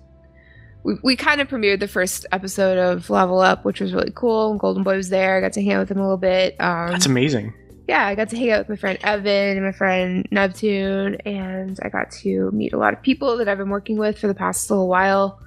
We, 0.83 0.95
we 1.03 1.15
kind 1.15 1.41
of 1.41 1.47
premiered 1.47 1.79
the 1.79 1.87
first 1.87 2.25
episode 2.31 2.77
of 2.77 3.09
Level 3.09 3.39
Up, 3.39 3.65
which 3.65 3.79
was 3.81 3.93
really 3.93 4.11
cool. 4.15 4.57
Golden 4.57 4.83
Boy 4.83 4.95
was 4.95 5.09
there. 5.09 5.37
I 5.37 5.41
got 5.41 5.53
to 5.53 5.61
hang 5.61 5.73
out 5.73 5.79
with 5.81 5.91
him 5.91 5.99
a 5.99 6.01
little 6.01 6.17
bit. 6.17 6.55
Um, 6.59 6.87
That's 6.91 7.05
amazing. 7.05 7.53
Yeah, 7.87 8.05
I 8.05 8.15
got 8.15 8.29
to 8.29 8.37
hang 8.37 8.51
out 8.51 8.59
with 8.59 8.69
my 8.69 8.75
friend 8.75 8.99
Evan 9.03 9.57
and 9.57 9.65
my 9.65 9.71
friend 9.71 10.27
Neptune, 10.31 11.15
and 11.25 11.79
I 11.83 11.89
got 11.89 12.11
to 12.21 12.51
meet 12.51 12.73
a 12.73 12.77
lot 12.77 12.93
of 12.93 13.01
people 13.01 13.37
that 13.37 13.47
I've 13.47 13.57
been 13.57 13.69
working 13.69 13.97
with 13.97 14.17
for 14.17 14.27
the 14.27 14.35
past 14.35 14.69
little 14.69 14.87
while 14.87 15.41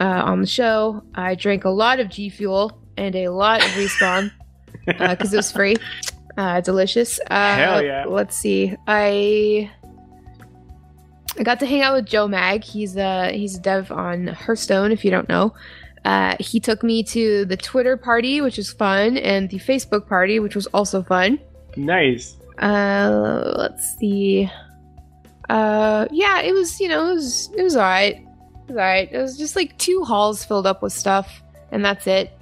uh, 0.00 0.04
on 0.04 0.40
the 0.40 0.46
show. 0.46 1.02
I 1.14 1.34
drank 1.34 1.64
a 1.64 1.70
lot 1.70 2.00
of 2.00 2.08
G 2.08 2.28
Fuel 2.30 2.80
and 2.96 3.14
a 3.14 3.28
lot 3.28 3.62
of 3.62 3.70
Respawn 3.70 4.30
because 4.86 5.32
it 5.32 5.36
was 5.36 5.52
free. 5.52 5.76
Uh, 6.36 6.60
delicious. 6.60 7.18
Uh, 7.30 7.56
Hell 7.56 7.82
yeah. 7.82 8.04
Let's 8.06 8.36
see. 8.36 8.74
I 8.86 9.70
I 11.38 11.42
got 11.42 11.60
to 11.60 11.66
hang 11.66 11.82
out 11.82 11.94
with 11.94 12.06
Joe 12.06 12.28
Mag. 12.28 12.62
He's 12.64 12.96
a 12.96 13.32
he's 13.32 13.56
a 13.56 13.60
dev 13.60 13.90
on 13.90 14.28
Hearthstone. 14.28 14.92
If 14.92 15.04
you 15.04 15.10
don't 15.10 15.28
know, 15.28 15.54
uh, 16.04 16.36
he 16.40 16.60
took 16.60 16.82
me 16.82 17.02
to 17.04 17.44
the 17.46 17.56
Twitter 17.56 17.96
party, 17.96 18.40
which 18.40 18.58
was 18.58 18.72
fun, 18.72 19.16
and 19.18 19.50
the 19.50 19.58
Facebook 19.58 20.08
party, 20.08 20.38
which 20.38 20.54
was 20.54 20.66
also 20.68 21.02
fun. 21.02 21.38
Nice. 21.76 22.36
Uh, 22.58 23.54
let's 23.58 23.96
see. 23.98 24.50
Uh, 25.48 26.06
yeah, 26.10 26.40
it 26.40 26.52
was 26.52 26.80
you 26.80 26.88
know 26.88 27.10
it 27.10 27.14
was 27.14 27.50
it 27.56 27.62
was 27.62 27.76
alright. 27.76 28.16
It 28.16 28.68
was 28.68 28.76
alright. 28.76 29.08
It 29.12 29.18
was 29.18 29.36
just 29.38 29.54
like 29.56 29.76
two 29.78 30.02
halls 30.04 30.44
filled 30.44 30.66
up 30.66 30.82
with 30.82 30.92
stuff, 30.92 31.42
and 31.70 31.84
that's 31.84 32.06
it. 32.06 32.32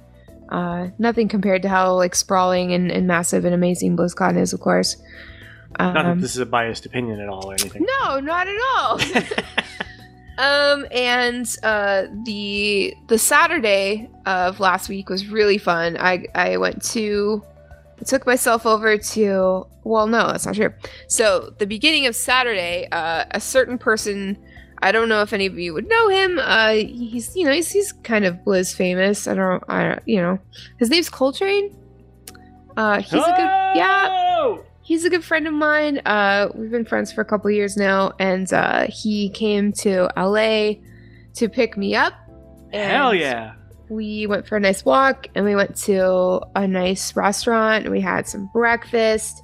Uh, 0.49 0.87
nothing 0.99 1.27
compared 1.27 1.61
to 1.63 1.69
how 1.69 1.93
like 1.95 2.15
sprawling 2.15 2.73
and, 2.73 2.91
and 2.91 3.07
massive 3.07 3.45
and 3.45 3.53
amazing 3.53 3.97
BlizzCon 3.97 4.37
is, 4.37 4.53
of 4.53 4.59
course. 4.59 4.97
Not 5.79 5.93
that 5.93 6.05
Um, 6.05 6.21
this 6.21 6.31
is 6.31 6.37
a 6.37 6.45
biased 6.45 6.85
opinion 6.85 7.19
at 7.19 7.27
all 7.27 7.49
or 7.51 7.53
anything. 7.53 7.85
no, 7.99 8.19
not 8.19 8.47
at 8.47 8.55
all. 8.77 8.99
um, 10.37 10.85
and 10.91 11.53
uh, 11.63 12.03
the 12.23 12.93
the 13.07 13.17
Saturday 13.17 14.09
of 14.25 14.59
last 14.59 14.87
week 14.89 15.09
was 15.09 15.27
really 15.27 15.57
fun. 15.57 15.97
I 15.99 16.25
I 16.33 16.57
went 16.57 16.81
to 16.93 17.43
I 17.99 18.03
took 18.03 18.25
myself 18.25 18.65
over 18.65 18.97
to 18.97 19.67
well, 19.83 20.07
no, 20.07 20.27
that's 20.27 20.45
not 20.45 20.55
true. 20.55 20.73
So 21.07 21.53
the 21.59 21.67
beginning 21.67 22.07
of 22.07 22.15
Saturday, 22.15 22.87
uh, 22.91 23.25
a 23.31 23.39
certain 23.39 23.77
person. 23.77 24.37
I 24.81 24.91
don't 24.91 25.07
know 25.07 25.21
if 25.21 25.31
any 25.31 25.45
of 25.45 25.57
you 25.57 25.73
would 25.73 25.87
know 25.87 26.09
him. 26.09 26.37
Uh, 26.37 26.73
he's 26.73 27.35
you 27.35 27.45
know 27.45 27.51
he's, 27.51 27.71
he's 27.71 27.91
kind 27.91 28.25
of 28.25 28.35
Blizz 28.45 28.75
famous. 28.75 29.27
I 29.27 29.33
don't 29.33 29.63
I 29.69 29.99
you 30.05 30.21
know 30.21 30.37
his 30.79 30.89
name's 30.89 31.09
Coltrane. 31.09 31.75
Uh, 32.75 33.01
he's 33.01 33.13
a 33.13 33.15
good 33.15 33.77
yeah 33.77 34.09
Oh! 34.11 34.63
he's 34.85 35.03
a 35.05 35.09
good 35.09 35.23
friend 35.23 35.47
of 35.47 35.53
mine. 35.53 35.99
Uh, 36.05 36.49
we've 36.53 36.71
been 36.71 36.85
friends 36.85 37.11
for 37.11 37.21
a 37.21 37.25
couple 37.25 37.49
years 37.51 37.75
now, 37.77 38.13
and 38.19 38.51
uh, 38.53 38.85
he 38.89 39.29
came 39.29 39.71
to 39.73 40.09
LA 40.15 40.73
to 41.35 41.49
pick 41.49 41.77
me 41.77 41.95
up. 41.95 42.13
Hell 42.71 43.13
yeah. 43.13 43.53
We 43.89 44.25
went 44.27 44.47
for 44.47 44.57
a 44.57 44.59
nice 44.59 44.83
walk, 44.83 45.27
and 45.35 45.45
we 45.45 45.55
went 45.55 45.75
to 45.83 46.41
a 46.55 46.67
nice 46.67 47.15
restaurant, 47.15 47.85
and 47.85 47.91
we 47.91 48.01
had 48.01 48.27
some 48.27 48.49
breakfast, 48.53 49.43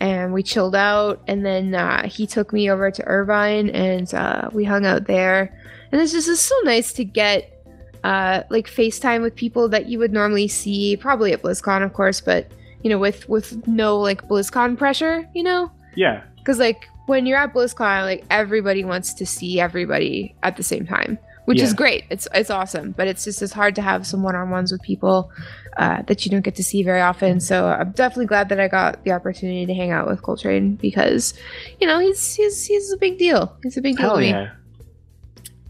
and 0.00 0.32
we 0.32 0.42
chilled 0.42 0.74
out. 0.74 1.22
And 1.26 1.44
then 1.44 1.74
uh, 1.74 2.06
he 2.06 2.26
took 2.26 2.52
me 2.52 2.70
over 2.70 2.90
to 2.90 3.04
Irvine, 3.04 3.70
and 3.70 4.12
uh, 4.14 4.50
we 4.52 4.64
hung 4.64 4.84
out 4.84 5.06
there. 5.06 5.56
And 5.92 6.00
it's 6.00 6.12
just 6.12 6.28
it's 6.28 6.40
so 6.40 6.56
nice 6.64 6.92
to 6.94 7.04
get 7.04 7.64
uh, 8.04 8.42
like 8.50 8.66
FaceTime 8.66 9.22
with 9.22 9.34
people 9.34 9.68
that 9.70 9.86
you 9.86 9.98
would 9.98 10.12
normally 10.12 10.48
see, 10.48 10.96
probably 10.96 11.32
at 11.32 11.42
BlizzCon, 11.42 11.82
of 11.82 11.92
course, 11.92 12.20
but 12.20 12.50
you 12.82 12.88
know, 12.90 12.98
with 12.98 13.28
with 13.28 13.66
no 13.66 13.98
like 13.98 14.26
BlizzCon 14.28 14.78
pressure, 14.78 15.28
you 15.34 15.42
know, 15.42 15.70
Yeah. 15.96 16.22
because 16.36 16.58
like 16.58 16.86
when 17.06 17.26
you're 17.26 17.36
at 17.38 17.52
BlizzCon, 17.52 18.04
like 18.04 18.24
everybody 18.30 18.84
wants 18.84 19.12
to 19.14 19.26
see 19.26 19.60
everybody 19.60 20.34
at 20.42 20.56
the 20.56 20.62
same 20.62 20.86
time, 20.86 21.18
which 21.50 21.60
is 21.62 21.74
great. 21.74 22.04
It's 22.10 22.26
it's 22.34 22.50
awesome, 22.50 22.92
but 22.92 23.06
it's 23.06 23.24
just 23.24 23.42
as 23.42 23.52
hard 23.52 23.74
to 23.76 23.82
have 23.82 24.06
some 24.06 24.22
one-on-ones 24.22 24.72
with 24.72 24.80
people 24.82 25.30
uh, 25.76 26.02
that 26.02 26.24
you 26.24 26.30
don't 26.30 26.42
get 26.44 26.54
to 26.56 26.64
see 26.64 26.82
very 26.82 27.00
often. 27.00 27.40
So 27.40 27.66
I'm 27.66 27.92
definitely 27.92 28.26
glad 28.26 28.48
that 28.48 28.58
I 28.60 28.68
got 28.68 29.04
the 29.04 29.12
opportunity 29.12 29.66
to 29.66 29.74
hang 29.74 29.90
out 29.90 30.06
with 30.08 30.22
Coltrane 30.22 30.76
because, 30.76 31.34
you 31.80 31.86
know, 31.86 31.98
he's 31.98 32.34
he's 32.34 32.66
he's 32.66 32.92
a 32.92 32.96
big 32.96 33.18
deal. 33.18 33.54
He's 33.62 33.76
a 33.76 33.80
big 33.82 33.96
deal 33.96 34.06
Hell 34.08 34.16
to 34.16 34.20
me. 34.22 34.28
yeah. 34.30 34.50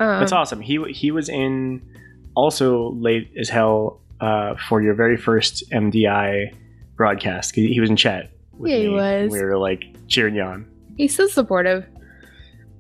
Um, 0.01 0.21
That's 0.21 0.33
awesome. 0.33 0.61
He 0.61 0.83
he 0.93 1.11
was 1.11 1.29
in 1.29 1.83
also 2.35 2.93
late 2.93 3.31
as 3.39 3.49
hell 3.49 4.01
uh, 4.21 4.55
for 4.69 4.81
your 4.83 4.95
very 4.95 5.17
first 5.17 5.69
MDI 5.71 6.55
broadcast. 6.97 7.55
He 7.55 7.73
he 7.73 7.81
was 7.81 7.91
in 7.91 7.97
chat. 7.97 8.31
with 8.53 8.71
Yeah, 8.71 8.79
he 8.79 8.89
me. 8.89 8.95
was. 8.95 9.31
We 9.33 9.43
were 9.43 9.59
like 9.59 9.85
cheering 10.09 10.35
you 10.37 10.43
on. 10.43 10.67
he's 10.97 11.15
so 11.15 11.27
supportive. 11.27 11.85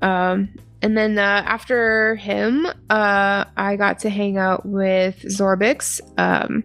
Um, 0.02 0.48
and 0.82 0.96
then 0.96 1.18
uh, 1.18 1.42
after 1.46 2.16
him, 2.16 2.66
uh, 2.88 3.44
I 3.56 3.76
got 3.76 3.98
to 4.00 4.10
hang 4.10 4.38
out 4.38 4.64
with 4.64 5.22
Zorbix. 5.22 6.00
Um, 6.18 6.64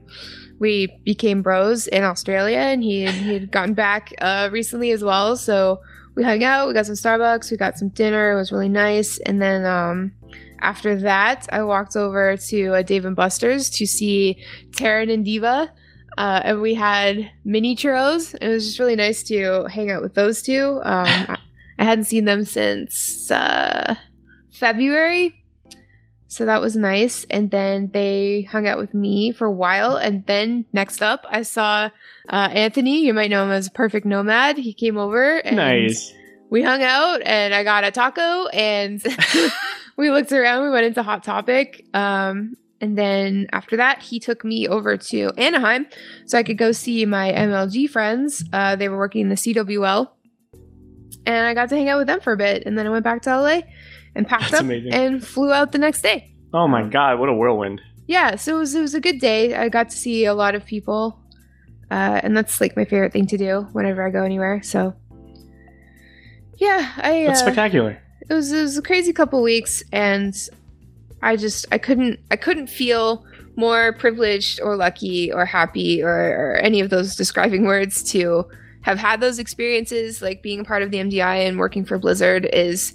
we 0.59 0.97
became 1.03 1.41
bros 1.41 1.87
in 1.87 2.03
Australia, 2.03 2.59
and 2.59 2.81
he 2.81 3.01
had, 3.01 3.13
he 3.13 3.33
had 3.33 3.51
gotten 3.51 3.73
back 3.73 4.13
uh, 4.21 4.49
recently 4.51 4.91
as 4.91 5.03
well. 5.03 5.35
So 5.35 5.81
we 6.15 6.23
hung 6.23 6.43
out. 6.43 6.67
We 6.67 6.73
got 6.73 6.85
some 6.85 6.95
Starbucks. 6.95 7.51
We 7.51 7.57
got 7.57 7.77
some 7.77 7.89
dinner. 7.89 8.31
It 8.31 8.35
was 8.35 8.51
really 8.51 8.69
nice. 8.69 9.17
And 9.19 9.41
then 9.41 9.65
um, 9.65 10.13
after 10.59 10.95
that, 11.01 11.47
I 11.51 11.63
walked 11.63 11.97
over 11.97 12.37
to 12.37 12.75
uh, 12.75 12.81
Dave 12.83 13.03
and 13.03 13.17
Buster's 13.17 13.69
to 13.71 13.85
see 13.85 14.41
Taryn 14.71 15.13
and 15.13 15.25
Diva. 15.25 15.71
Uh, 16.17 16.41
and 16.45 16.61
we 16.61 16.73
had 16.73 17.29
mini 17.43 17.75
churros. 17.75 18.33
It 18.39 18.47
was 18.47 18.65
just 18.65 18.79
really 18.79 18.95
nice 18.95 19.23
to 19.23 19.65
hang 19.65 19.91
out 19.91 20.01
with 20.01 20.13
those 20.13 20.41
two. 20.41 20.79
Um, 20.83 21.35
I, 21.77 21.83
hadn't 21.83 22.05
seen 22.05 22.25
them 22.25 22.45
since 22.45 23.29
uh, 23.31 23.95
February. 24.51 25.43
So 26.27 26.45
that 26.45 26.59
was 26.59 26.75
nice. 26.75 27.25
And 27.29 27.49
then 27.49 27.91
they 27.93 28.41
hung 28.51 28.67
out 28.67 28.77
with 28.77 28.93
me 28.93 29.31
for 29.31 29.45
a 29.45 29.51
while. 29.51 29.95
And 29.95 30.25
then 30.25 30.65
next 30.73 31.01
up, 31.01 31.25
I 31.29 31.43
saw 31.43 31.89
uh, 32.29 32.49
Anthony. 32.51 33.05
You 33.05 33.13
might 33.13 33.29
know 33.29 33.45
him 33.45 33.51
as 33.51 33.69
Perfect 33.69 34.05
Nomad. 34.05 34.57
He 34.57 34.73
came 34.73 34.97
over 34.97 35.37
and 35.37 35.55
nice. 35.55 36.13
we 36.49 36.61
hung 36.61 36.83
out 36.83 37.21
and 37.21 37.53
I 37.53 37.63
got 37.63 37.85
a 37.85 37.91
taco 37.91 38.47
and 38.47 39.01
we 39.97 40.11
looked 40.11 40.33
around. 40.33 40.63
We 40.63 40.71
went 40.71 40.85
into 40.85 41.03
Hot 41.03 41.23
Topic. 41.23 41.85
Um, 41.93 42.55
and 42.81 42.97
then 42.97 43.47
after 43.53 43.77
that, 43.77 44.01
he 44.01 44.19
took 44.19 44.43
me 44.43 44.67
over 44.67 44.97
to 44.97 45.31
Anaheim 45.37 45.87
so 46.25 46.37
I 46.37 46.43
could 46.43 46.57
go 46.57 46.71
see 46.71 47.05
my 47.05 47.31
MLG 47.31 47.89
friends. 47.89 48.43
Uh, 48.51 48.75
they 48.75 48.89
were 48.89 48.97
working 48.97 49.21
in 49.21 49.29
the 49.29 49.35
CWL. 49.35 50.09
And 51.25 51.45
I 51.45 51.53
got 51.53 51.69
to 51.69 51.75
hang 51.75 51.89
out 51.89 51.97
with 51.97 52.07
them 52.07 52.19
for 52.21 52.33
a 52.33 52.37
bit. 52.37 52.63
And 52.65 52.77
then 52.77 52.85
I 52.85 52.89
went 52.89 53.03
back 53.03 53.21
to 53.23 53.35
LA 53.39 53.61
and 54.15 54.27
packed 54.27 54.51
That's 54.51 54.55
up 54.55 54.61
amazing. 54.61 54.93
and 54.93 55.25
flew 55.25 55.51
out 55.51 55.71
the 55.71 55.77
next 55.77 56.01
day. 56.01 56.31
Oh 56.53 56.67
my 56.67 56.83
god, 56.83 57.19
what 57.19 57.29
a 57.29 57.33
whirlwind. 57.33 57.81
Yeah, 58.07 58.35
so 58.35 58.55
it 58.55 58.59
was, 58.59 58.75
it 58.75 58.81
was 58.81 58.93
a 58.93 59.01
good 59.01 59.19
day. 59.19 59.55
I 59.55 59.67
got 59.69 59.89
to 59.89 59.97
see 59.97 60.25
a 60.25 60.33
lot 60.33 60.53
of 60.55 60.65
people. 60.65 61.19
Uh, 61.89 61.93
uh, 61.93 62.19
and 62.23 62.35
that's 62.35 62.59
like 62.61 62.75
my 62.75 62.85
favorite 62.85 63.13
thing 63.13 63.27
to 63.27 63.37
do 63.37 63.67
whenever 63.73 64.05
I 64.05 64.09
go 64.09 64.23
anywhere. 64.23 64.61
So, 64.63 64.93
yeah, 66.57 66.91
I 66.97 67.25
That's 67.27 67.41
uh, 67.41 67.45
spectacular. 67.45 68.01
it 68.29 68.33
was 68.33 68.51
it 68.51 68.61
was 68.61 68.77
a 68.77 68.81
crazy 68.81 69.13
couple 69.13 69.41
weeks, 69.41 69.83
and 69.91 70.35
I 71.21 71.35
just 71.35 71.65
I 71.71 71.77
couldn't 71.77 72.19
I 72.31 72.37
couldn't 72.37 72.67
feel 72.67 73.25
more 73.55 73.93
privileged 73.93 74.59
or 74.61 74.75
lucky 74.75 75.31
or 75.31 75.45
happy 75.45 76.01
or, 76.01 76.09
or 76.09 76.55
any 76.57 76.79
of 76.79 76.89
those 76.89 77.15
describing 77.15 77.65
words 77.65 78.03
to 78.11 78.45
have 78.85 78.99
had 78.99 79.19
those 79.19 79.39
experiences. 79.39 80.21
Like 80.21 80.43
being 80.43 80.59
a 80.59 80.63
part 80.63 80.83
of 80.83 80.91
the 80.91 80.99
MDI 80.99 81.47
and 81.47 81.57
working 81.57 81.83
for 81.85 81.97
Blizzard 81.97 82.45
is 82.53 82.93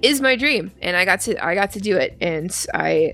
is 0.00 0.22
my 0.22 0.36
dream, 0.36 0.72
and 0.80 0.96
I 0.96 1.04
got 1.04 1.20
to 1.20 1.44
I 1.44 1.54
got 1.54 1.70
to 1.72 1.80
do 1.80 1.96
it, 1.98 2.16
and 2.20 2.50
I 2.72 3.12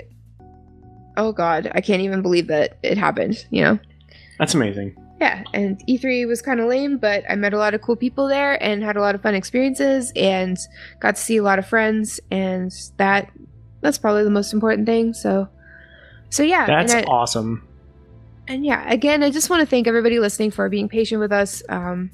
oh 1.17 1.33
god 1.33 1.71
I 1.75 1.81
can't 1.81 2.03
even 2.03 2.23
believe 2.23 2.47
that 2.47 2.79
it 2.85 2.97
happened. 2.97 3.45
You 3.51 3.62
know. 3.62 3.79
That's 4.39 4.55
amazing. 4.55 4.97
Yeah, 5.21 5.43
and 5.53 5.81
E3 5.89 6.27
was 6.27 6.41
kind 6.43 6.61
of 6.61 6.69
lame, 6.69 6.99
but 6.99 7.25
I 7.29 7.35
met 7.35 7.53
a 7.53 7.59
lot 7.59 7.75
of 7.75 7.83
cool 7.83 7.97
people 7.97 8.29
there 8.29 8.62
and 8.62 8.83
had 8.83 8.97
a 8.97 9.01
lot 9.01 9.15
of 9.15 9.23
fun 9.23 9.35
experiences 9.35 10.12
and 10.15 10.57
got 11.01 11.17
to 11.17 11.21
see 11.23 11.37
a 11.37 11.43
lot 11.43 11.59
of 11.59 11.67
friends 11.67 12.21
and 12.31 12.73
that 12.97 13.31
that's 13.81 13.99
probably 13.99 14.23
the 14.23 14.31
most 14.31 14.53
important 14.53 14.87
thing. 14.87 15.15
So 15.15 15.49
so 16.31 16.45
yeah, 16.45 16.67
That's 16.67 16.95
I- 16.95 17.03
awesome. 17.03 17.67
And 18.49 18.65
yeah, 18.65 18.91
again, 18.91 19.23
I 19.23 19.31
just 19.31 19.51
want 19.51 19.61
to 19.61 19.67
thank 19.67 19.87
everybody 19.87 20.19
listening 20.19 20.51
for 20.51 20.69
being 20.69 20.89
patient 20.89 21.21
with 21.21 21.33
us. 21.33 21.63
Um 21.69 22.11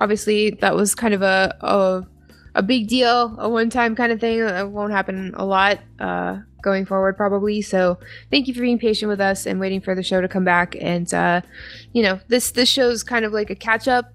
obviously 0.00 0.50
that 0.50 0.76
was 0.76 0.94
kind 0.94 1.14
of 1.14 1.22
a 1.22 1.56
a, 1.60 2.06
a 2.54 2.62
big 2.62 2.88
deal, 2.88 3.34
a 3.38 3.48
one-time 3.48 3.96
kind 3.96 4.12
of 4.12 4.20
thing 4.20 4.40
that 4.40 4.70
won't 4.70 4.92
happen 4.92 5.34
a 5.36 5.44
lot 5.44 5.78
uh 5.98 6.38
going 6.62 6.84
forward 6.84 7.16
probably. 7.16 7.62
So 7.62 7.98
thank 8.30 8.48
you 8.48 8.54
for 8.54 8.60
being 8.60 8.78
patient 8.78 9.08
with 9.08 9.20
us 9.20 9.46
and 9.46 9.60
waiting 9.60 9.80
for 9.80 9.94
the 9.94 10.02
show 10.02 10.20
to 10.20 10.28
come 10.28 10.44
back 10.44 10.76
and 10.80 11.12
uh 11.14 11.40
you 11.92 12.02
know 12.02 12.20
this 12.28 12.50
this 12.52 12.68
show's 12.68 13.02
kind 13.02 13.24
of 13.24 13.32
like 13.32 13.50
a 13.50 13.54
catch 13.54 13.88
up 13.88 14.12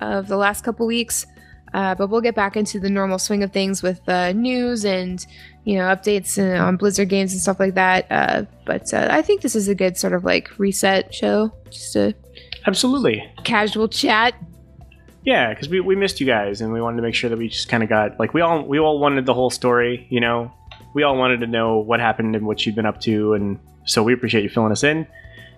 of 0.00 0.28
the 0.28 0.36
last 0.36 0.64
couple 0.64 0.86
weeks 0.86 1.26
uh, 1.74 1.94
but 1.94 2.08
we'll 2.08 2.22
get 2.22 2.34
back 2.34 2.56
into 2.56 2.80
the 2.80 2.88
normal 2.88 3.18
swing 3.18 3.42
of 3.42 3.52
things 3.52 3.82
with 3.82 4.00
uh, 4.08 4.32
news 4.32 4.84
and 4.84 5.26
you 5.64 5.76
know 5.76 5.84
updates 5.84 6.38
uh, 6.38 6.64
on 6.64 6.76
blizzard 6.76 7.08
games 7.08 7.32
and 7.32 7.40
stuff 7.42 7.60
like 7.60 7.74
that 7.74 8.06
uh, 8.10 8.44
but 8.64 8.92
uh, 8.94 9.08
i 9.10 9.20
think 9.20 9.42
this 9.42 9.54
is 9.54 9.68
a 9.68 9.74
good 9.74 9.96
sort 9.96 10.12
of 10.12 10.24
like 10.24 10.58
reset 10.58 11.14
show 11.14 11.52
just 11.70 11.96
a 11.96 12.14
Absolutely. 12.66 13.22
casual 13.44 13.88
chat 13.88 14.34
Yeah, 15.24 15.52
because 15.52 15.68
we, 15.68 15.80
we 15.80 15.96
missed 15.96 16.20
you 16.20 16.26
guys, 16.26 16.60
and 16.60 16.72
we 16.72 16.80
wanted 16.80 16.96
to 16.96 17.02
make 17.02 17.14
sure 17.14 17.30
that 17.30 17.38
we 17.38 17.48
just 17.48 17.68
kind 17.68 17.82
of 17.82 17.88
got 17.88 18.18
like 18.18 18.34
we 18.34 18.40
all 18.40 18.62
we 18.64 18.78
all 18.78 18.98
wanted 18.98 19.26
the 19.26 19.34
whole 19.34 19.50
story. 19.50 20.06
You 20.10 20.20
know, 20.20 20.52
we 20.94 21.02
all 21.02 21.16
wanted 21.16 21.40
to 21.40 21.46
know 21.46 21.78
what 21.78 22.00
happened 22.00 22.36
and 22.36 22.46
what 22.46 22.64
you'd 22.64 22.74
been 22.74 22.86
up 22.86 23.00
to, 23.02 23.34
and 23.34 23.58
so 23.84 24.02
we 24.02 24.12
appreciate 24.12 24.42
you 24.44 24.50
filling 24.50 24.72
us 24.72 24.84
in. 24.84 25.06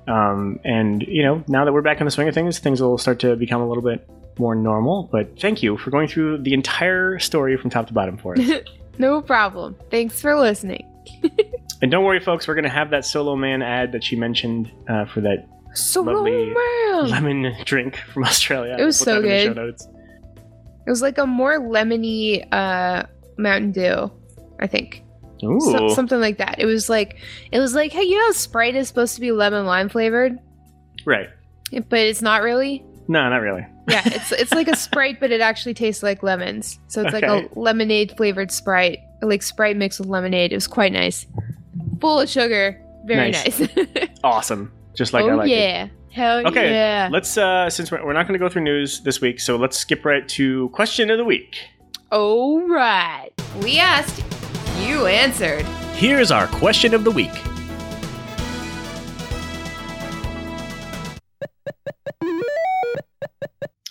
Um, 0.09 0.61
and 0.65 1.03
you 1.03 1.23
know, 1.23 1.45
now 1.49 1.65
that 1.65 1.73
we're 1.73 1.83
back 1.83 2.01
in 2.01 2.05
the 2.05 2.11
swing 2.11 2.29
of 2.29 2.35
things, 2.35 2.61
things 2.61 2.81
will 2.81 2.99
start 2.99 3.19
to 3.21 3.35
become 3.37 3.61
a 3.61 3.69
little 3.69 3.83
bit 3.83 4.09
more 4.39 4.55
normal. 4.55 5.09
But 5.11 5.39
thank 5.41 5.63
you 5.63 5.77
for 5.79 5.91
going 5.91 6.09
through 6.09 6.39
the 6.43 6.53
entire 6.55 7.19
story 7.19 7.57
from 7.57 7.71
top 7.71 7.87
to 7.89 7.93
bottom 7.93 8.17
for 8.19 8.39
us. 8.39 8.51
no 8.99 9.21
problem 9.21 9.77
thanks 9.91 10.23
for 10.23 10.39
listening 10.39 10.91
and 11.83 11.91
don't 11.91 12.03
worry, 12.05 12.19
folks, 12.19 12.49
we're 12.49 12.55
gonna 12.55 12.69
have 12.71 12.91
that 12.91 13.05
solo 13.05 13.37
man 13.37 13.61
ad 13.63 13.93
that 13.93 14.03
she 14.03 14.17
mentioned 14.17 14.71
uh, 14.89 15.05
for 15.05 15.21
that 15.21 15.47
Solo 15.75 16.13
Lovely 16.15 16.47
man. 16.55 17.11
lemon 17.11 17.55
drink 17.67 17.97
from 18.13 18.25
Australia. 18.25 18.75
It 18.79 18.85
was 18.85 18.99
so 18.99 19.05
that 19.05 19.17
in 19.19 19.23
the 19.23 19.29
good. 19.29 19.45
show 19.45 19.53
notes. 19.53 19.89
it 20.87 20.91
was 20.91 21.03
like 21.03 21.19
a 21.19 21.27
more 21.27 21.61
lemony 21.61 22.47
uh 22.53 23.03
mountain 23.37 23.71
dew 23.73 24.11
i 24.59 24.67
think 24.67 25.03
Ooh, 25.45 25.61
So- 25.61 25.89
something 25.89 26.19
like 26.19 26.39
that. 26.39 26.59
It 26.59 26.65
was 26.65 26.89
like 26.89 27.19
it 27.53 27.59
was 27.61 27.75
like, 27.75 27.93
hey, 27.93 28.03
you 28.05 28.19
know, 28.19 28.33
Sprite 28.33 28.75
is 28.75 28.89
supposed 28.89 29.15
to 29.17 29.21
be 29.21 29.33
lemon 29.33 29.67
lime 29.67 29.91
flavored, 29.91 30.39
right? 31.05 31.29
but 31.91 31.99
it's 31.99 32.23
not 32.23 32.43
really. 32.43 32.83
No, 33.09 33.29
not 33.31 33.37
really. 33.41 33.65
Yeah, 33.89 34.03
it's 34.05 34.33
it's 34.33 34.53
like 34.53 34.67
a 34.69 34.75
Sprite, 34.77 35.21
but 35.21 35.31
it 35.31 35.41
actually 35.41 35.75
tastes 35.75 36.03
like 36.03 36.23
lemons. 36.23 36.79
So 36.89 37.03
it's 37.03 37.13
like 37.13 37.23
a 37.25 37.49
lemonade 37.55 38.15
flavored 38.17 38.51
Sprite, 38.51 38.99
like 39.23 39.43
Sprite 39.43 39.77
mixed 39.77 40.01
with 40.01 40.09
lemonade. 40.09 40.53
It 40.53 40.57
was 40.57 40.67
quite 40.67 40.93
nice, 40.93 41.25
full 42.01 42.21
of 42.21 42.29
sugar, 42.29 42.83
very 43.05 43.31
Nice. 43.31 43.61
nice. 43.61 44.09
Awesome, 44.25 44.73
just 44.95 45.13
like 45.13 45.25
I 45.25 45.31
oh 45.31 45.37
like 45.37 45.49
it. 45.49 45.53
yeah, 45.53 45.89
hell 46.11 46.45
Okay, 46.49 46.73
yeah! 46.73 47.09
Let's 47.13 47.37
uh 47.39 47.71
since 47.71 47.93
we're, 47.93 48.05
we're 48.05 48.13
not 48.13 48.27
going 48.27 48.39
to 48.39 48.45
go 48.45 48.49
through 48.49 48.63
news 48.63 49.01
this 49.01 49.21
week, 49.21 49.39
so 49.39 49.55
let's 49.57 49.79
skip 49.79 50.05
right 50.05 50.27
to 50.31 50.69
question 50.71 51.09
of 51.11 51.19
the 51.19 51.25
week. 51.25 51.57
All 52.11 52.67
right, 52.67 53.31
we 53.63 53.79
asked, 53.79 54.25
you 54.81 55.07
answered. 55.07 55.65
Here's 55.95 56.33
our 56.33 56.49
question 56.49 56.93
of 56.93 57.05
the 57.05 57.13
week. 57.13 57.31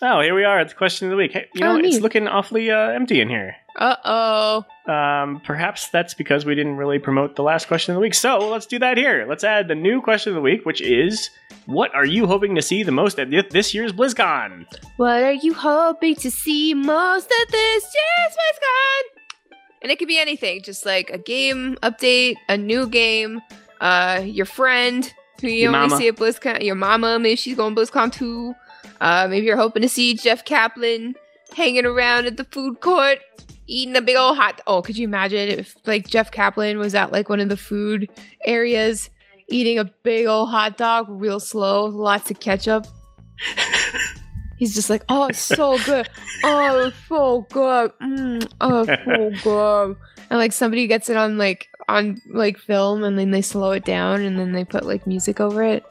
Oh, 0.02 0.20
here 0.20 0.36
we 0.36 0.44
are 0.44 0.60
at 0.60 0.68
the 0.70 0.76
question 0.76 1.08
of 1.08 1.12
the 1.12 1.16
week. 1.18 1.32
Hey, 1.32 1.46
you 1.54 1.62
know, 1.62 1.74
Oh, 1.76 1.78
it's 1.78 2.00
looking 2.02 2.28
awfully 2.28 2.70
uh, 2.70 2.90
empty 2.90 3.22
in 3.22 3.30
here. 3.30 3.56
Uh 3.78 3.96
oh. 4.06 4.92
Um, 4.92 5.42
perhaps 5.46 5.88
that's 5.90 6.14
because 6.14 6.46
we 6.46 6.54
didn't 6.54 6.76
really 6.76 7.00
promote 7.00 7.36
the 7.38 7.44
last 7.44 7.68
question 7.68 7.94
of 7.94 7.96
the 7.96 8.02
week. 8.02 8.14
So 8.14 8.38
let's 8.50 8.66
do 8.66 8.78
that 8.80 8.98
here. 8.98 9.26
Let's 9.28 9.44
add 9.44 9.68
the 9.70 9.76
new 9.76 10.02
question 10.02 10.32
of 10.32 10.36
the 10.36 10.42
week, 10.42 10.66
which 10.66 10.82
is, 10.82 11.30
"What 11.66 11.96
are 11.96 12.06
you 12.06 12.28
hoping 12.28 12.56
to 12.56 12.62
see 12.62 12.84
the 12.84 12.92
most 12.92 13.20
at 13.20 13.30
this 13.52 13.74
year's 13.74 13.94
BlizzCon?" 13.94 14.66
What 14.98 15.24
are 15.24 15.34
you 15.34 15.54
hoping 15.54 16.16
to 16.18 16.30
see 16.30 16.74
most 16.74 17.32
at 17.42 17.52
this 17.52 17.84
year's 17.84 18.34
BlizzCon? 18.34 19.58
And 19.82 19.92
it 19.92 19.98
could 20.00 20.08
be 20.10 20.20
anything, 20.20 20.62
just 20.62 20.86
like 20.86 21.10
a 21.10 21.18
game 21.18 21.78
update, 21.84 22.36
a 22.50 22.58
new 22.58 22.88
game, 22.88 23.42
uh, 23.82 24.22
your 24.24 24.46
friend 24.46 25.12
who 25.42 25.48
you 25.48 25.64
Your 25.64 25.76
only 25.76 25.90
mama. 25.90 25.98
see 25.98 26.08
at 26.08 26.16
BlizzCon, 26.16 26.64
your 26.64 26.76
mama, 26.76 27.18
maybe 27.20 27.36
she's 27.36 27.56
going 27.58 27.76
BlizzCon 27.76 28.12
too. 28.12 28.56
Uh, 29.02 29.28
maybe 29.30 29.46
you're 29.46 29.58
hoping 29.58 29.82
to 29.82 29.90
see 29.90 30.14
Jeff 30.14 30.46
Kaplan 30.46 31.16
hanging 31.54 31.86
around 31.86 32.26
at 32.26 32.38
the 32.38 32.44
food 32.46 32.82
court, 32.82 33.20
eating 33.68 33.96
a 33.96 34.02
big 34.02 34.16
old 34.16 34.38
hot. 34.38 34.62
Oh, 34.68 34.82
could 34.82 34.98
you 34.98 35.08
imagine 35.08 35.50
if 35.50 35.76
like 35.86 36.08
Jeff 36.08 36.32
Kaplan 36.32 36.78
was 36.78 36.96
at 36.96 37.12
like 37.12 37.30
one 37.30 37.40
of 37.40 37.50
the 37.50 37.58
food 37.58 38.10
areas, 38.46 39.10
eating 39.50 39.80
a 39.80 39.86
big 40.04 40.28
old 40.28 40.50
hot 40.50 40.78
dog, 40.78 41.08
real 41.10 41.40
slow, 41.40 41.86
lots 41.86 42.32
of 42.32 42.40
ketchup. 42.40 42.88
He's 44.58 44.74
just 44.74 44.90
like, 44.90 45.04
oh, 45.10 45.28
it's 45.28 45.40
so 45.40 45.78
good. 45.84 46.08
Oh, 46.44 46.88
it's 46.88 46.98
so 47.10 47.46
good. 47.52 47.92
Mm, 48.02 48.50
oh, 48.62 48.86
it's 48.88 49.44
so 49.44 49.44
good. 49.44 49.98
And 50.30 50.40
like 50.40 50.54
somebody 50.54 50.88
gets 50.88 51.10
it 51.10 51.18
on 51.18 51.38
like 51.38 51.68
on 51.90 52.22
like 52.30 52.58
film, 52.58 53.04
and 53.04 53.20
then 53.20 53.32
they 53.32 53.42
slow 53.42 53.72
it 53.72 53.84
down, 53.84 54.22
and 54.22 54.40
then 54.40 54.54
they 54.54 54.64
put 54.64 54.86
like 54.86 55.06
music 55.06 55.40
over 55.40 55.62
it. 55.62 55.86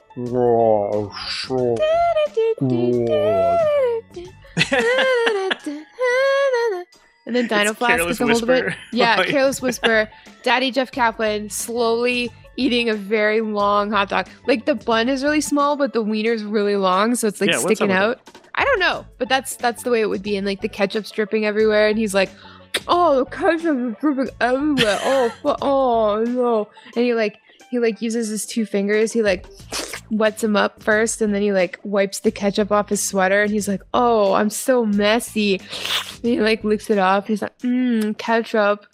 And 7.26 7.34
then 7.34 7.46
Dino 7.46 7.70
It's 7.70 7.78
Flask 7.78 8.04
gets 8.06 8.20
a 8.20 8.26
hold 8.26 8.42
of 8.42 8.50
it. 8.50 8.74
Yeah, 8.92 9.24
Careless 9.26 9.62
Whisper. 9.62 10.10
Daddy 10.42 10.70
Jeff 10.70 10.90
Kaplan 10.90 11.48
slowly 11.50 12.30
eating 12.56 12.88
a 12.90 12.94
very 12.94 13.40
long 13.40 13.90
hot 13.90 14.10
dog. 14.10 14.28
Like 14.46 14.66
the 14.66 14.74
bun 14.74 15.08
is 15.08 15.24
really 15.24 15.40
small, 15.40 15.76
but 15.76 15.94
the 15.94 16.02
wiener's 16.02 16.44
really 16.44 16.76
long, 16.76 17.14
so 17.14 17.26
it's 17.28 17.40
like 17.40 17.50
Yeah, 17.50 17.58
sticking 17.58 17.90
out. 17.90 18.20
I 18.54 18.64
don't 18.64 18.78
know, 18.78 19.04
but 19.18 19.28
that's 19.28 19.56
that's 19.56 19.82
the 19.82 19.90
way 19.90 20.00
it 20.00 20.08
would 20.08 20.22
be. 20.22 20.36
And 20.36 20.46
like 20.46 20.60
the 20.60 20.68
ketchup's 20.68 21.10
dripping 21.10 21.44
everywhere, 21.46 21.88
and 21.88 21.98
he's 21.98 22.14
like, 22.14 22.30
"Oh, 22.86 23.24
the 23.24 23.24
ketchup 23.24 23.76
is 23.78 23.94
dripping 24.00 24.28
everywhere. 24.40 24.98
Oh, 25.02 25.32
oh 25.62 26.24
no!" 26.24 26.68
And 26.94 27.04
he 27.04 27.14
like 27.14 27.38
he 27.70 27.78
like 27.78 28.00
uses 28.02 28.28
his 28.28 28.46
two 28.46 28.66
fingers. 28.66 29.12
He 29.12 29.22
like 29.22 29.46
wets 30.16 30.42
him 30.42 30.56
up 30.56 30.82
first, 30.82 31.20
and 31.22 31.34
then 31.34 31.42
he 31.42 31.52
like 31.52 31.78
wipes 31.82 32.20
the 32.20 32.30
ketchup 32.30 32.70
off 32.72 32.88
his 32.88 33.02
sweater, 33.02 33.42
and 33.42 33.50
he's 33.50 33.68
like, 33.68 33.82
"Oh, 33.92 34.34
I'm 34.34 34.50
so 34.50 34.84
messy." 34.84 35.56
And 35.58 36.24
he 36.24 36.40
like 36.40 36.64
licks 36.64 36.90
it 36.90 36.98
off. 36.98 37.26
He's 37.26 37.42
like, 37.42 37.56
"Mmm, 37.58 38.16
ketchup." 38.18 38.86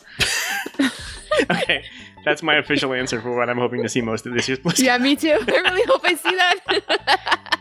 okay, 1.50 1.84
that's 2.24 2.42
my 2.42 2.56
official 2.56 2.92
answer 2.92 3.20
for 3.20 3.34
what 3.36 3.48
I'm 3.48 3.58
hoping 3.58 3.82
to 3.82 3.88
see 3.88 4.00
most 4.00 4.26
of 4.26 4.34
this 4.34 4.48
year's 4.48 4.60
BlizzCon. 4.60 4.84
Yeah, 4.84 4.98
me 4.98 5.16
too. 5.16 5.38
I 5.40 5.50
really 5.50 5.84
hope 5.86 6.02
I 6.04 6.14
see 6.14 6.34
that. 6.34 7.56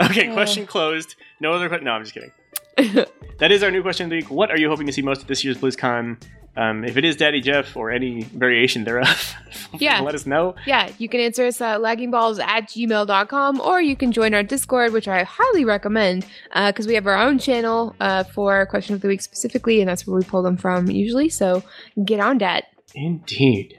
Okay, 0.00 0.32
question 0.32 0.66
closed. 0.74 1.14
No 1.40 1.52
other 1.52 1.68
question. 1.68 1.84
No, 1.86 1.92
I'm 1.92 2.04
just 2.04 2.14
kidding. 2.14 3.06
That 3.38 3.52
is 3.52 3.62
our 3.62 3.70
new 3.70 3.82
question 3.82 4.04
of 4.04 4.10
the 4.10 4.16
week. 4.16 4.30
What 4.30 4.50
are 4.50 4.58
you 4.58 4.68
hoping 4.68 4.86
to 4.86 4.92
see 4.92 5.02
most 5.02 5.22
at 5.22 5.28
this 5.28 5.44
year's 5.44 5.58
BlizzCon? 5.58 6.20
Um, 6.56 6.84
if 6.84 6.96
it 6.96 7.04
is 7.04 7.16
Daddy 7.16 7.40
Jeff 7.42 7.76
or 7.76 7.90
any 7.90 8.22
variation 8.22 8.84
thereof, 8.84 9.34
Yeah. 9.78 10.00
let 10.00 10.14
us 10.14 10.24
know. 10.24 10.54
yeah, 10.66 10.90
you 10.98 11.08
can 11.08 11.20
answer 11.20 11.44
us 11.46 11.60
at 11.60 11.80
laggingballs 11.80 12.40
at 12.40 12.68
gmail.com 12.70 13.60
or 13.60 13.82
you 13.82 13.94
can 13.94 14.10
join 14.10 14.32
our 14.32 14.42
Discord, 14.42 14.92
which 14.94 15.06
I 15.06 15.22
highly 15.24 15.64
recommend 15.66 16.24
because 16.54 16.86
we 16.86 16.94
have 16.94 17.06
our 17.06 17.18
own 17.18 17.38
channel 17.38 17.94
uh, 18.00 18.24
for 18.24 18.64
Question 18.66 18.94
of 18.94 19.02
the 19.02 19.08
Week 19.08 19.20
specifically, 19.20 19.80
and 19.80 19.88
that's 19.90 20.06
where 20.06 20.16
we 20.18 20.24
pull 20.24 20.42
them 20.42 20.56
from 20.56 20.90
usually. 20.90 21.28
So 21.28 21.62
get 22.04 22.20
on 22.20 22.38
that. 22.38 22.64
Indeed. 22.94 23.78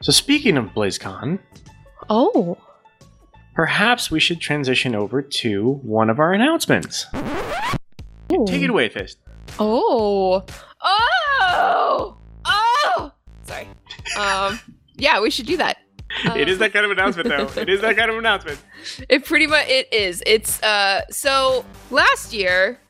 So 0.00 0.10
speaking 0.10 0.56
of 0.56 0.66
BlizzCon, 0.74 1.38
Oh. 2.10 2.58
perhaps 3.54 4.10
we 4.10 4.18
should 4.18 4.40
transition 4.40 4.96
over 4.96 5.22
to 5.22 5.74
one 5.84 6.10
of 6.10 6.18
our 6.18 6.32
announcements. 6.32 7.06
Take 8.46 8.62
it 8.62 8.70
away, 8.70 8.88
Fist. 8.88 9.18
Oh. 9.60 10.44
Oh. 10.82 12.16
Oh. 12.44 13.12
Sorry. 13.44 13.68
Um. 14.18 14.58
Yeah, 14.96 15.20
we 15.20 15.30
should 15.30 15.46
do 15.46 15.56
that. 15.56 15.78
it 16.36 16.48
is 16.48 16.58
that 16.58 16.72
kind 16.72 16.84
of 16.84 16.90
announcement, 16.90 17.28
though. 17.28 17.48
It 17.60 17.68
is 17.68 17.80
that 17.80 17.96
kind 17.96 18.10
of 18.10 18.18
announcement. 18.18 18.58
It 19.08 19.24
pretty 19.24 19.46
much 19.46 19.66
it 19.68 19.92
is. 19.92 20.22
It's 20.26 20.60
uh 20.62 21.02
so 21.08 21.64
last 21.92 22.32
year 22.32 22.80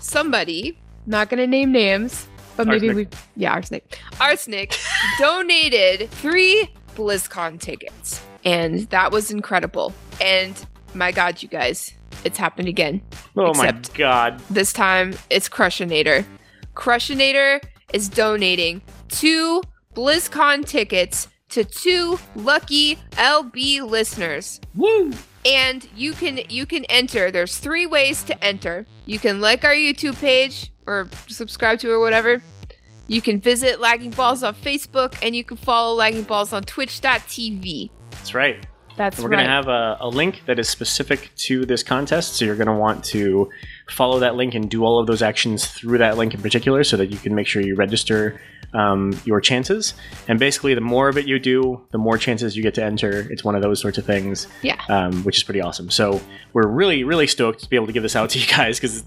somebody, 0.00 0.76
not 1.06 1.28
gonna 1.30 1.46
name 1.46 1.70
names, 1.70 2.26
but 2.56 2.66
maybe 2.66 2.88
Arsenic. 2.88 3.10
we 3.12 3.42
yeah, 3.42 3.52
arsenic. 3.52 3.98
Arsenic 4.20 4.76
donated 5.20 6.10
three 6.10 6.68
BlizzCon 6.96 7.60
tickets. 7.60 8.20
And 8.44 8.80
that 8.90 9.12
was 9.12 9.30
incredible. 9.30 9.92
And 10.20 10.54
my 10.94 11.12
god, 11.12 11.42
you 11.42 11.48
guys, 11.48 11.92
it's 12.24 12.38
happened 12.38 12.66
again. 12.68 13.00
Oh 13.36 13.50
Except- 13.50 13.90
my 13.92 13.96
god. 13.96 14.42
This 14.50 14.72
time 14.72 15.14
it's 15.30 15.48
Crushinator. 15.48 16.24
Crushinator 16.76 17.60
is 17.92 18.08
donating 18.08 18.82
two 19.08 19.62
BlizzCon 19.94 20.64
tickets 20.64 21.28
to 21.48 21.64
two 21.64 22.18
lucky 22.36 22.96
LB 23.12 23.88
listeners. 23.88 24.60
Woo! 24.74 25.12
And 25.44 25.88
you 25.96 26.12
can 26.12 26.40
you 26.48 26.66
can 26.66 26.84
enter. 26.86 27.30
There's 27.30 27.56
three 27.56 27.86
ways 27.86 28.22
to 28.24 28.44
enter. 28.44 28.86
You 29.06 29.18
can 29.18 29.40
like 29.40 29.64
our 29.64 29.72
YouTube 29.72 30.20
page 30.20 30.72
or 30.86 31.08
subscribe 31.28 31.78
to 31.80 31.90
it 31.90 31.94
or 31.94 32.00
whatever. 32.00 32.42
You 33.08 33.22
can 33.22 33.40
visit 33.40 33.80
Lagging 33.80 34.10
Balls 34.10 34.42
on 34.42 34.54
Facebook 34.54 35.16
and 35.22 35.34
you 35.34 35.44
can 35.44 35.56
follow 35.56 35.94
Lagging 35.94 36.24
Balls 36.24 36.52
on 36.52 36.64
twitch.tv. 36.64 37.90
That's 38.10 38.34
right. 38.34 38.66
That's 38.96 39.18
right. 39.18 39.24
We're 39.24 39.30
right. 39.30 39.36
going 39.36 39.46
to 39.46 39.52
have 39.52 39.68
a, 39.68 39.96
a 40.00 40.08
link 40.08 40.42
that 40.46 40.58
is 40.58 40.68
specific 40.68 41.30
to 41.36 41.64
this 41.64 41.82
contest. 41.82 42.34
So 42.34 42.44
you're 42.44 42.56
going 42.56 42.66
to 42.66 42.74
want 42.74 43.04
to 43.06 43.48
follow 43.88 44.18
that 44.20 44.34
link 44.34 44.54
and 44.54 44.68
do 44.68 44.84
all 44.84 44.98
of 44.98 45.06
those 45.06 45.22
actions 45.22 45.66
through 45.66 45.98
that 45.98 46.16
link 46.16 46.34
in 46.34 46.42
particular 46.42 46.82
so 46.84 46.96
that 46.96 47.10
you 47.10 47.18
can 47.18 47.34
make 47.34 47.46
sure 47.46 47.62
you 47.62 47.74
register 47.74 48.40
um, 48.74 49.18
your 49.24 49.40
chances. 49.40 49.94
And 50.28 50.38
basically, 50.38 50.74
the 50.74 50.80
more 50.80 51.08
of 51.08 51.16
it 51.16 51.26
you 51.26 51.38
do, 51.38 51.80
the 51.92 51.98
more 51.98 52.18
chances 52.18 52.56
you 52.56 52.62
get 52.62 52.74
to 52.74 52.84
enter. 52.84 53.30
It's 53.30 53.44
one 53.44 53.54
of 53.54 53.62
those 53.62 53.80
sorts 53.80 53.96
of 53.96 54.04
things, 54.04 54.48
yeah. 54.62 54.80
um, 54.88 55.22
which 55.24 55.38
is 55.38 55.44
pretty 55.44 55.60
awesome. 55.60 55.90
So 55.90 56.20
we're 56.52 56.66
really, 56.66 57.04
really 57.04 57.26
stoked 57.26 57.62
to 57.62 57.70
be 57.70 57.76
able 57.76 57.86
to 57.86 57.92
give 57.92 58.02
this 58.02 58.16
out 58.16 58.30
to 58.30 58.38
you 58.38 58.46
guys 58.46 58.78
because, 58.78 59.04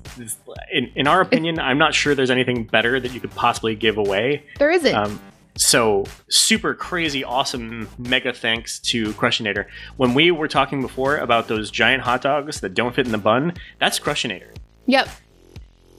in, 0.72 0.92
in 0.96 1.08
our 1.08 1.22
opinion, 1.22 1.60
I'm 1.60 1.78
not 1.78 1.94
sure 1.94 2.16
there's 2.16 2.32
anything 2.32 2.64
better 2.64 3.00
that 3.00 3.14
you 3.14 3.20
could 3.20 3.32
possibly 3.32 3.76
give 3.76 3.98
away. 3.98 4.44
There 4.58 4.72
isn't. 4.72 4.96
Um, 4.96 5.20
so 5.58 6.06
super 6.30 6.74
crazy 6.74 7.24
awesome 7.24 7.90
mega 7.98 8.32
thanks 8.32 8.80
to 8.80 9.12
Crushinator. 9.14 9.66
When 9.98 10.14
we 10.14 10.32
were 10.32 10.48
talking 10.48 10.82
before 10.82 11.18
about 11.18 11.50
those 11.50 11.70
giant 11.70 12.04
hot 12.04 12.22
dogs 12.22 12.62
that 12.62 12.74
don't 12.74 12.96
fit 12.96 13.06
in 13.06 13.12
the 13.12 13.18
bun, 13.18 13.54
that's 13.78 14.00
Crushinator. 14.00 14.56
Yep. 14.90 15.08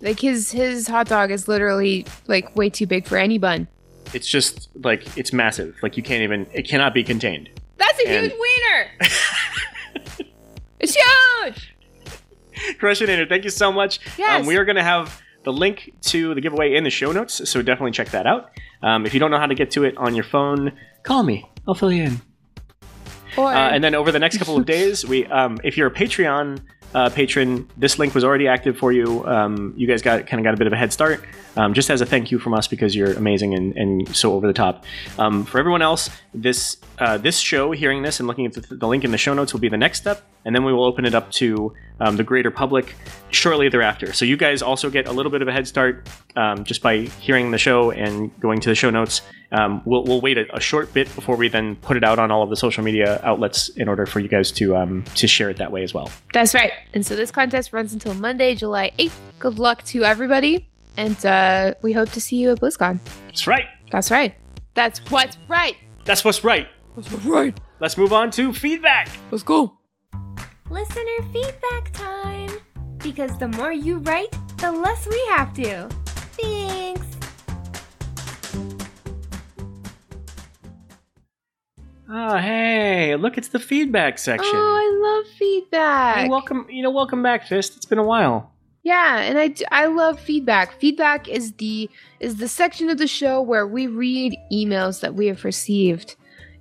Like 0.03 0.19
his 0.21 0.51
his 0.51 0.87
hot 0.89 1.07
dog 1.09 1.31
is 1.31 1.47
literally 1.47 2.07
like 2.27 2.55
way 2.57 2.69
too 2.71 2.87
big 2.87 3.07
for 3.07 3.17
any 3.19 3.39
bun. 3.39 3.69
It's 4.15 4.27
just 4.27 4.69
like 4.83 5.17
it's 5.17 5.33
massive. 5.33 5.77
Like 5.83 5.97
you 5.97 6.03
can't 6.03 6.23
even 6.23 6.47
it 6.53 6.67
cannot 6.69 6.95
be 6.95 7.05
contained. 7.05 7.49
That's 7.77 7.99
a 8.01 8.09
And- 8.09 8.27
huge 8.33 8.39
wiener. 8.41 10.27
it's 10.81 10.95
huge. 10.95 11.77
Crushinator, 12.81 13.29
thank 13.29 13.45
you 13.45 13.51
so 13.51 13.71
much. 13.73 14.01
Yes. 14.19 14.41
Um, 14.41 14.47
we 14.47 14.57
are 14.57 14.65
going 14.65 14.77
to 14.77 14.83
have 14.83 15.23
the 15.45 15.53
link 15.53 15.93
to 16.03 16.35
the 16.35 16.41
giveaway 16.41 16.75
in 16.75 16.85
the 16.85 16.91
show 16.91 17.13
notes, 17.13 17.49
so 17.49 17.63
definitely 17.63 17.93
check 17.93 18.11
that 18.11 18.27
out. 18.27 18.51
Um, 18.83 19.07
if 19.07 19.15
you 19.15 19.21
don't 19.21 19.31
know 19.31 19.39
how 19.39 19.47
to 19.47 19.55
get 19.55 19.71
to 19.73 19.85
it 19.85 19.97
on 19.97 20.15
your 20.15 20.25
phone, 20.25 20.73
call 21.03 21.23
me. 21.23 21.49
I'll 21.67 21.75
fill 21.75 21.93
you 21.93 22.05
in. 22.05 22.21
Or 23.39 23.47
Uh, 23.53 23.71
and 23.71 23.83
then 23.83 23.95
over 23.95 24.13
the 24.13 24.19
next 24.19 24.37
couple 24.39 24.57
of 24.59 24.67
days, 24.67 25.07
we 25.07 25.25
um, 25.27 25.59
if 25.65 25.77
you're 25.77 25.87
a 25.89 25.95
Patreon 25.95 26.61
uh, 26.95 27.11
patron, 27.11 27.69
this 27.77 27.99
link 27.99 28.15
was 28.15 28.25
already 28.25 28.49
active 28.49 28.77
for 28.77 28.93
you. 28.93 29.25
Um, 29.27 29.75
you 29.77 29.87
guys 29.87 30.03
got 30.03 30.27
kind 30.27 30.41
of 30.41 30.45
got 30.45 30.55
a 30.55 30.57
bit 30.57 30.67
of 30.67 30.73
a 30.73 30.77
head 30.77 30.93
start, 30.93 31.25
um, 31.57 31.75
just 31.75 31.91
as 31.91 32.01
a 32.01 32.07
thank 32.07 32.31
you 32.31 32.39
from 32.39 32.55
us 32.55 32.67
because 32.67 32.95
you're 32.97 33.13
amazing 33.13 33.55
and, 33.55 33.77
and 33.77 34.17
so 34.17 34.33
over 34.33 34.47
the 34.47 34.53
top. 34.53 34.85
Um, 35.19 35.45
for 35.45 35.59
everyone 35.59 35.83
else, 35.83 36.11
this 36.35 36.77
uh, 36.99 37.19
this 37.19 37.39
show, 37.39 37.71
hearing 37.73 38.03
this 38.03 38.21
and 38.21 38.27
looking 38.27 38.47
at 38.47 38.55
the, 38.55 38.75
the 38.75 38.87
link 38.89 39.05
in 39.05 39.11
the 39.11 39.19
show 39.19 39.35
notes 39.35 39.53
will 39.53 39.61
be 39.61 39.69
the 39.69 39.77
next 39.77 39.99
step, 39.99 40.23
and 40.45 40.55
then 40.55 40.65
we 40.65 40.73
will 40.73 40.85
open 40.85 41.05
it 41.05 41.15
up 41.15 41.31
to 41.33 41.73
um, 42.01 42.17
the 42.17 42.25
greater 42.25 42.51
public 42.51 42.95
shortly 43.31 43.69
thereafter. 43.69 44.13
So 44.13 44.25
you 44.25 44.37
guys 44.37 44.63
also 44.63 44.91
get 44.91 45.07
a 45.07 45.13
little 45.13 45.31
bit 45.31 45.43
of 45.43 45.49
a 45.49 45.53
head 45.53 45.67
start 45.67 46.09
um, 46.37 46.65
just 46.65 46.83
by 46.83 47.03
hearing 47.21 47.51
the 47.51 47.59
show 47.59 47.91
and 47.91 48.39
going 48.41 48.61
to 48.61 48.69
the 48.69 48.75
show 48.75 48.91
notes. 48.91 49.23
Um, 49.53 49.83
we'll, 49.85 50.05
we'll 50.05 50.21
wait 50.21 50.39
a, 50.39 50.45
a 50.55 50.61
short 50.61 50.93
bit 50.95 51.13
before 51.15 51.37
we 51.37 51.49
then 51.49 51.77
put 51.77 51.97
it 51.97 52.05
out 52.05 52.19
on 52.19 52.31
all 52.31 52.43
of 52.43 52.51
the 52.51 52.57
social 52.57 52.85
media 52.85 53.21
outlets 53.25 53.69
in 53.71 53.89
order 53.89 54.07
for 54.07 54.21
you 54.21 54.29
guys 54.29 54.53
to 54.53 54.77
um, 54.77 55.05
to 55.17 55.27
share 55.27 55.51
it 55.51 55.57
that 55.57 55.73
way 55.73 55.83
as 55.83 55.93
well. 55.93 56.11
That's 56.33 56.55
right. 56.55 56.73
And 56.95 57.05
so 57.05 57.17
this 57.17 57.31
contest 57.31 57.73
runs 57.73 57.93
until 57.93 58.15
Monday, 58.15 58.55
July 58.55 58.93
8th. 58.99 59.13
Good 59.39 59.59
luck 59.59 59.83
to 59.87 60.05
everybody. 60.05 60.69
And 60.97 61.25
uh, 61.25 61.75
we 61.83 61.93
hope 61.93 62.11
to 62.11 62.21
see 62.21 62.37
you 62.37 62.53
at 62.53 62.61
BlizzCon. 62.61 63.01
That's 63.27 63.47
right. 63.47 63.67
That's 63.91 64.11
right. 64.11 64.35
That's 64.75 64.99
what's 65.11 65.37
right. 65.49 65.77
That's 66.05 66.25
what's 66.25 66.45
right. 66.45 66.69
That's 66.97 67.11
what's 67.11 67.25
right. 67.25 67.59
Let's 67.81 67.97
move 67.97 68.13
on 68.13 68.31
to 68.33 68.53
feedback. 68.53 69.09
Let's 69.31 69.43
go. 69.43 69.79
Listener 70.69 71.23
feedback 71.33 71.93
time. 71.93 72.51
Because 72.99 73.37
the 73.39 73.49
more 73.49 73.73
you 73.73 73.99
write, 73.99 74.31
the 74.59 74.71
less 74.71 75.07
we 75.09 75.21
have 75.31 75.53
to. 75.55 75.89
Thanks. 76.07 77.07
Oh, 82.13 82.37
hey, 82.39 83.15
look, 83.15 83.39
it's 83.39 83.49
the 83.49 83.61
feedback 83.61 84.19
section. 84.19 84.51
Oh, 84.53 84.59
I 84.59 85.23
love 85.25 85.33
feedback. 85.39 86.17
Hey, 86.17 86.29
welcome, 86.29 86.67
you 86.69 86.83
know, 86.83 86.91
welcome 86.91 87.23
back, 87.23 87.47
Fist. 87.47 87.77
It's 87.77 87.87
been 87.87 87.99
a 87.99 88.05
while. 88.05 88.53
Yeah, 88.83 89.19
and 89.21 89.39
I, 89.39 89.55
I 89.71 89.87
love 89.87 90.19
feedback. 90.19 90.81
Feedback 90.81 91.29
is 91.29 91.53
the 91.53 91.89
is 92.19 92.37
the 92.37 92.49
section 92.49 92.89
of 92.91 92.99
the 92.99 93.07
show 93.07 93.41
where 93.41 93.67
we 93.67 93.87
read 93.87 94.35
emails 94.51 95.01
that 95.03 95.15
we 95.15 95.27
have 95.27 95.45
received 95.45 96.17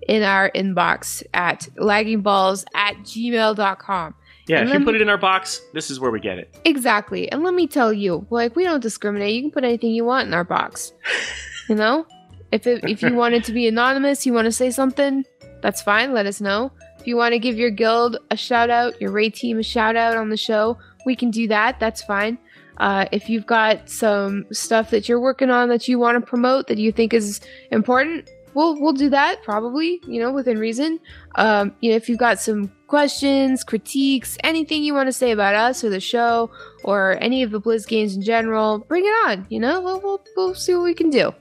in 0.07 0.21
our 0.21 0.51
inbox 0.51 1.23
at 1.33 1.67
laggingballs 1.77 2.65
at 2.75 2.97
gmail.com. 2.97 4.15
Yeah, 4.47 4.59
And 4.59 4.69
if 4.69 4.73
you 4.73 4.85
put 4.85 4.93
me- 4.93 4.99
it 4.99 5.01
in 5.01 5.09
our 5.09 5.17
box, 5.17 5.61
this 5.73 5.89
is 5.89 5.99
where 5.99 6.11
we 6.11 6.19
get 6.19 6.37
it. 6.37 6.55
Exactly. 6.65 7.31
And 7.31 7.43
let 7.43 7.53
me 7.53 7.65
tell 7.67 7.93
you, 7.93 8.27
like 8.29 8.55
we 8.55 8.65
don't 8.65 8.81
discriminate. 8.81 9.33
You 9.33 9.41
can 9.43 9.51
put 9.51 9.63
anything 9.63 9.91
you 9.91 10.05
want 10.05 10.27
in 10.27 10.33
our 10.33 10.43
box. 10.43 10.91
you 11.69 11.75
know? 11.75 12.05
If 12.51 12.65
it, 12.67 12.83
if 12.83 13.01
you 13.01 13.13
want 13.15 13.35
it 13.35 13.43
to 13.45 13.53
be 13.53 13.67
anonymous, 13.67 14.25
you 14.25 14.33
want 14.33 14.45
to 14.45 14.51
say 14.51 14.71
something, 14.71 15.23
that's 15.61 15.81
fine. 15.81 16.13
Let 16.13 16.25
us 16.25 16.41
know. 16.41 16.71
If 16.99 17.07
you 17.07 17.15
want 17.15 17.33
to 17.33 17.39
give 17.39 17.57
your 17.57 17.69
guild 17.69 18.17
a 18.31 18.35
shout 18.35 18.69
out, 18.69 18.99
your 18.99 19.11
raid 19.11 19.33
team 19.33 19.59
a 19.59 19.63
shout 19.63 19.95
out 19.95 20.17
on 20.17 20.29
the 20.29 20.37
show, 20.37 20.77
we 21.05 21.15
can 21.15 21.31
do 21.31 21.47
that. 21.47 21.79
That's 21.79 22.01
fine. 22.03 22.37
Uh, 22.77 23.05
if 23.11 23.29
you've 23.29 23.45
got 23.45 23.89
some 23.89 24.45
stuff 24.51 24.89
that 24.91 25.09
you're 25.09 25.19
working 25.19 25.49
on 25.49 25.69
that 25.69 25.87
you 25.87 25.99
want 25.99 26.15
to 26.15 26.25
promote 26.25 26.67
that 26.67 26.77
you 26.77 26.91
think 26.91 27.13
is 27.13 27.41
important, 27.71 28.29
we'll 28.53 28.79
we'll 28.79 28.93
do 28.93 29.09
that 29.09 29.43
probably. 29.43 30.01
You 30.07 30.21
know, 30.21 30.31
within 30.31 30.57
reason. 30.57 30.99
Um, 31.35 31.75
you 31.81 31.91
know, 31.91 31.97
if 31.97 32.07
you've 32.07 32.19
got 32.19 32.39
some 32.39 32.71
questions, 32.87 33.63
critiques, 33.63 34.37
anything 34.43 34.83
you 34.83 34.93
want 34.93 35.07
to 35.07 35.13
say 35.13 35.31
about 35.31 35.55
us 35.55 35.83
or 35.83 35.89
the 35.89 35.99
show 35.99 36.49
or 36.83 37.17
any 37.21 37.43
of 37.43 37.51
the 37.51 37.61
Blizz 37.61 37.87
games 37.87 38.15
in 38.15 38.21
general, 38.21 38.79
bring 38.79 39.05
it 39.05 39.27
on. 39.27 39.45
You 39.49 39.59
know, 39.59 39.81
we'll 39.81 39.99
we'll, 40.01 40.21
we'll 40.35 40.55
see 40.55 40.73
what 40.73 40.83
we 40.83 40.93
can 40.93 41.09
do. 41.09 41.33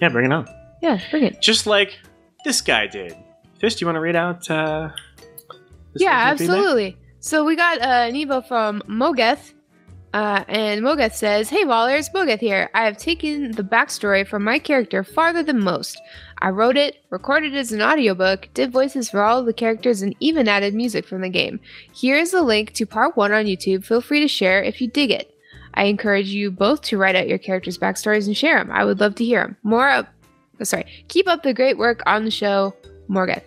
Yeah, 0.00 0.08
bring 0.08 0.26
it 0.26 0.32
on. 0.32 0.48
Yeah, 0.82 1.00
bring 1.10 1.24
it. 1.24 1.40
Just 1.40 1.66
like 1.66 1.98
this 2.44 2.60
guy 2.60 2.86
did. 2.86 3.14
Fist, 3.62 3.80
you 3.80 3.86
want 3.86 3.94
to 3.94 4.00
read 4.00 4.16
out? 4.16 4.50
Uh, 4.50 4.90
yeah, 5.94 6.30
person's 6.32 6.40
feedback? 6.40 6.56
absolutely. 6.56 6.96
So 7.20 7.44
we 7.44 7.54
got 7.54 7.80
uh, 7.80 8.08
an 8.08 8.16
email 8.16 8.42
from 8.42 8.82
Mogeth, 8.88 9.52
uh, 10.12 10.42
and 10.48 10.80
Mogeth 10.82 11.14
says, 11.14 11.48
"Hey 11.48 11.64
Wallers, 11.64 12.12
Mogeth 12.12 12.40
here. 12.40 12.68
I 12.74 12.84
have 12.84 12.96
taken 12.96 13.52
the 13.52 13.62
backstory 13.62 14.26
from 14.26 14.42
my 14.42 14.58
character 14.58 15.04
farther 15.04 15.44
than 15.44 15.62
most. 15.62 15.96
I 16.38 16.50
wrote 16.50 16.76
it, 16.76 17.04
recorded 17.10 17.54
it 17.54 17.58
as 17.58 17.70
an 17.70 17.80
audiobook, 17.80 18.48
did 18.52 18.72
voices 18.72 19.08
for 19.08 19.22
all 19.22 19.38
of 19.38 19.46
the 19.46 19.52
characters, 19.52 20.02
and 20.02 20.16
even 20.18 20.48
added 20.48 20.74
music 20.74 21.06
from 21.06 21.20
the 21.20 21.28
game. 21.28 21.60
Here 21.92 22.16
is 22.16 22.32
the 22.32 22.42
link 22.42 22.72
to 22.72 22.84
part 22.84 23.16
one 23.16 23.30
on 23.30 23.44
YouTube. 23.44 23.84
Feel 23.84 24.00
free 24.00 24.18
to 24.18 24.28
share 24.28 24.60
if 24.60 24.80
you 24.80 24.88
dig 24.88 25.12
it. 25.12 25.32
I 25.74 25.84
encourage 25.84 26.30
you 26.30 26.50
both 26.50 26.82
to 26.82 26.98
write 26.98 27.14
out 27.14 27.28
your 27.28 27.38
characters' 27.38 27.78
backstories 27.78 28.26
and 28.26 28.36
share 28.36 28.58
them. 28.58 28.72
I 28.72 28.84
would 28.84 28.98
love 28.98 29.14
to 29.14 29.24
hear 29.24 29.42
them. 29.42 29.56
More 29.62 29.88
up. 29.88 30.08
sorry. 30.64 31.04
Keep 31.06 31.28
up 31.28 31.44
the 31.44 31.54
great 31.54 31.78
work 31.78 32.02
on 32.06 32.24
the 32.24 32.30
show, 32.32 32.74
Morgan." 33.06 33.40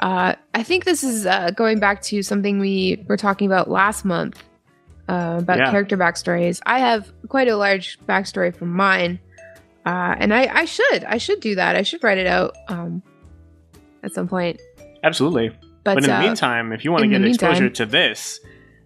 Uh, 0.00 0.34
I 0.54 0.62
think 0.62 0.84
this 0.84 1.04
is 1.04 1.26
uh, 1.26 1.50
going 1.50 1.78
back 1.78 2.00
to 2.02 2.22
something 2.22 2.58
we 2.58 3.04
were 3.06 3.18
talking 3.18 3.46
about 3.46 3.68
last 3.70 4.04
month 4.04 4.42
uh, 5.08 5.36
about 5.40 5.58
Yeah. 5.58 5.70
character 5.70 5.96
backstories. 5.96 6.60
I 6.64 6.78
have 6.78 7.12
quite 7.28 7.48
a 7.48 7.56
large 7.56 7.98
backstory 8.08 8.54
from 8.56 8.70
mine, 8.74 9.20
uh, 9.84 10.14
and 10.18 10.32
I, 10.32 10.46
I 10.52 10.64
should 10.64 11.04
I 11.04 11.18
should 11.18 11.40
do 11.40 11.54
that. 11.54 11.76
I 11.76 11.82
should 11.82 12.02
write 12.02 12.18
it 12.18 12.26
out 12.26 12.56
um, 12.68 13.02
at 14.02 14.12
some 14.14 14.26
point. 14.26 14.58
Absolutely. 15.04 15.50
But, 15.84 15.94
But, 15.94 16.04
in 16.04 16.10
the 16.10 16.16
uh, 16.16 16.20
meantime, 16.22 16.72
if 16.72 16.84
you 16.84 16.92
want 16.92 17.02
to 17.04 17.08
get 17.08 17.22
exposure 17.24 17.62
meantime- 17.64 17.72
to 17.74 17.86
this, 17.86 18.40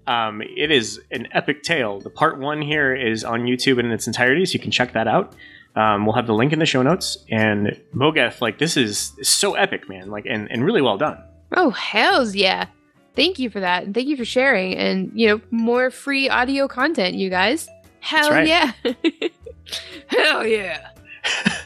um, 0.06 0.42
it 0.42 0.70
is 0.70 1.00
an 1.12 1.28
epic 1.32 1.62
tale. 1.62 2.00
The 2.00 2.10
part 2.10 2.38
one 2.40 2.60
here 2.60 2.94
is 2.94 3.24
on 3.24 3.42
YouTube 3.42 3.78
in 3.78 3.86
its 3.90 4.06
entirety, 4.06 4.44
so 4.46 4.54
you 4.54 4.60
can 4.60 4.70
check 4.70 4.92
that 4.92 5.06
out. 5.08 5.34
Um, 5.76 6.06
we'll 6.06 6.14
have 6.14 6.26
the 6.26 6.34
link 6.34 6.52
in 6.52 6.58
the 6.58 6.66
show 6.66 6.82
notes. 6.82 7.18
And 7.30 7.80
Mogeth, 7.94 8.40
like 8.40 8.58
this 8.58 8.76
is, 8.76 9.12
is 9.18 9.28
so 9.28 9.54
epic, 9.54 9.88
man. 9.88 10.10
Like 10.10 10.26
and, 10.26 10.50
and 10.50 10.64
really 10.64 10.82
well 10.82 10.98
done. 10.98 11.18
oh 11.56 11.70
hell's 11.70 12.34
yeah! 12.36 12.66
Thank 13.16 13.38
you 13.38 13.50
for 13.50 13.60
that, 13.60 13.84
and 13.84 13.94
thank 13.94 14.08
you 14.08 14.16
for 14.16 14.24
sharing, 14.24 14.74
and 14.76 15.10
you 15.14 15.28
know 15.28 15.40
more 15.50 15.90
free 15.90 16.28
audio 16.28 16.68
content, 16.68 17.14
you 17.14 17.30
guys. 17.30 17.68
Hell 18.00 18.30
right. 18.30 18.46
yeah! 18.46 18.72
Hell 20.08 20.46
yeah! 20.46 20.90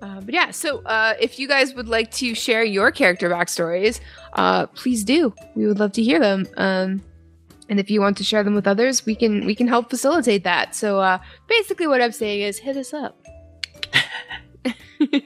Uh, 0.00 0.20
but 0.20 0.32
yeah, 0.32 0.50
so 0.52 0.78
uh, 0.84 1.14
if 1.20 1.40
you 1.40 1.48
guys 1.48 1.74
would 1.74 1.88
like 1.88 2.08
to 2.12 2.32
share 2.32 2.62
your 2.62 2.92
character 2.92 3.28
backstories, 3.28 3.98
uh, 4.34 4.66
please 4.66 5.02
do. 5.02 5.34
We 5.56 5.66
would 5.66 5.80
love 5.80 5.90
to 5.92 6.02
hear 6.02 6.20
them. 6.20 6.46
Um, 6.56 7.02
and 7.68 7.78
if 7.78 7.90
you 7.90 8.00
want 8.00 8.16
to 8.18 8.24
share 8.24 8.42
them 8.42 8.54
with 8.54 8.66
others, 8.66 9.04
we 9.04 9.14
can 9.14 9.44
we 9.46 9.54
can 9.54 9.68
help 9.68 9.90
facilitate 9.90 10.44
that. 10.44 10.74
So 10.74 11.00
uh, 11.00 11.18
basically, 11.46 11.86
what 11.86 12.00
I'm 12.00 12.12
saying 12.12 12.42
is, 12.42 12.58
hit 12.58 12.76
us 12.76 12.94
up. 12.94 13.18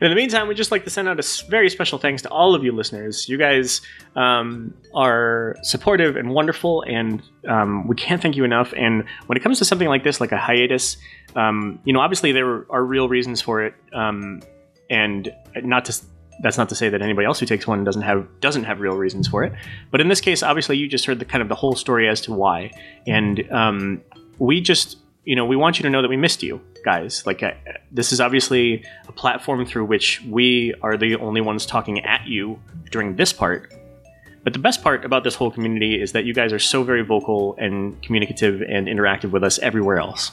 In 0.00 0.10
the 0.10 0.14
meantime, 0.14 0.48
we'd 0.48 0.56
just 0.56 0.70
like 0.70 0.84
to 0.84 0.90
send 0.90 1.08
out 1.08 1.18
a 1.18 1.46
very 1.48 1.68
special 1.70 1.98
thanks 1.98 2.22
to 2.22 2.28
all 2.28 2.54
of 2.54 2.64
you 2.64 2.72
listeners. 2.72 3.28
You 3.28 3.38
guys 3.38 3.80
um, 4.16 4.74
are 4.94 5.56
supportive 5.62 6.16
and 6.16 6.30
wonderful, 6.30 6.82
and 6.82 7.22
um, 7.48 7.86
we 7.86 7.94
can't 7.96 8.20
thank 8.20 8.36
you 8.36 8.44
enough. 8.44 8.72
And 8.76 9.04
when 9.26 9.36
it 9.36 9.42
comes 9.42 9.58
to 9.58 9.64
something 9.64 9.88
like 9.88 10.04
this, 10.04 10.20
like 10.20 10.32
a 10.32 10.38
hiatus, 10.38 10.96
um, 11.36 11.78
you 11.84 11.92
know, 11.92 12.00
obviously 12.00 12.32
there 12.32 12.66
are 12.70 12.84
real 12.84 13.08
reasons 13.08 13.40
for 13.40 13.62
it, 13.62 13.74
um, 13.92 14.42
and 14.90 15.32
not 15.56 15.86
to. 15.86 16.00
That's 16.40 16.58
not 16.58 16.68
to 16.70 16.74
say 16.74 16.88
that 16.88 17.02
anybody 17.02 17.26
else 17.26 17.38
who 17.40 17.46
takes 17.46 17.66
one 17.66 17.84
doesn't 17.84 18.02
have 18.02 18.26
doesn't 18.40 18.64
have 18.64 18.80
real 18.80 18.96
reasons 18.96 19.28
for 19.28 19.44
it. 19.44 19.52
But 19.90 20.00
in 20.00 20.08
this 20.08 20.20
case, 20.20 20.42
obviously, 20.42 20.76
you 20.76 20.88
just 20.88 21.06
heard 21.06 21.18
the 21.18 21.24
kind 21.24 21.42
of 21.42 21.48
the 21.48 21.54
whole 21.54 21.74
story 21.74 22.08
as 22.08 22.20
to 22.22 22.32
why, 22.32 22.72
and 23.06 23.50
um, 23.52 24.02
we 24.38 24.60
just 24.60 24.98
you 25.24 25.36
know 25.36 25.44
we 25.44 25.56
want 25.56 25.78
you 25.78 25.82
to 25.84 25.90
know 25.90 26.02
that 26.02 26.08
we 26.08 26.16
missed 26.16 26.42
you 26.42 26.60
guys. 26.84 27.24
Like 27.26 27.42
uh, 27.42 27.52
this 27.90 28.12
is 28.12 28.20
obviously 28.20 28.84
a 29.08 29.12
platform 29.12 29.64
through 29.64 29.84
which 29.86 30.22
we 30.22 30.74
are 30.82 30.96
the 30.96 31.16
only 31.16 31.40
ones 31.40 31.66
talking 31.66 32.04
at 32.04 32.26
you 32.26 32.60
during 32.90 33.16
this 33.16 33.32
part. 33.32 33.72
But 34.42 34.52
the 34.52 34.58
best 34.58 34.82
part 34.82 35.06
about 35.06 35.24
this 35.24 35.34
whole 35.34 35.50
community 35.50 36.00
is 36.00 36.12
that 36.12 36.26
you 36.26 36.34
guys 36.34 36.52
are 36.52 36.58
so 36.58 36.82
very 36.82 37.00
vocal 37.02 37.56
and 37.58 38.00
communicative 38.02 38.60
and 38.60 38.88
interactive 38.88 39.30
with 39.30 39.42
us 39.42 39.58
everywhere 39.60 39.96
else 39.96 40.32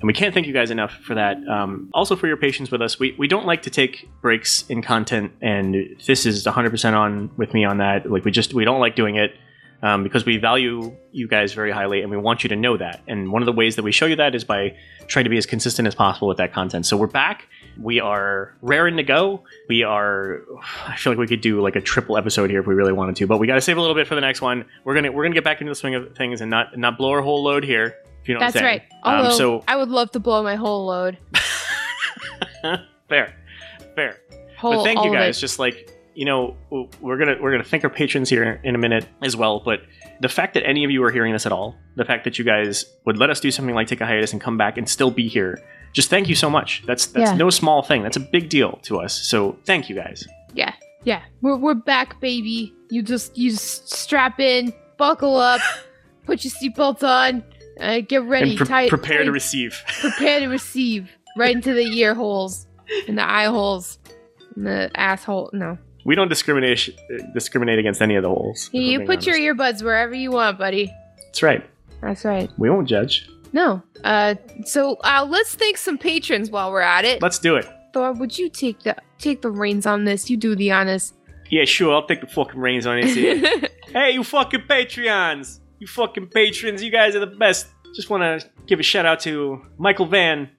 and 0.00 0.06
we 0.06 0.12
can't 0.12 0.32
thank 0.34 0.46
you 0.46 0.52
guys 0.52 0.70
enough 0.70 0.92
for 0.92 1.14
that 1.14 1.36
um, 1.48 1.90
also 1.92 2.16
for 2.16 2.26
your 2.26 2.36
patience 2.36 2.70
with 2.70 2.82
us 2.82 2.98
we, 2.98 3.14
we 3.18 3.28
don't 3.28 3.46
like 3.46 3.62
to 3.62 3.70
take 3.70 4.08
breaks 4.20 4.64
in 4.68 4.82
content 4.82 5.32
and 5.40 5.96
this 6.06 6.26
is 6.26 6.44
100% 6.44 6.92
on 6.94 7.30
with 7.36 7.54
me 7.54 7.64
on 7.64 7.78
that 7.78 8.10
like 8.10 8.24
we 8.24 8.30
just 8.30 8.54
we 8.54 8.64
don't 8.64 8.80
like 8.80 8.96
doing 8.96 9.16
it 9.16 9.34
um, 9.82 10.02
because 10.02 10.24
we 10.24 10.38
value 10.38 10.94
you 11.12 11.28
guys 11.28 11.52
very 11.52 11.70
highly 11.70 12.02
and 12.02 12.10
we 12.10 12.16
want 12.16 12.42
you 12.42 12.48
to 12.48 12.56
know 12.56 12.76
that. 12.76 13.00
And 13.06 13.30
one 13.30 13.42
of 13.42 13.46
the 13.46 13.52
ways 13.52 13.76
that 13.76 13.82
we 13.82 13.92
show 13.92 14.06
you 14.06 14.16
that 14.16 14.34
is 14.34 14.44
by 14.44 14.76
trying 15.06 15.24
to 15.24 15.30
be 15.30 15.38
as 15.38 15.46
consistent 15.46 15.86
as 15.86 15.94
possible 15.94 16.28
with 16.28 16.38
that 16.38 16.52
content. 16.52 16.86
So 16.86 16.96
we're 16.96 17.06
back. 17.06 17.46
We 17.80 18.00
are 18.00 18.56
raring 18.60 18.96
to 18.96 19.04
go. 19.04 19.44
We 19.68 19.84
are. 19.84 20.42
I 20.86 20.96
feel 20.96 21.12
like 21.12 21.18
we 21.18 21.28
could 21.28 21.40
do 21.40 21.60
like 21.60 21.76
a 21.76 21.80
triple 21.80 22.16
episode 22.16 22.50
here 22.50 22.60
if 22.60 22.66
we 22.66 22.74
really 22.74 22.92
wanted 22.92 23.16
to, 23.16 23.26
but 23.26 23.38
we 23.38 23.46
got 23.46 23.54
to 23.54 23.60
save 23.60 23.76
a 23.76 23.80
little 23.80 23.94
bit 23.94 24.08
for 24.08 24.16
the 24.16 24.20
next 24.20 24.40
one. 24.40 24.64
We're 24.84 24.94
gonna 24.94 25.12
we're 25.12 25.22
gonna 25.22 25.34
get 25.34 25.44
back 25.44 25.60
into 25.60 25.70
the 25.70 25.76
swing 25.76 25.94
of 25.94 26.16
things 26.16 26.40
and 26.40 26.50
not 26.50 26.76
not 26.76 26.98
blow 26.98 27.10
our 27.10 27.22
whole 27.22 27.44
load 27.44 27.62
here. 27.62 27.98
You 28.28 28.34
know 28.34 28.40
That's 28.40 28.54
what 28.54 28.64
I'm 28.64 28.68
right. 28.68 28.82
Although 29.04 29.30
Um, 29.30 29.36
so 29.36 29.64
I 29.66 29.76
would 29.76 29.88
love 29.88 30.10
to 30.12 30.20
blow 30.20 30.42
my 30.42 30.54
whole 30.54 30.86
load. 30.86 31.16
fair, 33.08 33.34
fair. 33.94 34.20
Whole, 34.58 34.76
but 34.76 34.84
thank 34.84 35.04
you 35.04 35.12
guys 35.12 35.40
just 35.40 35.58
like 35.58 35.90
you 36.14 36.24
know 36.24 36.56
we're 37.00 37.16
gonna 37.16 37.36
we're 37.40 37.52
gonna 37.52 37.62
thank 37.64 37.84
our 37.84 37.90
patrons 37.90 38.28
here 38.28 38.60
in 38.64 38.74
a 38.74 38.78
minute 38.78 39.06
as 39.22 39.36
well 39.36 39.62
but 39.64 39.82
the 40.20 40.28
fact 40.28 40.54
that 40.54 40.64
any 40.66 40.82
of 40.82 40.90
you 40.90 41.00
are 41.04 41.12
hearing 41.12 41.32
this 41.32 41.46
at 41.46 41.52
all 41.52 41.76
the 41.94 42.04
fact 42.04 42.24
that 42.24 42.40
you 42.40 42.44
guys 42.44 42.84
would 43.04 43.16
let 43.16 43.30
us 43.30 43.38
do 43.38 43.52
something 43.52 43.72
like 43.72 43.86
take 43.86 44.00
a 44.00 44.06
hiatus 44.06 44.32
and 44.32 44.40
come 44.42 44.56
back 44.58 44.76
and 44.76 44.88
still 44.88 45.12
be 45.12 45.28
here 45.28 45.62
just 45.92 46.10
thank 46.10 46.28
you 46.28 46.34
so 46.34 46.50
much 46.50 46.82
that's 46.86 47.06
that's 47.06 47.30
Yeah. 47.30 47.36
no 47.36 47.50
small 47.50 47.82
thing 47.84 48.02
that's 48.02 48.16
a 48.16 48.20
big 48.20 48.48
deal 48.48 48.80
to 48.82 48.98
us 48.98 49.14
so 49.30 49.56
thank 49.64 49.88
you 49.88 49.94
guys 49.94 50.26
Yeah, 50.54 50.72
yeah. 51.04 51.22
We're 51.40 51.56
we're 51.56 51.74
back, 51.74 52.20
baby. 52.20 52.74
You 52.90 53.02
just 53.02 53.38
you 53.38 53.52
just 53.52 53.88
strap 53.88 54.40
in, 54.40 54.72
buckle 54.96 55.36
up, 55.36 55.60
put 56.26 56.42
your 56.42 56.50
seatbelt 56.50 57.04
on, 57.04 57.44
uh, 57.80 58.00
get 58.00 58.22
ready, 58.24 58.56
pre- 58.56 58.66
tie, 58.66 58.88
prepare 58.88 59.18
tie- 59.18 59.24
to 59.24 59.32
receive 59.32 59.80
prepare 60.00 60.40
to 60.40 60.46
receive 60.48 61.10
right 61.36 61.54
into 61.54 61.72
the 61.74 61.84
ear 61.98 62.14
holes, 62.14 62.66
and 63.06 63.16
the 63.18 63.28
eye 63.28 63.46
holes, 63.46 63.98
and 64.56 64.66
the 64.66 64.90
asshole. 64.94 65.50
No, 65.52 65.78
we 66.04 66.14
don't 66.14 66.28
discriminate 66.28 66.90
discriminate 67.34 67.78
against 67.78 68.00
any 68.02 68.16
of 68.16 68.22
the 68.22 68.28
holes 68.28 68.70
you 68.72 69.04
put 69.04 69.26
your 69.26 69.36
earbuds 69.36 69.82
wherever 69.82 70.14
you 70.14 70.30
want, 70.32 70.58
buddy. 70.58 70.92
that's 71.26 71.42
right 71.42 71.64
That's 72.00 72.24
right. 72.24 72.50
we 72.58 72.70
won't 72.70 72.88
judge 72.88 73.28
No. 73.52 73.82
Uh, 74.04 74.34
so 74.64 74.94
uh, 75.04 75.26
let's 75.28 75.54
thank 75.54 75.76
some 75.76 75.98
patrons 75.98 76.50
while 76.50 76.70
we're 76.70 76.80
at 76.80 77.04
it. 77.04 77.20
let's 77.22 77.38
do 77.38 77.56
it 77.56 77.66
Thor, 77.92 78.12
would 78.12 78.38
you 78.38 78.48
take 78.48 78.80
the 78.80 78.94
take 79.18 79.42
the 79.42 79.50
reins 79.50 79.86
on 79.86 80.04
this? 80.04 80.30
You 80.30 80.36
do 80.36 80.54
the 80.54 80.70
honors. 80.70 81.12
yeah 81.50 81.64
sure 81.64 81.94
i'll 81.94 82.06
take 82.06 82.20
the 82.20 82.26
fucking 82.26 82.60
reins 82.60 82.86
on 82.86 82.98
it 82.98 83.06
here. 83.06 83.68
Hey, 83.88 84.10
you 84.12 84.22
fucking 84.22 84.64
Patreons! 84.68 85.60
You 85.78 85.86
fucking 85.86 86.28
patrons, 86.28 86.82
you 86.82 86.90
guys 86.90 87.14
are 87.14 87.20
the 87.20 87.26
best. 87.26 87.68
Just 87.94 88.10
want 88.10 88.22
to 88.22 88.48
give 88.66 88.80
a 88.80 88.82
shout 88.82 89.06
out 89.06 89.20
to 89.20 89.62
Michael 89.78 90.06
Van, 90.06 90.50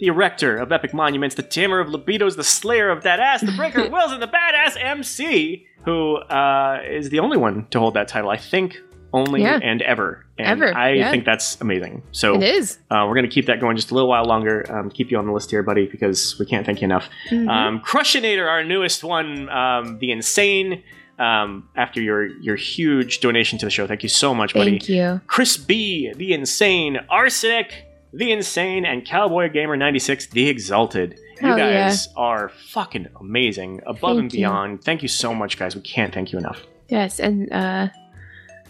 the 0.00 0.06
erector 0.06 0.56
of 0.56 0.72
Epic 0.72 0.92
Monuments, 0.94 1.34
the 1.36 1.42
tamer 1.42 1.80
of 1.80 1.88
libidos, 1.88 2.36
the 2.36 2.44
slayer 2.44 2.90
of 2.90 3.02
that 3.04 3.20
ass, 3.20 3.42
the 3.42 3.52
breaker 3.52 3.82
of 3.82 3.92
wills, 3.92 4.10
and 4.12 4.20
the 4.22 4.26
badass 4.26 4.76
MC, 4.82 5.66
who 5.84 6.16
uh, 6.16 6.80
is 6.88 7.10
the 7.10 7.20
only 7.20 7.36
one 7.36 7.66
to 7.70 7.78
hold 7.78 7.94
that 7.94 8.08
title, 8.08 8.30
I 8.30 8.36
think, 8.38 8.78
only 9.12 9.42
Yeah. 9.42 9.60
and 9.62 9.80
ever. 9.82 10.26
And 10.36 10.48
Ever, 10.48 10.76
I 10.76 10.90
yeah. 10.94 11.10
think 11.12 11.24
that's 11.24 11.60
amazing. 11.60 12.02
So 12.10 12.34
it 12.34 12.42
is. 12.42 12.78
uh, 12.90 13.04
we're 13.06 13.14
going 13.14 13.22
to 13.22 13.30
keep 13.30 13.46
that 13.46 13.60
going 13.60 13.76
just 13.76 13.92
a 13.92 13.94
little 13.94 14.08
while 14.08 14.24
longer, 14.24 14.64
um, 14.68 14.90
keep 14.90 15.12
you 15.12 15.18
on 15.18 15.26
the 15.26 15.32
list 15.32 15.48
here, 15.52 15.62
buddy, 15.62 15.86
because 15.86 16.36
we 16.40 16.46
can't 16.46 16.66
thank 16.66 16.80
you 16.80 16.86
enough. 16.86 17.08
Mhm. 17.30 17.48
Um, 17.48 17.80
Crushinator, 17.86 18.48
our 18.48 18.64
newest 18.64 19.04
one, 19.04 19.48
um, 19.50 19.98
the 20.00 20.10
insane. 20.10 20.82
Um, 21.18 21.68
after 21.76 22.00
your 22.02 22.26
your 22.26 22.56
huge 22.56 23.20
donation 23.20 23.58
to 23.60 23.66
the 23.66 23.70
show, 23.70 23.86
thank 23.86 24.02
you 24.02 24.08
so 24.08 24.34
much, 24.34 24.52
buddy. 24.54 24.72
Thank 24.72 24.88
you. 24.88 25.20
Chris 25.26 25.56
B, 25.56 26.12
the 26.16 26.32
insane, 26.32 26.98
Arsenic, 27.08 27.86
the 28.12 28.32
insane, 28.32 28.84
and 28.84 29.04
Cowboy 29.04 29.48
Gamer 29.50 29.76
ninety 29.76 30.00
six, 30.00 30.26
the 30.26 30.48
exalted. 30.48 31.18
You 31.40 31.48
Hell 31.48 31.58
yeah. 31.58 31.88
guys 31.88 32.08
are 32.16 32.48
fucking 32.48 33.08
amazing, 33.20 33.80
above 33.86 34.18
and 34.18 34.30
Thank 34.30 34.34
you. 34.34 34.38
beyond. 34.40 34.84
Thank 34.84 35.02
you 35.02 35.08
so 35.08 35.34
much, 35.34 35.58
guys. 35.58 35.74
We 35.76 35.82
can't 35.82 36.12
thank 36.14 36.32
you 36.32 36.38
enough. 36.38 36.60
Yes, 36.88 37.18
and 37.20 37.52
uh, 37.52 37.88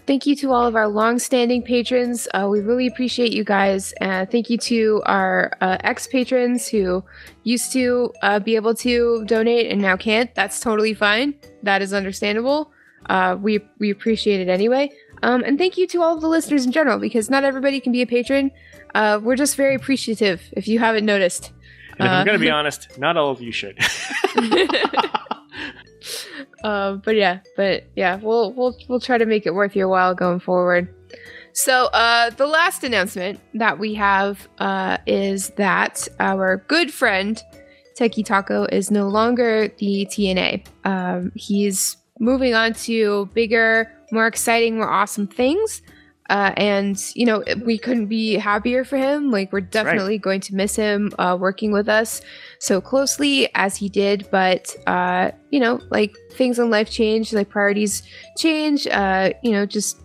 thank 0.07 0.25
you 0.25 0.35
to 0.37 0.51
all 0.51 0.65
of 0.65 0.75
our 0.75 0.87
long-standing 0.87 1.63
patrons. 1.63 2.27
Uh, 2.33 2.47
we 2.49 2.59
really 2.59 2.87
appreciate 2.87 3.31
you 3.31 3.43
guys. 3.43 3.93
Uh, 4.01 4.25
thank 4.25 4.49
you 4.49 4.57
to 4.57 5.01
our 5.05 5.51
uh, 5.61 5.77
ex-patrons 5.81 6.67
who 6.67 7.03
used 7.43 7.71
to 7.73 8.13
uh, 8.21 8.39
be 8.39 8.55
able 8.55 8.75
to 8.75 9.23
donate 9.25 9.71
and 9.71 9.81
now 9.81 9.95
can't. 9.97 10.33
That's 10.35 10.59
totally 10.59 10.93
fine. 10.93 11.35
That 11.63 11.81
is 11.81 11.93
understandable. 11.93 12.71
Uh, 13.07 13.37
we 13.39 13.59
we 13.79 13.91
appreciate 13.91 14.39
it 14.41 14.49
anyway. 14.49 14.89
Um, 15.23 15.43
and 15.43 15.57
thank 15.57 15.77
you 15.77 15.87
to 15.87 16.01
all 16.01 16.15
of 16.15 16.21
the 16.21 16.27
listeners 16.27 16.65
in 16.65 16.71
general 16.71 16.99
because 16.99 17.29
not 17.29 17.43
everybody 17.43 17.79
can 17.79 17.91
be 17.91 18.01
a 18.01 18.07
patron. 18.07 18.51
Uh, 18.93 19.19
we're 19.21 19.35
just 19.35 19.55
very 19.55 19.75
appreciative. 19.75 20.41
If 20.53 20.67
you 20.67 20.79
haven't 20.79 21.05
noticed. 21.05 21.51
And 21.99 22.07
if 22.07 22.11
I'm 22.11 22.25
going 22.25 22.39
to 22.39 22.43
be 22.45 22.49
honest, 22.59 22.97
not 22.97 23.15
all 23.17 23.31
of 23.31 23.41
you 23.41 23.51
should. 23.51 23.77
uh, 26.63 26.93
but 26.93 27.15
yeah, 27.15 27.39
but 27.55 27.85
yeah, 27.95 28.17
we'll 28.17 28.53
we'll 28.53 28.77
we'll 28.87 28.99
try 28.99 29.17
to 29.17 29.25
make 29.25 29.45
it 29.45 29.53
worth 29.53 29.75
your 29.75 29.87
while 29.87 30.13
going 30.13 30.39
forward. 30.39 30.93
So 31.53 31.85
uh, 31.87 32.31
the 32.31 32.47
last 32.47 32.83
announcement 32.83 33.39
that 33.53 33.79
we 33.79 33.93
have 33.93 34.47
uh, 34.59 34.97
is 35.05 35.49
that 35.51 36.07
our 36.19 36.57
good 36.67 36.91
friend 36.91 37.41
Techie 37.97 38.25
Taco 38.25 38.65
is 38.65 38.91
no 38.91 39.07
longer 39.07 39.69
the 39.77 40.05
TNA. 40.05 40.65
Um, 40.83 41.31
he's 41.33 41.97
moving 42.19 42.53
on 42.53 42.73
to 42.73 43.27
bigger, 43.33 43.91
more 44.11 44.27
exciting, 44.27 44.77
more 44.77 44.89
awesome 44.89 45.27
things. 45.27 45.81
Uh, 46.29 46.51
and 46.57 47.11
you 47.15 47.25
know 47.25 47.43
we 47.63 47.77
couldn't 47.77 48.07
be 48.07 48.33
happier 48.33 48.83
for 48.83 48.97
him. 48.97 49.29
Like 49.31 49.53
we're 49.53 49.59
right. 49.59 49.71
definitely 49.71 50.17
going 50.17 50.41
to 50.41 50.55
miss 50.55 50.75
him 50.75 51.11
uh, 51.19 51.37
working 51.39 51.71
with 51.71 51.87
us 51.87 52.21
so 52.59 52.81
closely 52.81 53.49
as 53.55 53.75
he 53.75 53.89
did 53.89 54.27
but 54.31 54.75
uh 54.87 55.31
you 55.51 55.59
know 55.59 55.79
like 55.89 56.15
things 56.31 56.59
in 56.59 56.69
life 56.69 56.89
change 56.89 57.33
like 57.33 57.49
priorities 57.49 58.03
change 58.37 58.87
uh 58.87 59.31
you 59.43 59.51
know 59.51 59.65
just 59.65 60.01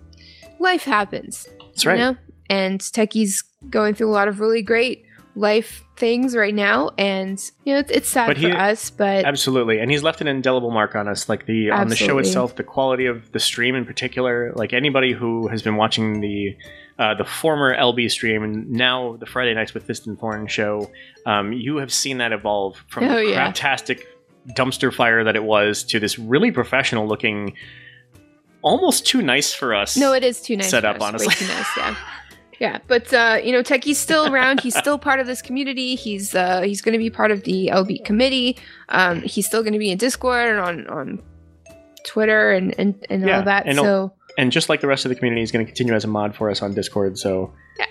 life 0.59 0.85
happens 0.85 1.49
That's 1.61 1.87
right. 1.87 1.99
you 1.99 2.05
know 2.05 2.17
and 2.49 2.81
techie's 2.81 3.43
going 3.69 3.95
through 3.95 4.09
a 4.09 4.13
lot 4.13 4.29
of 4.29 4.41
really 4.41 4.63
great 4.63 5.05
life 5.37 5.85
things 5.97 6.35
right 6.35 6.55
now 6.55 6.91
and 6.99 7.51
you 7.65 7.73
know 7.73 7.79
it's, 7.79 7.91
it's 7.91 8.09
sad 8.09 8.27
But 8.27 8.37
for 8.39 8.49
he- 8.49 8.53
us 8.53 8.91
but 8.91 9.25
Absolutely, 9.25 9.79
and 9.79 9.91
he's 9.91 10.03
left 10.03 10.21
an 10.21 10.27
indelible 10.27 10.71
mark 10.71 10.95
on 10.97 11.07
us. 11.09 11.29
Like 11.29 11.47
the 11.47 11.71
on 11.71 11.89
the 11.89 11.97
show 11.97 12.19
itself, 12.19 12.57
the 12.57 12.65
quality 12.65 13.07
of 13.07 13.31
the 13.33 13.39
stream 13.41 13.75
in 13.75 13.85
particular. 13.85 14.53
Like 14.57 14.73
anybody 14.73 15.13
who 15.13 15.47
has 15.49 15.63
been 15.63 15.77
watching 15.77 16.21
the 16.21 16.57
uh, 16.99 17.15
the 17.15 17.25
former 17.25 17.75
LB 17.77 18.11
stream 18.11 18.43
and 18.43 18.71
now 18.71 19.17
the 19.19 19.27
Friday 19.27 19.55
nights 19.55 19.73
with 19.73 19.85
Fist 19.85 20.07
and 20.07 20.19
Thorn 20.19 20.47
show, 20.49 20.91
um, 21.27 21.53
you 21.53 21.77
have 21.77 21.93
seen 21.93 22.19
that 22.19 22.33
evolve 22.33 22.85
from 22.89 23.05
Oh, 23.05 23.17
the 23.17 23.31
yeah. 23.31 23.53
dumpster 24.57 24.93
fire 24.93 25.23
that 25.25 25.37
it 25.37 25.45
was 25.45 25.85
to 25.85 26.01
this 26.01 26.19
really 26.19 26.51
professional 26.51 27.07
looking, 27.07 27.55
almost 28.63 29.07
too 29.07 29.23
nice 29.23 29.53
for 29.55 29.75
us. 29.75 29.97
no 29.97 30.13
it 30.13 30.25
is 30.25 30.41
too 30.43 30.57
nice 30.57 30.71
Set 30.71 30.85
up, 30.85 31.01
honestly. 31.01 31.29
nice 31.47 31.77
yeah 31.77 31.97
yeah 32.61 32.79
but 32.87 33.13
uh 33.13 33.39
you 33.43 33.51
know 33.51 33.63
techie's 33.63 33.99
still 33.99 34.33
around 34.33 34.61
he's 34.61 34.77
still 34.77 34.99
part 34.99 35.19
of 35.19 35.27
this 35.27 35.43
community 35.43 35.97
he's 35.97 36.35
uh 36.35 36.61
he's 36.61 36.81
going 36.81 36.93
to 36.93 36.99
be 36.99 37.11
part 37.11 37.31
of 37.31 37.43
the 37.45 37.69
lb 37.73 38.05
committee 38.05 38.57
um 38.91 39.21
he's 39.23 39.47
still 39.47 39.63
going 39.63 39.73
to 39.73 39.79
be 39.79 39.91
in 39.91 39.99
discord 39.99 40.49
and 40.49 40.61
on 40.61 40.87
on 40.87 41.23
twitter 42.05 42.53
and 42.53 42.75
and, 42.79 43.07
and 43.11 43.27
Yeah, 43.27 43.39
all 43.39 43.45
that 43.45 43.67
and 43.67 43.77
so 43.77 44.13
and 44.39 44.53
just 44.53 44.69
like 44.69 44.81
the 44.81 44.87
rest 44.87 45.05
of 45.05 45.09
the 45.11 45.15
community, 45.15 45.41
he's 45.43 45.53
going 45.53 45.65
to 45.65 45.71
continue 45.71 45.95
as 45.95 46.05
a 46.05 46.09
mod 46.09 46.35
for 46.35 46.51
us 46.51 46.63
on 46.63 46.75
Discord. 46.75 47.19
So 47.19 47.53
Yeah. 47.79 47.87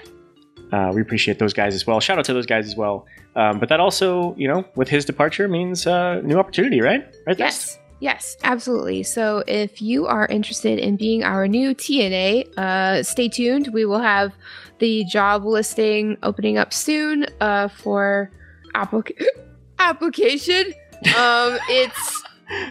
uh, 0.89 0.91
we 0.93 1.01
appreciate 1.01 1.39
those 1.39 1.53
guys 1.53 1.75
as 1.75 1.85
well. 1.85 1.99
Shout 1.99 2.17
out 2.17 2.25
to 2.25 2.33
those 2.33 2.45
guys 2.45 2.65
as 2.67 2.75
well. 2.75 3.05
Um, 3.35 3.59
but 3.59 3.69
that 3.69 3.79
also, 3.79 4.35
you 4.35 4.47
know, 4.47 4.65
with 4.75 4.87
his 4.89 5.05
departure 5.05 5.47
means 5.47 5.87
uh, 5.87 6.21
new 6.21 6.37
opportunity, 6.39 6.81
right? 6.81 7.05
Right. 7.25 7.37
Yes. 7.37 7.77
Yes, 7.99 8.37
absolutely. 8.43 9.03
So 9.03 9.43
if 9.45 9.81
you 9.81 10.07
are 10.07 10.25
interested 10.27 10.79
in 10.79 10.95
being 10.95 11.23
our 11.23 11.47
new 11.47 11.75
TNA, 11.75 12.57
uh, 12.57 13.03
stay 13.03 13.27
tuned. 13.27 13.69
We 13.73 13.85
will 13.85 13.99
have 13.99 14.33
the 14.79 15.03
job 15.05 15.43
listing 15.43 16.17
opening 16.23 16.57
up 16.57 16.73
soon 16.73 17.25
uh, 17.41 17.67
for 17.67 18.31
applic- 18.73 19.21
application. 19.79 20.73
Um, 21.17 21.59
it's 21.69 22.23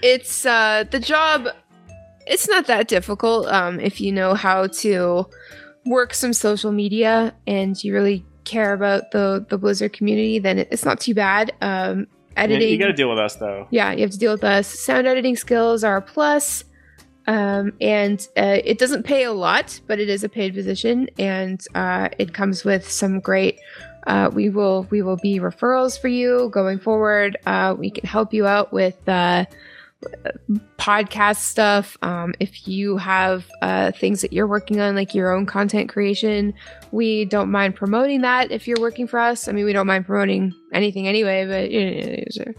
it's 0.03 0.47
uh, 0.47 0.85
the 0.91 0.99
job. 0.99 1.49
It's 2.26 2.49
not 2.49 2.66
that 2.66 2.89
difficult 2.89 3.49
um, 3.49 3.81
if 3.81 4.01
you 4.01 4.12
know 4.12 4.35
how 4.35 4.66
to 4.66 5.26
work 5.85 6.12
some 6.12 6.33
social 6.33 6.72
media 6.72 7.35
and 7.47 7.83
you 7.83 7.93
really 7.93 8.24
care 8.45 8.72
about 8.72 9.11
the 9.11 9.45
the 9.51 9.59
Blizzard 9.59 9.93
community. 9.93 10.39
Then 10.39 10.59
it's 10.59 10.87
not 10.87 11.01
too 11.01 11.14
bad. 11.14 11.53
Um, 11.61 12.07
editing. 12.39 12.68
you 12.68 12.78
got 12.78 12.86
to 12.86 12.93
deal 12.93 13.09
with 13.11 13.18
us 13.18 13.36
though. 13.36 13.66
Yeah, 13.70 13.93
you 13.93 14.03
have 14.03 14.11
to 14.11 14.18
deal 14.18 14.32
with 14.32 14.45
us. 14.45 14.66
Sound 14.66 15.07
editing 15.07 15.36
skills 15.36 15.84
are 15.84 15.97
a 15.97 16.03
plus. 16.03 16.64
Um, 17.26 17.74
and 17.78 18.26
uh, 18.39 18.61
it 18.64 18.78
doesn't 18.78 19.03
pay 19.03 19.24
a 19.24 19.32
lot, 19.32 19.78
but 19.86 20.01
it 20.01 20.09
is 20.09 20.24
a 20.24 20.30
paid 20.30 20.55
position, 20.55 21.11
and 21.18 21.62
uh, 21.74 22.09
it 22.18 22.32
comes 22.32 22.64
with 22.64 22.91
some 22.91 23.20
great. 23.20 23.61
Uh, 24.07 24.30
we 24.32 24.49
will 24.49 24.86
we 24.89 25.03
will 25.03 25.18
be 25.18 25.39
referrals 25.39 26.01
for 26.01 26.09
you 26.09 26.49
going 26.55 26.78
forward. 26.78 27.36
Uh, 27.45 27.74
we 27.76 27.91
can 27.91 28.09
help 28.09 28.32
you 28.32 28.47
out 28.47 28.72
with 28.72 29.07
uh, 29.07 29.45
podcast 30.76 31.38
stuff. 31.38 31.96
Um, 32.03 32.34
if 32.40 32.66
you 32.68 32.96
have 32.96 33.51
uh, 33.62 33.92
things 33.92 34.20
that 34.22 34.32
you're 34.32 34.46
working 34.46 34.80
on, 34.80 34.94
like 34.94 35.14
your 35.14 35.32
own 35.32 35.46
content 35.46 35.88
creation, 35.88 36.55
we 36.92 37.24
don't 37.24 37.51
mind 37.51 37.74
promoting 37.74 38.22
that. 38.22 38.51
If 38.51 38.68
you're 38.68 38.80
working 38.80 39.07
for 39.07 39.18
us, 39.18 39.49
I 39.49 39.53
mean, 39.53 39.64
we 39.64 39.72
don't 39.72 39.86
mind 39.86 40.07
promoting 40.07 40.55
anything 40.72 41.09
anyway. 41.09 41.46
But 41.46 41.70
you 41.70 41.84
know, 41.84 42.16
these 42.24 42.38
are, 42.38 42.55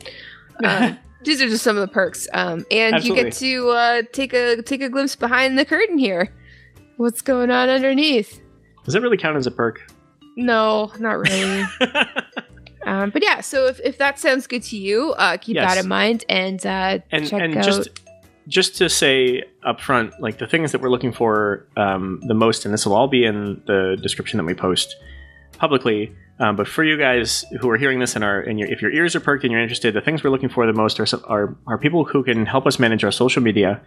uh, 0.63 0.93
these 1.23 1.41
are 1.41 1.47
just 1.47 1.63
some 1.63 1.77
of 1.77 1.81
the 1.81 1.93
perks. 1.93 2.27
Um, 2.33 2.65
and 2.71 3.03
you 3.03 3.15
get 3.15 3.33
to 3.33 3.69
uh, 3.69 4.01
take 4.11 4.33
a 4.33 4.61
take 4.61 4.81
a 4.81 4.89
glimpse 4.89 5.15
behind 5.15 5.57
the 5.57 5.65
curtain 5.65 5.97
here. 5.97 6.33
What's 6.97 7.21
going 7.21 7.49
on 7.49 7.69
underneath? 7.69 8.41
Does 8.83 8.93
that 8.93 9.01
really 9.01 9.17
count 9.17 9.37
as 9.37 9.47
a 9.47 9.51
perk? 9.51 9.89
No, 10.35 10.91
not 10.99 11.19
really. 11.19 11.63
um, 12.89 13.09
but 13.11 13.21
yeah, 13.23 13.39
so 13.41 13.65
if, 13.67 13.79
if 13.81 13.97
that 13.99 14.17
sounds 14.19 14.47
good 14.47 14.63
to 14.63 14.77
you, 14.77 15.11
uh, 15.13 15.37
keep 15.37 15.55
Yes. 15.55 15.75
that 15.75 15.83
in 15.83 15.87
mind 15.87 16.25
and 16.29 16.65
uh, 16.65 16.99
and 17.11 17.27
check 17.29 17.41
and 17.41 17.57
out. 17.57 17.63
just 17.63 17.89
just 18.47 18.75
to 18.77 18.89
say 18.89 19.43
up 19.63 19.79
front 19.79 20.11
like 20.19 20.39
the 20.39 20.47
things 20.47 20.71
that 20.71 20.81
we're 20.81 20.89
looking 20.89 21.11
for 21.11 21.67
um, 21.77 22.19
the 22.27 22.33
most 22.33 22.65
and 22.65 22.73
this 22.73 22.83
will 22.85 22.95
all 22.95 23.07
be 23.07 23.23
in 23.23 23.61
the 23.67 23.95
description 24.01 24.37
that 24.37 24.43
we 24.45 24.55
post 24.55 24.95
publicly 25.59 26.11
um, 26.39 26.55
but 26.55 26.67
for 26.67 26.83
you 26.83 26.97
guys 26.97 27.45
who 27.59 27.69
are 27.69 27.77
hearing 27.77 27.99
this 27.99 28.15
and 28.15 28.23
are 28.23 28.39
and 28.41 28.57
your, 28.59 28.67
if 28.71 28.81
your 28.81 28.91
ears 28.91 29.15
are 29.15 29.19
perked 29.19 29.43
and 29.43 29.51
you're 29.51 29.61
interested 29.61 29.93
the 29.93 30.01
things 30.01 30.23
we're 30.23 30.29
looking 30.31 30.49
for 30.49 30.65
the 30.65 30.73
most 30.73 30.99
are 30.99 31.05
are, 31.25 31.55
are 31.67 31.77
people 31.77 32.05
who 32.05 32.23
can 32.23 32.45
help 32.47 32.65
us 32.65 32.79
manage 32.79 33.03
our 33.03 33.11
social 33.11 33.41
media 33.43 33.79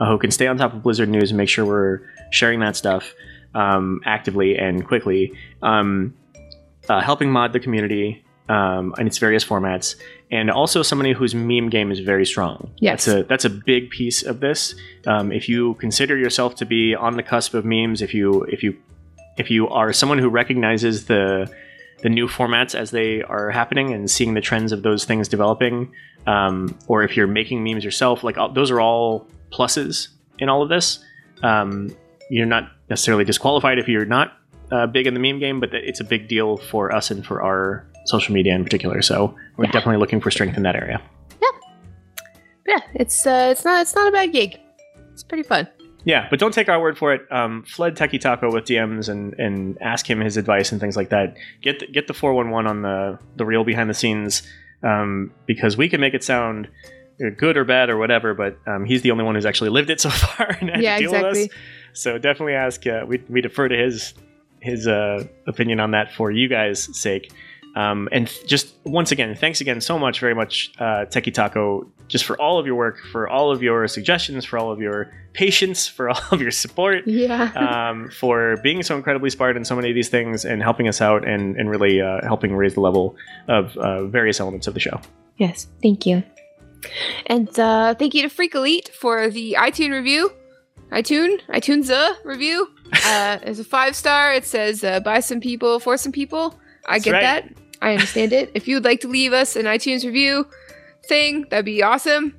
uh, 0.00 0.06
who 0.10 0.18
can 0.18 0.30
stay 0.30 0.46
on 0.46 0.56
top 0.56 0.72
of 0.72 0.82
blizzard 0.82 1.08
news 1.10 1.30
and 1.30 1.36
make 1.36 1.48
sure 1.50 1.64
we're 1.66 2.00
sharing 2.30 2.60
that 2.60 2.74
stuff 2.76 3.12
um, 3.54 4.00
actively 4.06 4.56
and 4.56 4.86
quickly 4.86 5.32
um, 5.62 6.14
uh, 6.88 7.00
helping 7.00 7.30
mod 7.30 7.52
the 7.52 7.60
community 7.60 8.22
um, 8.48 8.94
in 8.98 9.06
its 9.06 9.18
various 9.18 9.44
formats 9.44 9.96
and 10.30 10.50
also 10.50 10.82
somebody 10.82 11.12
whose 11.12 11.34
meme 11.34 11.68
game 11.68 11.90
is 11.90 12.00
very 12.00 12.26
strong. 12.26 12.70
Yes. 12.78 13.04
that's 13.04 13.16
a 13.16 13.22
that's 13.24 13.44
a 13.44 13.50
big 13.50 13.90
piece 13.90 14.22
of 14.22 14.40
this. 14.40 14.74
Um, 15.06 15.32
if 15.32 15.48
you 15.48 15.74
consider 15.74 16.16
yourself 16.16 16.56
to 16.56 16.66
be 16.66 16.94
on 16.94 17.16
the 17.16 17.22
cusp 17.22 17.54
of 17.54 17.64
memes, 17.64 18.02
if 18.02 18.14
you 18.14 18.42
if 18.44 18.62
you 18.62 18.76
if 19.36 19.50
you 19.50 19.68
are 19.68 19.92
someone 19.92 20.18
who 20.18 20.28
recognizes 20.28 21.06
the 21.06 21.50
the 22.02 22.08
new 22.08 22.28
formats 22.28 22.74
as 22.74 22.90
they 22.90 23.22
are 23.22 23.50
happening 23.50 23.92
and 23.92 24.10
seeing 24.10 24.34
the 24.34 24.40
trends 24.40 24.72
of 24.72 24.82
those 24.82 25.04
things 25.04 25.28
developing, 25.28 25.92
um, 26.26 26.76
or 26.88 27.02
if 27.02 27.16
you're 27.16 27.26
making 27.26 27.64
memes 27.64 27.84
yourself, 27.84 28.22
like 28.22 28.36
all, 28.36 28.52
those 28.52 28.70
are 28.70 28.80
all 28.80 29.26
pluses 29.50 30.08
in 30.38 30.48
all 30.48 30.62
of 30.62 30.68
this. 30.68 30.98
Um, 31.42 31.94
you're 32.28 32.46
not 32.46 32.70
necessarily 32.90 33.24
disqualified 33.24 33.78
if 33.78 33.88
you're 33.88 34.04
not 34.04 34.36
uh, 34.70 34.86
big 34.86 35.06
in 35.06 35.14
the 35.14 35.20
meme 35.20 35.38
game, 35.38 35.60
but 35.60 35.72
it's 35.72 36.00
a 36.00 36.04
big 36.04 36.28
deal 36.28 36.56
for 36.56 36.94
us 36.94 37.10
and 37.10 37.24
for 37.24 37.42
our 37.42 37.86
social 38.06 38.34
media 38.34 38.54
in 38.54 38.64
particular. 38.64 39.02
So 39.02 39.34
we're 39.56 39.64
Yeah. 39.66 39.72
definitely 39.72 39.98
looking 39.98 40.20
for 40.20 40.30
strength 40.30 40.56
in 40.56 40.62
that 40.64 40.76
area. 40.76 41.00
yeah, 41.42 41.48
yeah, 42.66 42.80
it's 42.94 43.26
uh, 43.26 43.48
it's 43.50 43.64
not 43.64 43.82
it's 43.82 43.94
not 43.94 44.08
a 44.08 44.12
bad 44.12 44.32
gig. 44.32 44.58
It's 45.12 45.22
pretty 45.22 45.42
fun. 45.44 45.68
Yeah, 46.04 46.28
but 46.30 46.38
don't 46.38 46.52
take 46.54 46.68
our 46.68 46.80
word 46.80 46.96
for 46.96 47.12
it. 47.14 47.22
Um, 47.32 47.64
flood 47.64 47.96
Techie 47.96 48.20
Taco 48.20 48.52
with 48.52 48.64
DMs 48.64 49.08
and, 49.08 49.34
and 49.40 49.76
ask 49.80 50.08
him 50.08 50.20
his 50.20 50.36
advice 50.36 50.70
and 50.70 50.80
things 50.80 50.96
like 50.96 51.08
that. 51.08 51.34
Get 51.62 51.80
the, 51.80 51.88
get 51.88 52.06
the 52.06 52.14
four 52.14 52.32
one 52.32 52.50
one 52.50 52.66
on 52.68 52.82
the 52.82 53.18
the 53.36 53.44
real 53.44 53.64
behind 53.64 53.90
the 53.90 53.94
scenes 53.94 54.42
um, 54.84 55.32
because 55.46 55.76
we 55.76 55.88
can 55.88 56.00
make 56.00 56.14
it 56.14 56.22
sound 56.22 56.68
good 57.38 57.56
or 57.56 57.64
bad 57.64 57.88
or 57.90 57.96
whatever, 57.96 58.34
but 58.34 58.56
um, 58.68 58.84
he's 58.84 59.02
the 59.02 59.10
only 59.10 59.24
one 59.24 59.34
who's 59.34 59.46
actually 59.46 59.70
lived 59.70 59.90
it 59.90 60.00
so 60.00 60.10
far 60.10 60.56
and 60.60 60.70
had 60.70 60.82
Yeah, 60.82 60.96
to 60.98 61.02
deal 61.02 61.12
with 61.12 61.24
us. 61.24 61.48
So 61.94 62.18
definitely 62.18 62.54
ask. 62.54 62.86
Uh, 62.86 63.04
we 63.08 63.22
we 63.28 63.40
defer 63.40 63.66
to 63.68 63.76
his 63.76 64.14
his 64.60 64.86
uh, 64.86 65.24
opinion 65.48 65.80
on 65.80 65.90
that 65.92 66.12
for 66.12 66.30
you 66.30 66.46
guys' 66.48 66.88
sake. 66.96 67.32
Um, 67.76 68.08
and 68.10 68.32
just 68.46 68.74
once 68.84 69.12
again, 69.12 69.34
thanks 69.36 69.60
again 69.60 69.80
so 69.82 69.98
much, 69.98 70.18
very 70.18 70.34
much, 70.34 70.72
uh, 70.78 71.04
Techie 71.04 71.32
Taco, 71.32 71.86
just 72.08 72.24
for 72.24 72.40
all 72.40 72.58
of 72.58 72.64
your 72.64 72.74
work, 72.74 72.96
for 73.12 73.28
all 73.28 73.50
of 73.52 73.62
your 73.62 73.86
suggestions, 73.86 74.46
for 74.46 74.58
all 74.58 74.72
of 74.72 74.80
your 74.80 75.12
patience, 75.34 75.86
for 75.96 76.08
all 76.08 76.22
of 76.32 76.40
your 76.40 76.50
support, 76.50 77.06
Yeah. 77.06 77.52
um, 77.90 78.08
for 78.10 78.56
being 78.62 78.82
so 78.82 78.96
incredibly 78.96 79.28
smart 79.28 79.56
in 79.58 79.64
so 79.64 79.76
many 79.76 79.90
of 79.90 79.94
these 79.94 80.08
things 80.08 80.44
and 80.46 80.62
helping 80.62 80.88
us 80.88 81.02
out 81.02 81.28
and, 81.28 81.56
and 81.56 81.68
really 81.68 82.00
uh, 82.00 82.20
helping 82.22 82.56
raise 82.56 82.74
the 82.74 82.80
level 82.80 83.14
of 83.48 83.76
uh, 83.76 84.06
various 84.06 84.40
elements 84.40 84.66
of 84.66 84.72
the 84.74 84.80
show. 84.80 84.98
Yes, 85.36 85.66
thank 85.82 86.06
you. 86.06 86.22
And 87.26 87.48
uh, 87.58 87.94
thank 87.94 88.14
you 88.14 88.22
to 88.22 88.28
Freak 88.30 88.54
Elite 88.54 88.88
for 88.88 89.28
the 89.28 89.56
iTunes 89.58 89.90
review. 89.92 90.32
iTunes, 90.92 91.40
iTunes 91.48 91.90
uh, 91.90 92.14
review. 92.24 92.68
Uh, 93.04 93.38
it's 93.42 93.58
a 93.58 93.64
five 93.64 93.96
star. 93.96 94.32
It 94.32 94.44
says 94.44 94.84
uh, 94.84 95.00
by 95.00 95.18
some 95.18 95.40
people 95.40 95.80
for 95.80 95.96
some 95.96 96.12
people. 96.12 96.54
I 96.88 96.94
That's 96.94 97.04
get 97.04 97.10
right. 97.12 97.20
that. 97.22 97.48
I 97.82 97.92
understand 97.92 98.32
it. 98.32 98.50
If 98.54 98.66
you 98.68 98.76
would 98.76 98.84
like 98.84 99.00
to 99.00 99.08
leave 99.08 99.32
us 99.32 99.56
an 99.56 99.66
iTunes 99.66 100.04
review 100.04 100.46
thing, 101.04 101.46
that'd 101.50 101.64
be 101.64 101.82
awesome. 101.82 102.34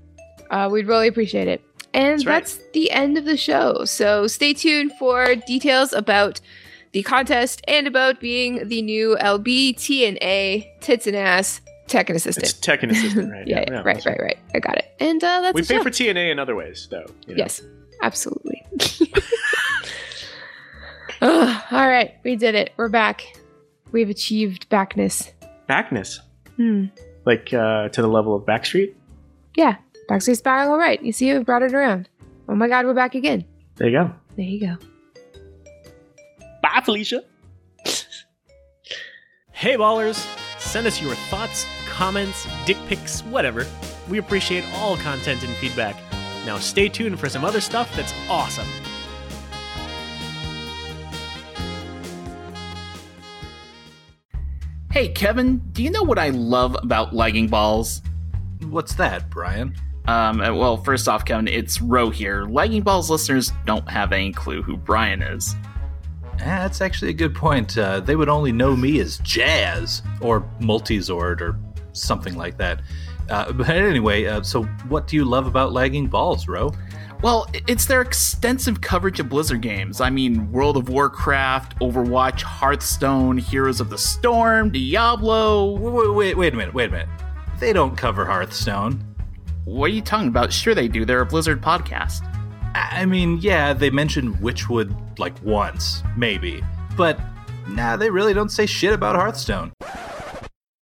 Uh, 0.49 0.69
we'd 0.71 0.87
really 0.87 1.07
appreciate 1.07 1.47
it. 1.47 1.61
And 1.93 2.13
That's 2.19 2.25
right. 2.25 2.33
that's 2.43 2.59
the 2.73 2.91
end 2.91 3.17
of 3.17 3.25
the 3.25 3.37
show. 3.37 3.85
So 3.85 4.27
stay 4.27 4.53
tuned 4.53 4.91
for 4.99 5.35
details 5.35 5.93
about 5.93 6.39
the 6.91 7.01
contest 7.03 7.61
and 7.67 7.87
about 7.87 8.19
being 8.19 8.67
the 8.67 8.81
new 8.81 9.17
LB 9.19 9.75
TNA 9.75 10.67
tits 10.81 11.07
and 11.07 11.15
ass 11.15 11.61
tech 11.87 12.09
and 12.09 12.17
assistant. 12.17 12.45
It's 12.49 12.53
tech 12.59 12.83
and 12.83 12.91
assistant, 12.91 13.31
right? 13.31 13.47
yeah, 13.47 13.63
Yeah, 13.67 13.81
right, 13.83 14.03
right, 14.05 14.19
right. 14.21 14.37
I 14.53 14.59
got 14.59 14.77
it. 14.77 14.85
And 14.99 15.23
uh, 15.23 15.41
that's 15.41 15.55
We 15.55 15.61
pay 15.61 15.77
show. 15.77 15.83
for 15.83 15.89
TNA 15.89 16.31
in 16.31 16.39
other 16.39 16.55
ways, 16.55 16.87
though. 16.91 17.05
you 17.27 17.35
know. 17.35 17.37
Yes, 17.37 17.61
absolutely. 18.01 18.63
Ugh, 21.21 21.63
all 21.71 21.87
right, 21.87 22.15
we 22.23 22.35
did 22.35 22.55
it. 22.55 22.73
We're 22.77 22.89
back. 22.89 23.36
We've 23.91 24.09
achieved 24.09 24.69
backness. 24.69 25.31
Backness, 25.67 26.19
Hmm. 26.55 26.85
like 27.25 27.53
uh, 27.53 27.89
to 27.89 28.01
the 28.01 28.07
level 28.07 28.35
of 28.35 28.43
Backstreet. 28.45 28.93
Yeah, 29.55 29.75
Backstreet's 30.09 30.41
back. 30.41 30.67
All 30.67 30.77
right. 30.77 31.01
You 31.01 31.11
see, 31.11 31.33
we 31.33 31.39
brought 31.43 31.61
it 31.63 31.73
around. 31.73 32.09
Oh 32.49 32.55
my 32.55 32.67
God, 32.67 32.85
we're 32.85 32.93
back 32.93 33.15
again. 33.15 33.43
There 33.75 33.89
you 33.89 33.97
go. 33.97 34.11
There 34.35 34.45
you 34.45 34.59
go. 34.61 34.77
Bye, 36.61 36.81
Felicia. 36.83 37.23
Hey 39.51 39.75
ballers! 39.75 40.25
Send 40.59 40.85
us 40.87 41.01
your 41.01 41.15
thoughts, 41.15 41.65
comments, 41.89 42.47
dick 42.65 42.77
pics, 42.87 43.21
whatever. 43.21 43.65
We 44.09 44.19
appreciate 44.19 44.63
all 44.75 44.97
content 44.97 45.43
and 45.43 45.53
feedback. 45.55 45.95
Now 46.45 46.57
stay 46.59 46.87
tuned 46.89 47.19
for 47.19 47.27
some 47.27 47.43
other 47.43 47.59
stuff 47.59 47.93
that's 47.95 48.13
awesome. 48.29 48.67
Hey, 54.97 55.09
Kevin, 55.09 55.59
do 55.73 55.83
you 55.83 55.91
know 55.91 56.01
what 56.01 56.17
I 56.17 56.29
love 56.29 56.75
about 56.81 57.13
lagging 57.13 57.49
balls? 57.49 58.01
What's 58.63 58.95
that, 58.95 59.29
Brian? 59.29 59.75
Um, 60.07 60.41
uh, 60.41 60.51
well, 60.55 60.77
first 60.77 61.07
off, 61.07 61.23
Kevin, 61.23 61.47
it's 61.47 61.79
Ro 61.79 62.09
here. 62.09 62.45
Lagging 62.45 62.81
Balls 62.81 63.07
listeners 63.07 63.51
don't 63.67 63.87
have 63.87 64.11
any 64.11 64.31
clue 64.31 64.63
who 64.63 64.75
Brian 64.75 65.21
is. 65.21 65.55
Ah, 66.23 66.65
that's 66.65 66.81
actually 66.81 67.11
a 67.11 67.13
good 67.13 67.35
point. 67.35 67.77
Uh, 67.77 67.99
they 67.99 68.15
would 68.15 68.27
only 68.27 68.51
know 68.51 68.75
me 68.75 68.99
as 68.99 69.19
Jazz 69.19 70.01
or 70.19 70.41
Multizord 70.59 71.41
or 71.41 71.59
something 71.93 72.35
like 72.35 72.57
that. 72.57 72.81
Uh, 73.29 73.51
but 73.51 73.69
anyway, 73.69 74.25
uh, 74.25 74.41
so 74.41 74.63
what 74.89 75.05
do 75.05 75.15
you 75.15 75.25
love 75.25 75.45
about 75.45 75.73
lagging 75.73 76.07
balls, 76.07 76.47
Ro? 76.47 76.71
Well, 77.21 77.47
it's 77.67 77.85
their 77.85 78.01
extensive 78.01 78.81
coverage 78.81 79.19
of 79.19 79.29
Blizzard 79.29 79.61
games. 79.61 80.01
I 80.01 80.09
mean, 80.09 80.51
World 80.51 80.77
of 80.77 80.89
Warcraft, 80.89 81.79
Overwatch, 81.79 82.41
Hearthstone, 82.41 83.37
Heroes 83.37 83.81
of 83.81 83.89
the 83.89 83.97
Storm, 83.97 84.71
Diablo. 84.71 85.71
Wait, 85.71 86.13
wait, 86.13 86.37
wait 86.37 86.53
a 86.53 86.57
minute, 86.57 86.73
wait 86.73 86.89
a 86.89 86.91
minute. 86.91 87.09
They 87.59 87.73
don't 87.73 87.97
cover 87.97 88.25
Hearthstone. 88.25 89.03
What 89.65 89.85
are 89.85 89.93
you 89.93 90.01
talking 90.01 90.27
about? 90.27 90.53
Sure, 90.53 90.75
they 90.75 90.87
do. 90.87 91.05
They're 91.05 91.21
a 91.21 91.25
Blizzard 91.25 91.61
podcast. 91.61 92.23
I 92.75 93.01
I 93.01 93.05
mean, 93.05 93.39
yeah, 93.41 93.73
they 93.73 93.89
mentioned 93.89 94.35
Witchwood 94.35 95.19
like 95.19 95.33
once, 95.43 96.03
maybe. 96.15 96.63
But 96.95 97.19
Nah, 97.67 97.97
they 97.97 98.09
really 98.09 98.33
don't 98.33 98.49
say 98.49 98.65
shit 98.65 98.93
about 98.93 99.15
Hearthstone. 99.15 99.73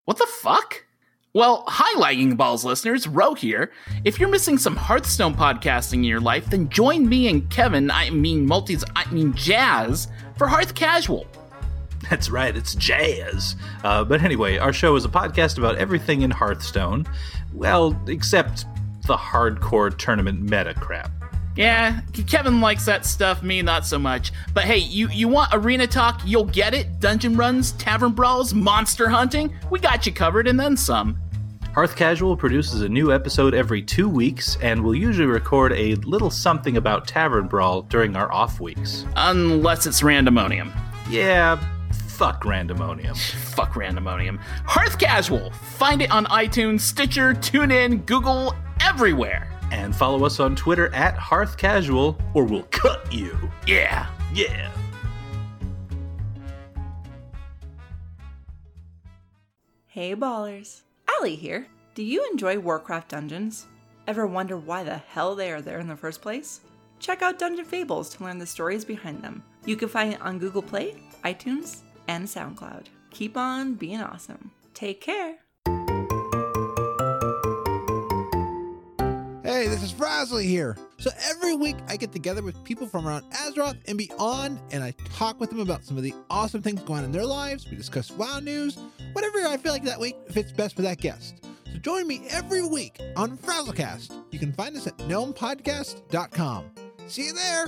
What 0.05 0.17
the 0.17 0.27
fuck? 0.27 0.86
Well, 1.36 1.63
hi, 1.67 1.99
Lagging 1.99 2.36
Balls 2.36 2.63
listeners, 2.63 3.07
Ro 3.07 3.34
here. 3.34 3.71
If 4.03 4.19
you're 4.19 4.29
missing 4.29 4.59
some 4.59 4.75
Hearthstone 4.75 5.34
podcasting 5.34 5.93
in 5.93 6.03
your 6.03 6.19
life, 6.19 6.45
then 6.45 6.69
join 6.69 7.09
me 7.09 7.27
and 7.27 7.49
Kevin, 7.49 7.89
I 7.89 8.11
mean 8.11 8.45
multis, 8.45 8.84
I 8.95 9.11
mean 9.11 9.34
Jazz, 9.34 10.09
for 10.38 10.45
Hearth 10.45 10.75
Casual. 10.75 11.25
That's 12.07 12.29
right, 12.29 12.55
it's 12.55 12.75
jazz. 12.75 13.55
Uh, 13.84 14.03
but 14.03 14.21
anyway, 14.21 14.57
our 14.57 14.71
show 14.71 14.95
is 14.95 15.05
a 15.05 15.09
podcast 15.09 15.57
about 15.57 15.77
everything 15.77 16.21
in 16.21 16.29
Hearthstone. 16.29 17.07
Well, 17.51 17.99
except 18.07 18.65
the 19.07 19.17
hardcore 19.17 19.97
tournament 19.97 20.39
meta 20.39 20.75
crap. 20.75 21.22
Yeah, 21.56 22.01
Kevin 22.28 22.62
likes 22.62 22.86
that 22.86 23.06
stuff, 23.06 23.43
me 23.43 23.62
not 23.62 23.86
so 23.86 23.99
much. 23.99 24.32
But 24.54 24.64
hey, 24.64 24.78
you, 24.78 25.08
you 25.10 25.28
want 25.28 25.51
arena 25.54 25.86
talk, 25.86 26.22
you'll 26.26 26.45
get 26.45 26.74
it. 26.74 26.99
Dungeon 26.99 27.36
runs, 27.36 27.74
tavern 27.74 28.14
brawls, 28.14 28.54
monster 28.54 29.08
hunting, 29.08 29.54
we 29.70 29.80
got 29.80 30.06
you 30.06 30.12
covered 30.12 30.47
and 30.47 30.60
then 30.60 30.76
some. 30.76 31.18
Hearth 31.74 31.95
Casual 31.95 32.38
produces 32.38 32.82
a 32.82 32.89
new 32.89 33.12
episode 33.12 33.56
every 33.56 33.82
two 33.82 34.08
weeks, 34.08 34.58
and 34.62 34.84
we'll 34.84 34.93
usually 34.93 35.26
record 35.26 35.74
a 35.74 35.95
little 35.95 36.30
something 36.30 36.78
about 36.78 37.08
Tavern 37.08 37.47
Brawl 37.47 37.82
during 37.84 38.16
our 38.16 38.32
off 38.32 38.60
weeks. 38.60 39.06
Unless 39.16 39.88
it's 39.88 40.01
randomonium. 40.01 40.72
Yeah, 41.10 41.60
fuck 41.91 42.43
randomonium. 42.43 43.18
Fuck 43.54 43.74
randomonium. 43.74 44.39
Hearth 44.66 44.97
Casual! 44.97 45.51
Find 45.51 46.01
it 46.01 46.12
on 46.12 46.26
iTunes, 46.26 46.82
Stitcher, 46.82 47.34
TuneIn, 47.34 48.06
Google, 48.06 48.56
everywhere. 48.80 49.53
And 49.74 49.95
follow 49.95 50.24
us 50.24 50.39
on 50.39 50.55
Twitter 50.55 50.93
at 50.93 51.17
Hearth 51.17 51.57
Casual, 51.57 52.15
or 52.36 52.43
we'll 52.43 52.67
cut 52.69 53.11
you. 53.11 53.36
Yeah. 53.65 54.07
Yeah. 54.32 54.71
Hey 59.88 60.15
ballers, 60.15 60.82
Allie 61.09 61.36
here. 61.36 61.67
Do 61.95 62.03
you 62.03 62.24
enjoy 62.32 62.59
Warcraft 62.59 63.09
dungeons? 63.09 63.65
Ever 64.05 64.28
wonder 64.28 64.57
why 64.57 64.84
the 64.84 64.97
hell 64.97 65.34
they 65.34 65.51
are 65.51 65.61
there 65.61 65.80
in 65.80 65.88
the 65.88 65.95
first 65.95 66.21
place? 66.21 66.61
Check 66.99 67.24
out 67.24 67.39
Dungeon 67.39 67.65
Fables 67.65 68.09
to 68.11 68.24
learn 68.24 68.38
the 68.38 68.45
stories 68.45 68.86
behind 68.86 69.24
them. 69.24 69.43
You 69.65 69.76
can 69.76 69.89
find 69.89 70.13
it 70.13 70.21
on 70.21 70.39
Google 70.39 70.61
Play, 70.61 70.95
iTunes, 71.24 71.82
and 72.07 72.26
SoundCloud. 72.26 72.86
Keep 73.09 73.38
on 73.38 73.74
being 73.74 74.01
awesome. 74.01 74.51
Take 74.74 75.01
care. 75.01 75.42
Hey, 79.43 79.67
this 79.67 79.83
is 79.83 79.91
Frasley 79.91 80.45
here. 80.45 80.77
So 80.99 81.11
every 81.29 81.53
week 81.53 81.75
I 81.89 81.97
get 81.97 82.13
together 82.13 82.41
with 82.41 82.63
people 82.63 82.87
from 82.87 83.05
around 83.05 83.29
Azeroth 83.33 83.77
and 83.89 83.97
beyond, 83.97 84.61
and 84.71 84.81
I 84.81 84.91
talk 85.15 85.37
with 85.37 85.49
them 85.49 85.59
about 85.59 85.83
some 85.83 85.97
of 85.97 86.03
the 86.03 86.13
awesome 86.29 86.61
things 86.61 86.81
going 86.83 86.99
on 86.99 87.05
in 87.05 87.11
their 87.11 87.25
lives. 87.25 87.69
We 87.69 87.75
discuss 87.75 88.09
WoW 88.09 88.39
news, 88.39 88.77
whatever 89.11 89.39
I 89.39 89.57
feel 89.57 89.73
like 89.73 89.83
that 89.83 89.99
week 89.99 90.15
fits 90.31 90.53
best 90.53 90.77
for 90.77 90.81
that 90.83 90.99
guest. 90.99 91.43
So 91.65 91.77
join 91.79 92.07
me 92.07 92.25
every 92.29 92.65
week 92.65 93.01
on 93.17 93.37
Frazzlecast. 93.37 94.13
You 94.31 94.39
can 94.39 94.53
find 94.53 94.77
us 94.77 94.87
at 94.87 94.97
gnomepodcast.com. 94.99 96.71
See 97.07 97.25
you 97.25 97.33
there. 97.33 97.67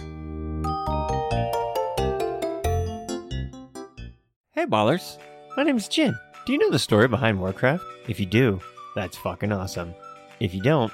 Hey 4.51 4.65
ballers, 4.65 5.17
my 5.57 5.63
name's 5.63 5.89
Jin. 5.89 6.15
Do 6.45 6.53
you 6.53 6.59
know 6.59 6.71
the 6.71 6.79
story 6.79 7.09
behind 7.09 7.37
Warcraft? 7.37 7.83
If 8.07 8.17
you 8.21 8.25
do, 8.25 8.61
that's 8.95 9.17
fucking 9.17 9.51
awesome. 9.51 9.93
If 10.39 10.53
you 10.53 10.61
don't, 10.61 10.91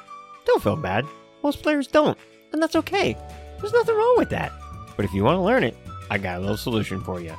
don't 0.52 0.64
feel 0.64 0.76
bad. 0.76 1.06
Most 1.44 1.64
players 1.64 1.88
don't, 1.88 2.18
and 2.52 2.62
that's 2.62 2.76
okay. 2.76 3.18
There's 3.60 3.74
nothing 3.74 3.96
wrong 3.96 4.16
with 4.18 4.30
that. 4.30 4.52
But 4.96 5.06
if 5.06 5.14
you 5.14 5.24
want 5.24 5.38
to 5.38 5.42
learn 5.42 5.64
it, 5.64 5.78
I 6.10 6.18
got 6.18 6.38
a 6.38 6.42
little 6.42 6.58
solution 6.58 7.02
for 7.02 7.22
you. 7.22 7.34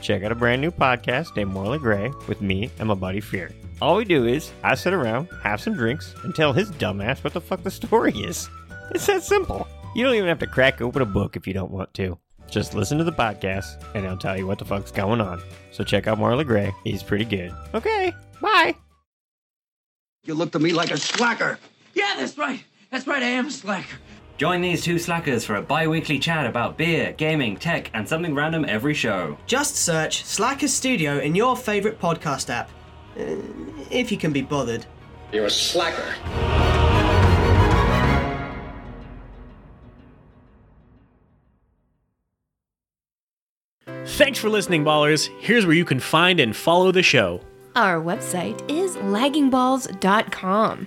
Check 0.00 0.22
out 0.22 0.32
a 0.32 0.36
brand 0.36 0.62
new 0.62 0.70
podcast 0.70 1.36
named 1.36 1.52
Morley 1.52 1.78
Gray 1.78 2.12
with 2.28 2.40
me 2.40 2.70
and 2.78 2.88
my 2.88 2.94
buddy 2.94 3.20
Fear. 3.20 3.50
All 3.80 3.96
we 3.96 4.04
do 4.04 4.26
is 4.26 4.52
I 4.62 4.76
sit 4.76 4.92
around, 4.92 5.28
have 5.42 5.60
some 5.60 5.74
drinks, 5.74 6.14
and 6.22 6.34
tell 6.34 6.52
his 6.52 6.70
dumbass 6.70 7.24
what 7.24 7.32
the 7.32 7.40
fuck 7.40 7.62
the 7.62 7.70
story 7.70 8.12
is. 8.12 8.48
It's 8.92 9.06
that 9.06 9.22
simple. 9.24 9.66
You 9.94 10.04
don't 10.04 10.14
even 10.14 10.28
have 10.28 10.38
to 10.38 10.46
crack 10.46 10.80
open 10.80 11.02
a 11.02 11.06
book 11.06 11.36
if 11.36 11.46
you 11.46 11.52
don't 11.52 11.70
want 11.70 11.92
to. 11.94 12.16
Just 12.48 12.74
listen 12.74 12.98
to 12.98 13.04
the 13.04 13.12
podcast, 13.12 13.82
and 13.94 14.06
I'll 14.06 14.16
tell 14.16 14.36
you 14.36 14.46
what 14.46 14.58
the 14.58 14.64
fuck's 14.64 14.92
going 14.92 15.20
on. 15.20 15.42
So 15.70 15.82
check 15.82 16.06
out 16.06 16.18
Marley 16.18 16.44
Gray. 16.44 16.72
He's 16.84 17.02
pretty 17.02 17.24
good. 17.24 17.52
Okay, 17.74 18.12
bye. 18.40 18.76
You 20.24 20.34
look 20.34 20.52
to 20.52 20.58
me 20.58 20.72
like 20.72 20.90
a 20.90 20.96
slacker. 20.96 21.58
Yeah, 21.94 22.14
that's 22.16 22.36
right. 22.38 22.64
That's 22.90 23.06
right, 23.06 23.22
I 23.22 23.26
am 23.26 23.46
a 23.46 23.50
slacker. 23.50 23.96
Join 24.38 24.60
these 24.60 24.82
two 24.82 24.98
slackers 24.98 25.44
for 25.44 25.56
a 25.56 25.62
bi 25.62 25.86
weekly 25.86 26.18
chat 26.18 26.46
about 26.46 26.76
beer, 26.76 27.12
gaming, 27.12 27.56
tech, 27.56 27.90
and 27.94 28.08
something 28.08 28.34
random 28.34 28.64
every 28.66 28.94
show. 28.94 29.38
Just 29.46 29.76
search 29.76 30.24
Slackers 30.24 30.72
Studio 30.72 31.18
in 31.18 31.34
your 31.34 31.56
favourite 31.56 32.00
podcast 32.00 32.50
app. 32.50 32.70
Uh, 33.18 33.36
if 33.90 34.10
you 34.10 34.18
can 34.18 34.32
be 34.32 34.42
bothered. 34.42 34.86
You're 35.32 35.46
a 35.46 35.50
slacker. 35.50 36.14
Thanks 44.04 44.38
for 44.38 44.48
listening, 44.50 44.84
ballers. 44.84 45.28
Here's 45.40 45.64
where 45.66 45.74
you 45.74 45.84
can 45.84 46.00
find 46.00 46.40
and 46.40 46.54
follow 46.54 46.92
the 46.92 47.02
show. 47.02 47.40
Our 47.76 48.00
website 48.02 48.60
is 48.70 48.96
laggingballs.com. 48.96 50.86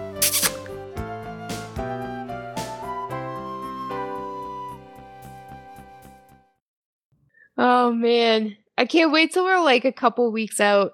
Oh 7.63 7.91
man, 7.93 8.57
I 8.75 8.85
can't 8.85 9.11
wait 9.11 9.33
till 9.33 9.43
we're 9.43 9.61
like 9.61 9.85
a 9.85 9.91
couple 9.91 10.31
weeks 10.31 10.59
out 10.59 10.93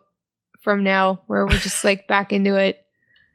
from 0.59 0.84
now, 0.84 1.22
where 1.28 1.45
we're 1.45 1.59
just 1.59 1.86
like 1.86 2.07
back 2.09 2.34
into 2.34 2.55
it. 2.55 2.84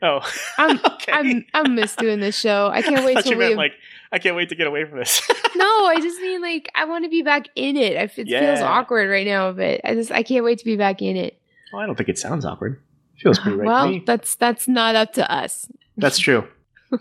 Oh, 0.03 0.21
I'm 0.59 0.79
I'm 1.09 1.47
I'm 1.55 1.75
miss 1.75 1.97
doing 1.97 2.21
this 2.21 2.39
show. 2.39 2.69
I 2.71 2.83
can't 2.83 3.05
wait 3.07 3.17
I 3.17 3.23
till 3.23 3.33
you 3.33 3.39
meant 3.39 3.53
we. 3.53 3.57
like 3.57 3.73
I 4.13 4.19
can't 4.19 4.37
wait 4.37 4.51
to 4.51 4.55
get 4.55 4.67
away 4.67 4.85
from 4.85 4.99
this. 4.99 5.23
no, 5.57 5.65
I 5.87 5.99
just 6.03 6.21
mean 6.21 6.43
like 6.43 6.71
I 6.75 6.85
want 6.85 7.05
to 7.07 7.09
be 7.09 7.23
back 7.23 7.47
in 7.57 7.79
it. 7.79 7.97
I, 7.97 8.03
it 8.03 8.11
feels 8.11 8.61
awkward 8.61 9.09
right 9.09 9.27
now, 9.27 9.51
but 9.53 9.81
I 9.83 9.95
just 9.95 10.13
I 10.13 10.23
can't 10.23 10.45
wait 10.45 10.59
to 10.59 10.67
be 10.67 10.77
back 10.77 11.01
in 11.01 11.17
it. 11.17 11.41
well, 11.73 11.81
I 11.81 11.87
don't 11.87 11.97
think 11.97 12.11
it 12.11 12.19
sounds 12.19 12.45
awkward. 12.45 12.83
Feels 13.17 13.39
pretty 13.39 13.57
right 13.57 13.65
to 13.65 13.69
well, 13.69 13.89
me. 13.89 14.03
that's 14.05 14.35
that's 14.35 14.69
not 14.69 14.95
up 14.95 15.15
to 15.15 15.33
us. 15.33 15.71
That's 15.97 16.19
true. 16.19 16.47
as 16.93 16.99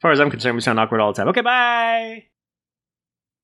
far 0.00 0.10
as 0.12 0.20
I'm 0.20 0.28
concerned, 0.28 0.56
we 0.56 0.60
sound 0.60 0.78
awkward 0.78 1.00
all 1.00 1.14
the 1.14 1.16
time. 1.16 1.28
Okay, 1.28 1.40
bye. 1.40 2.24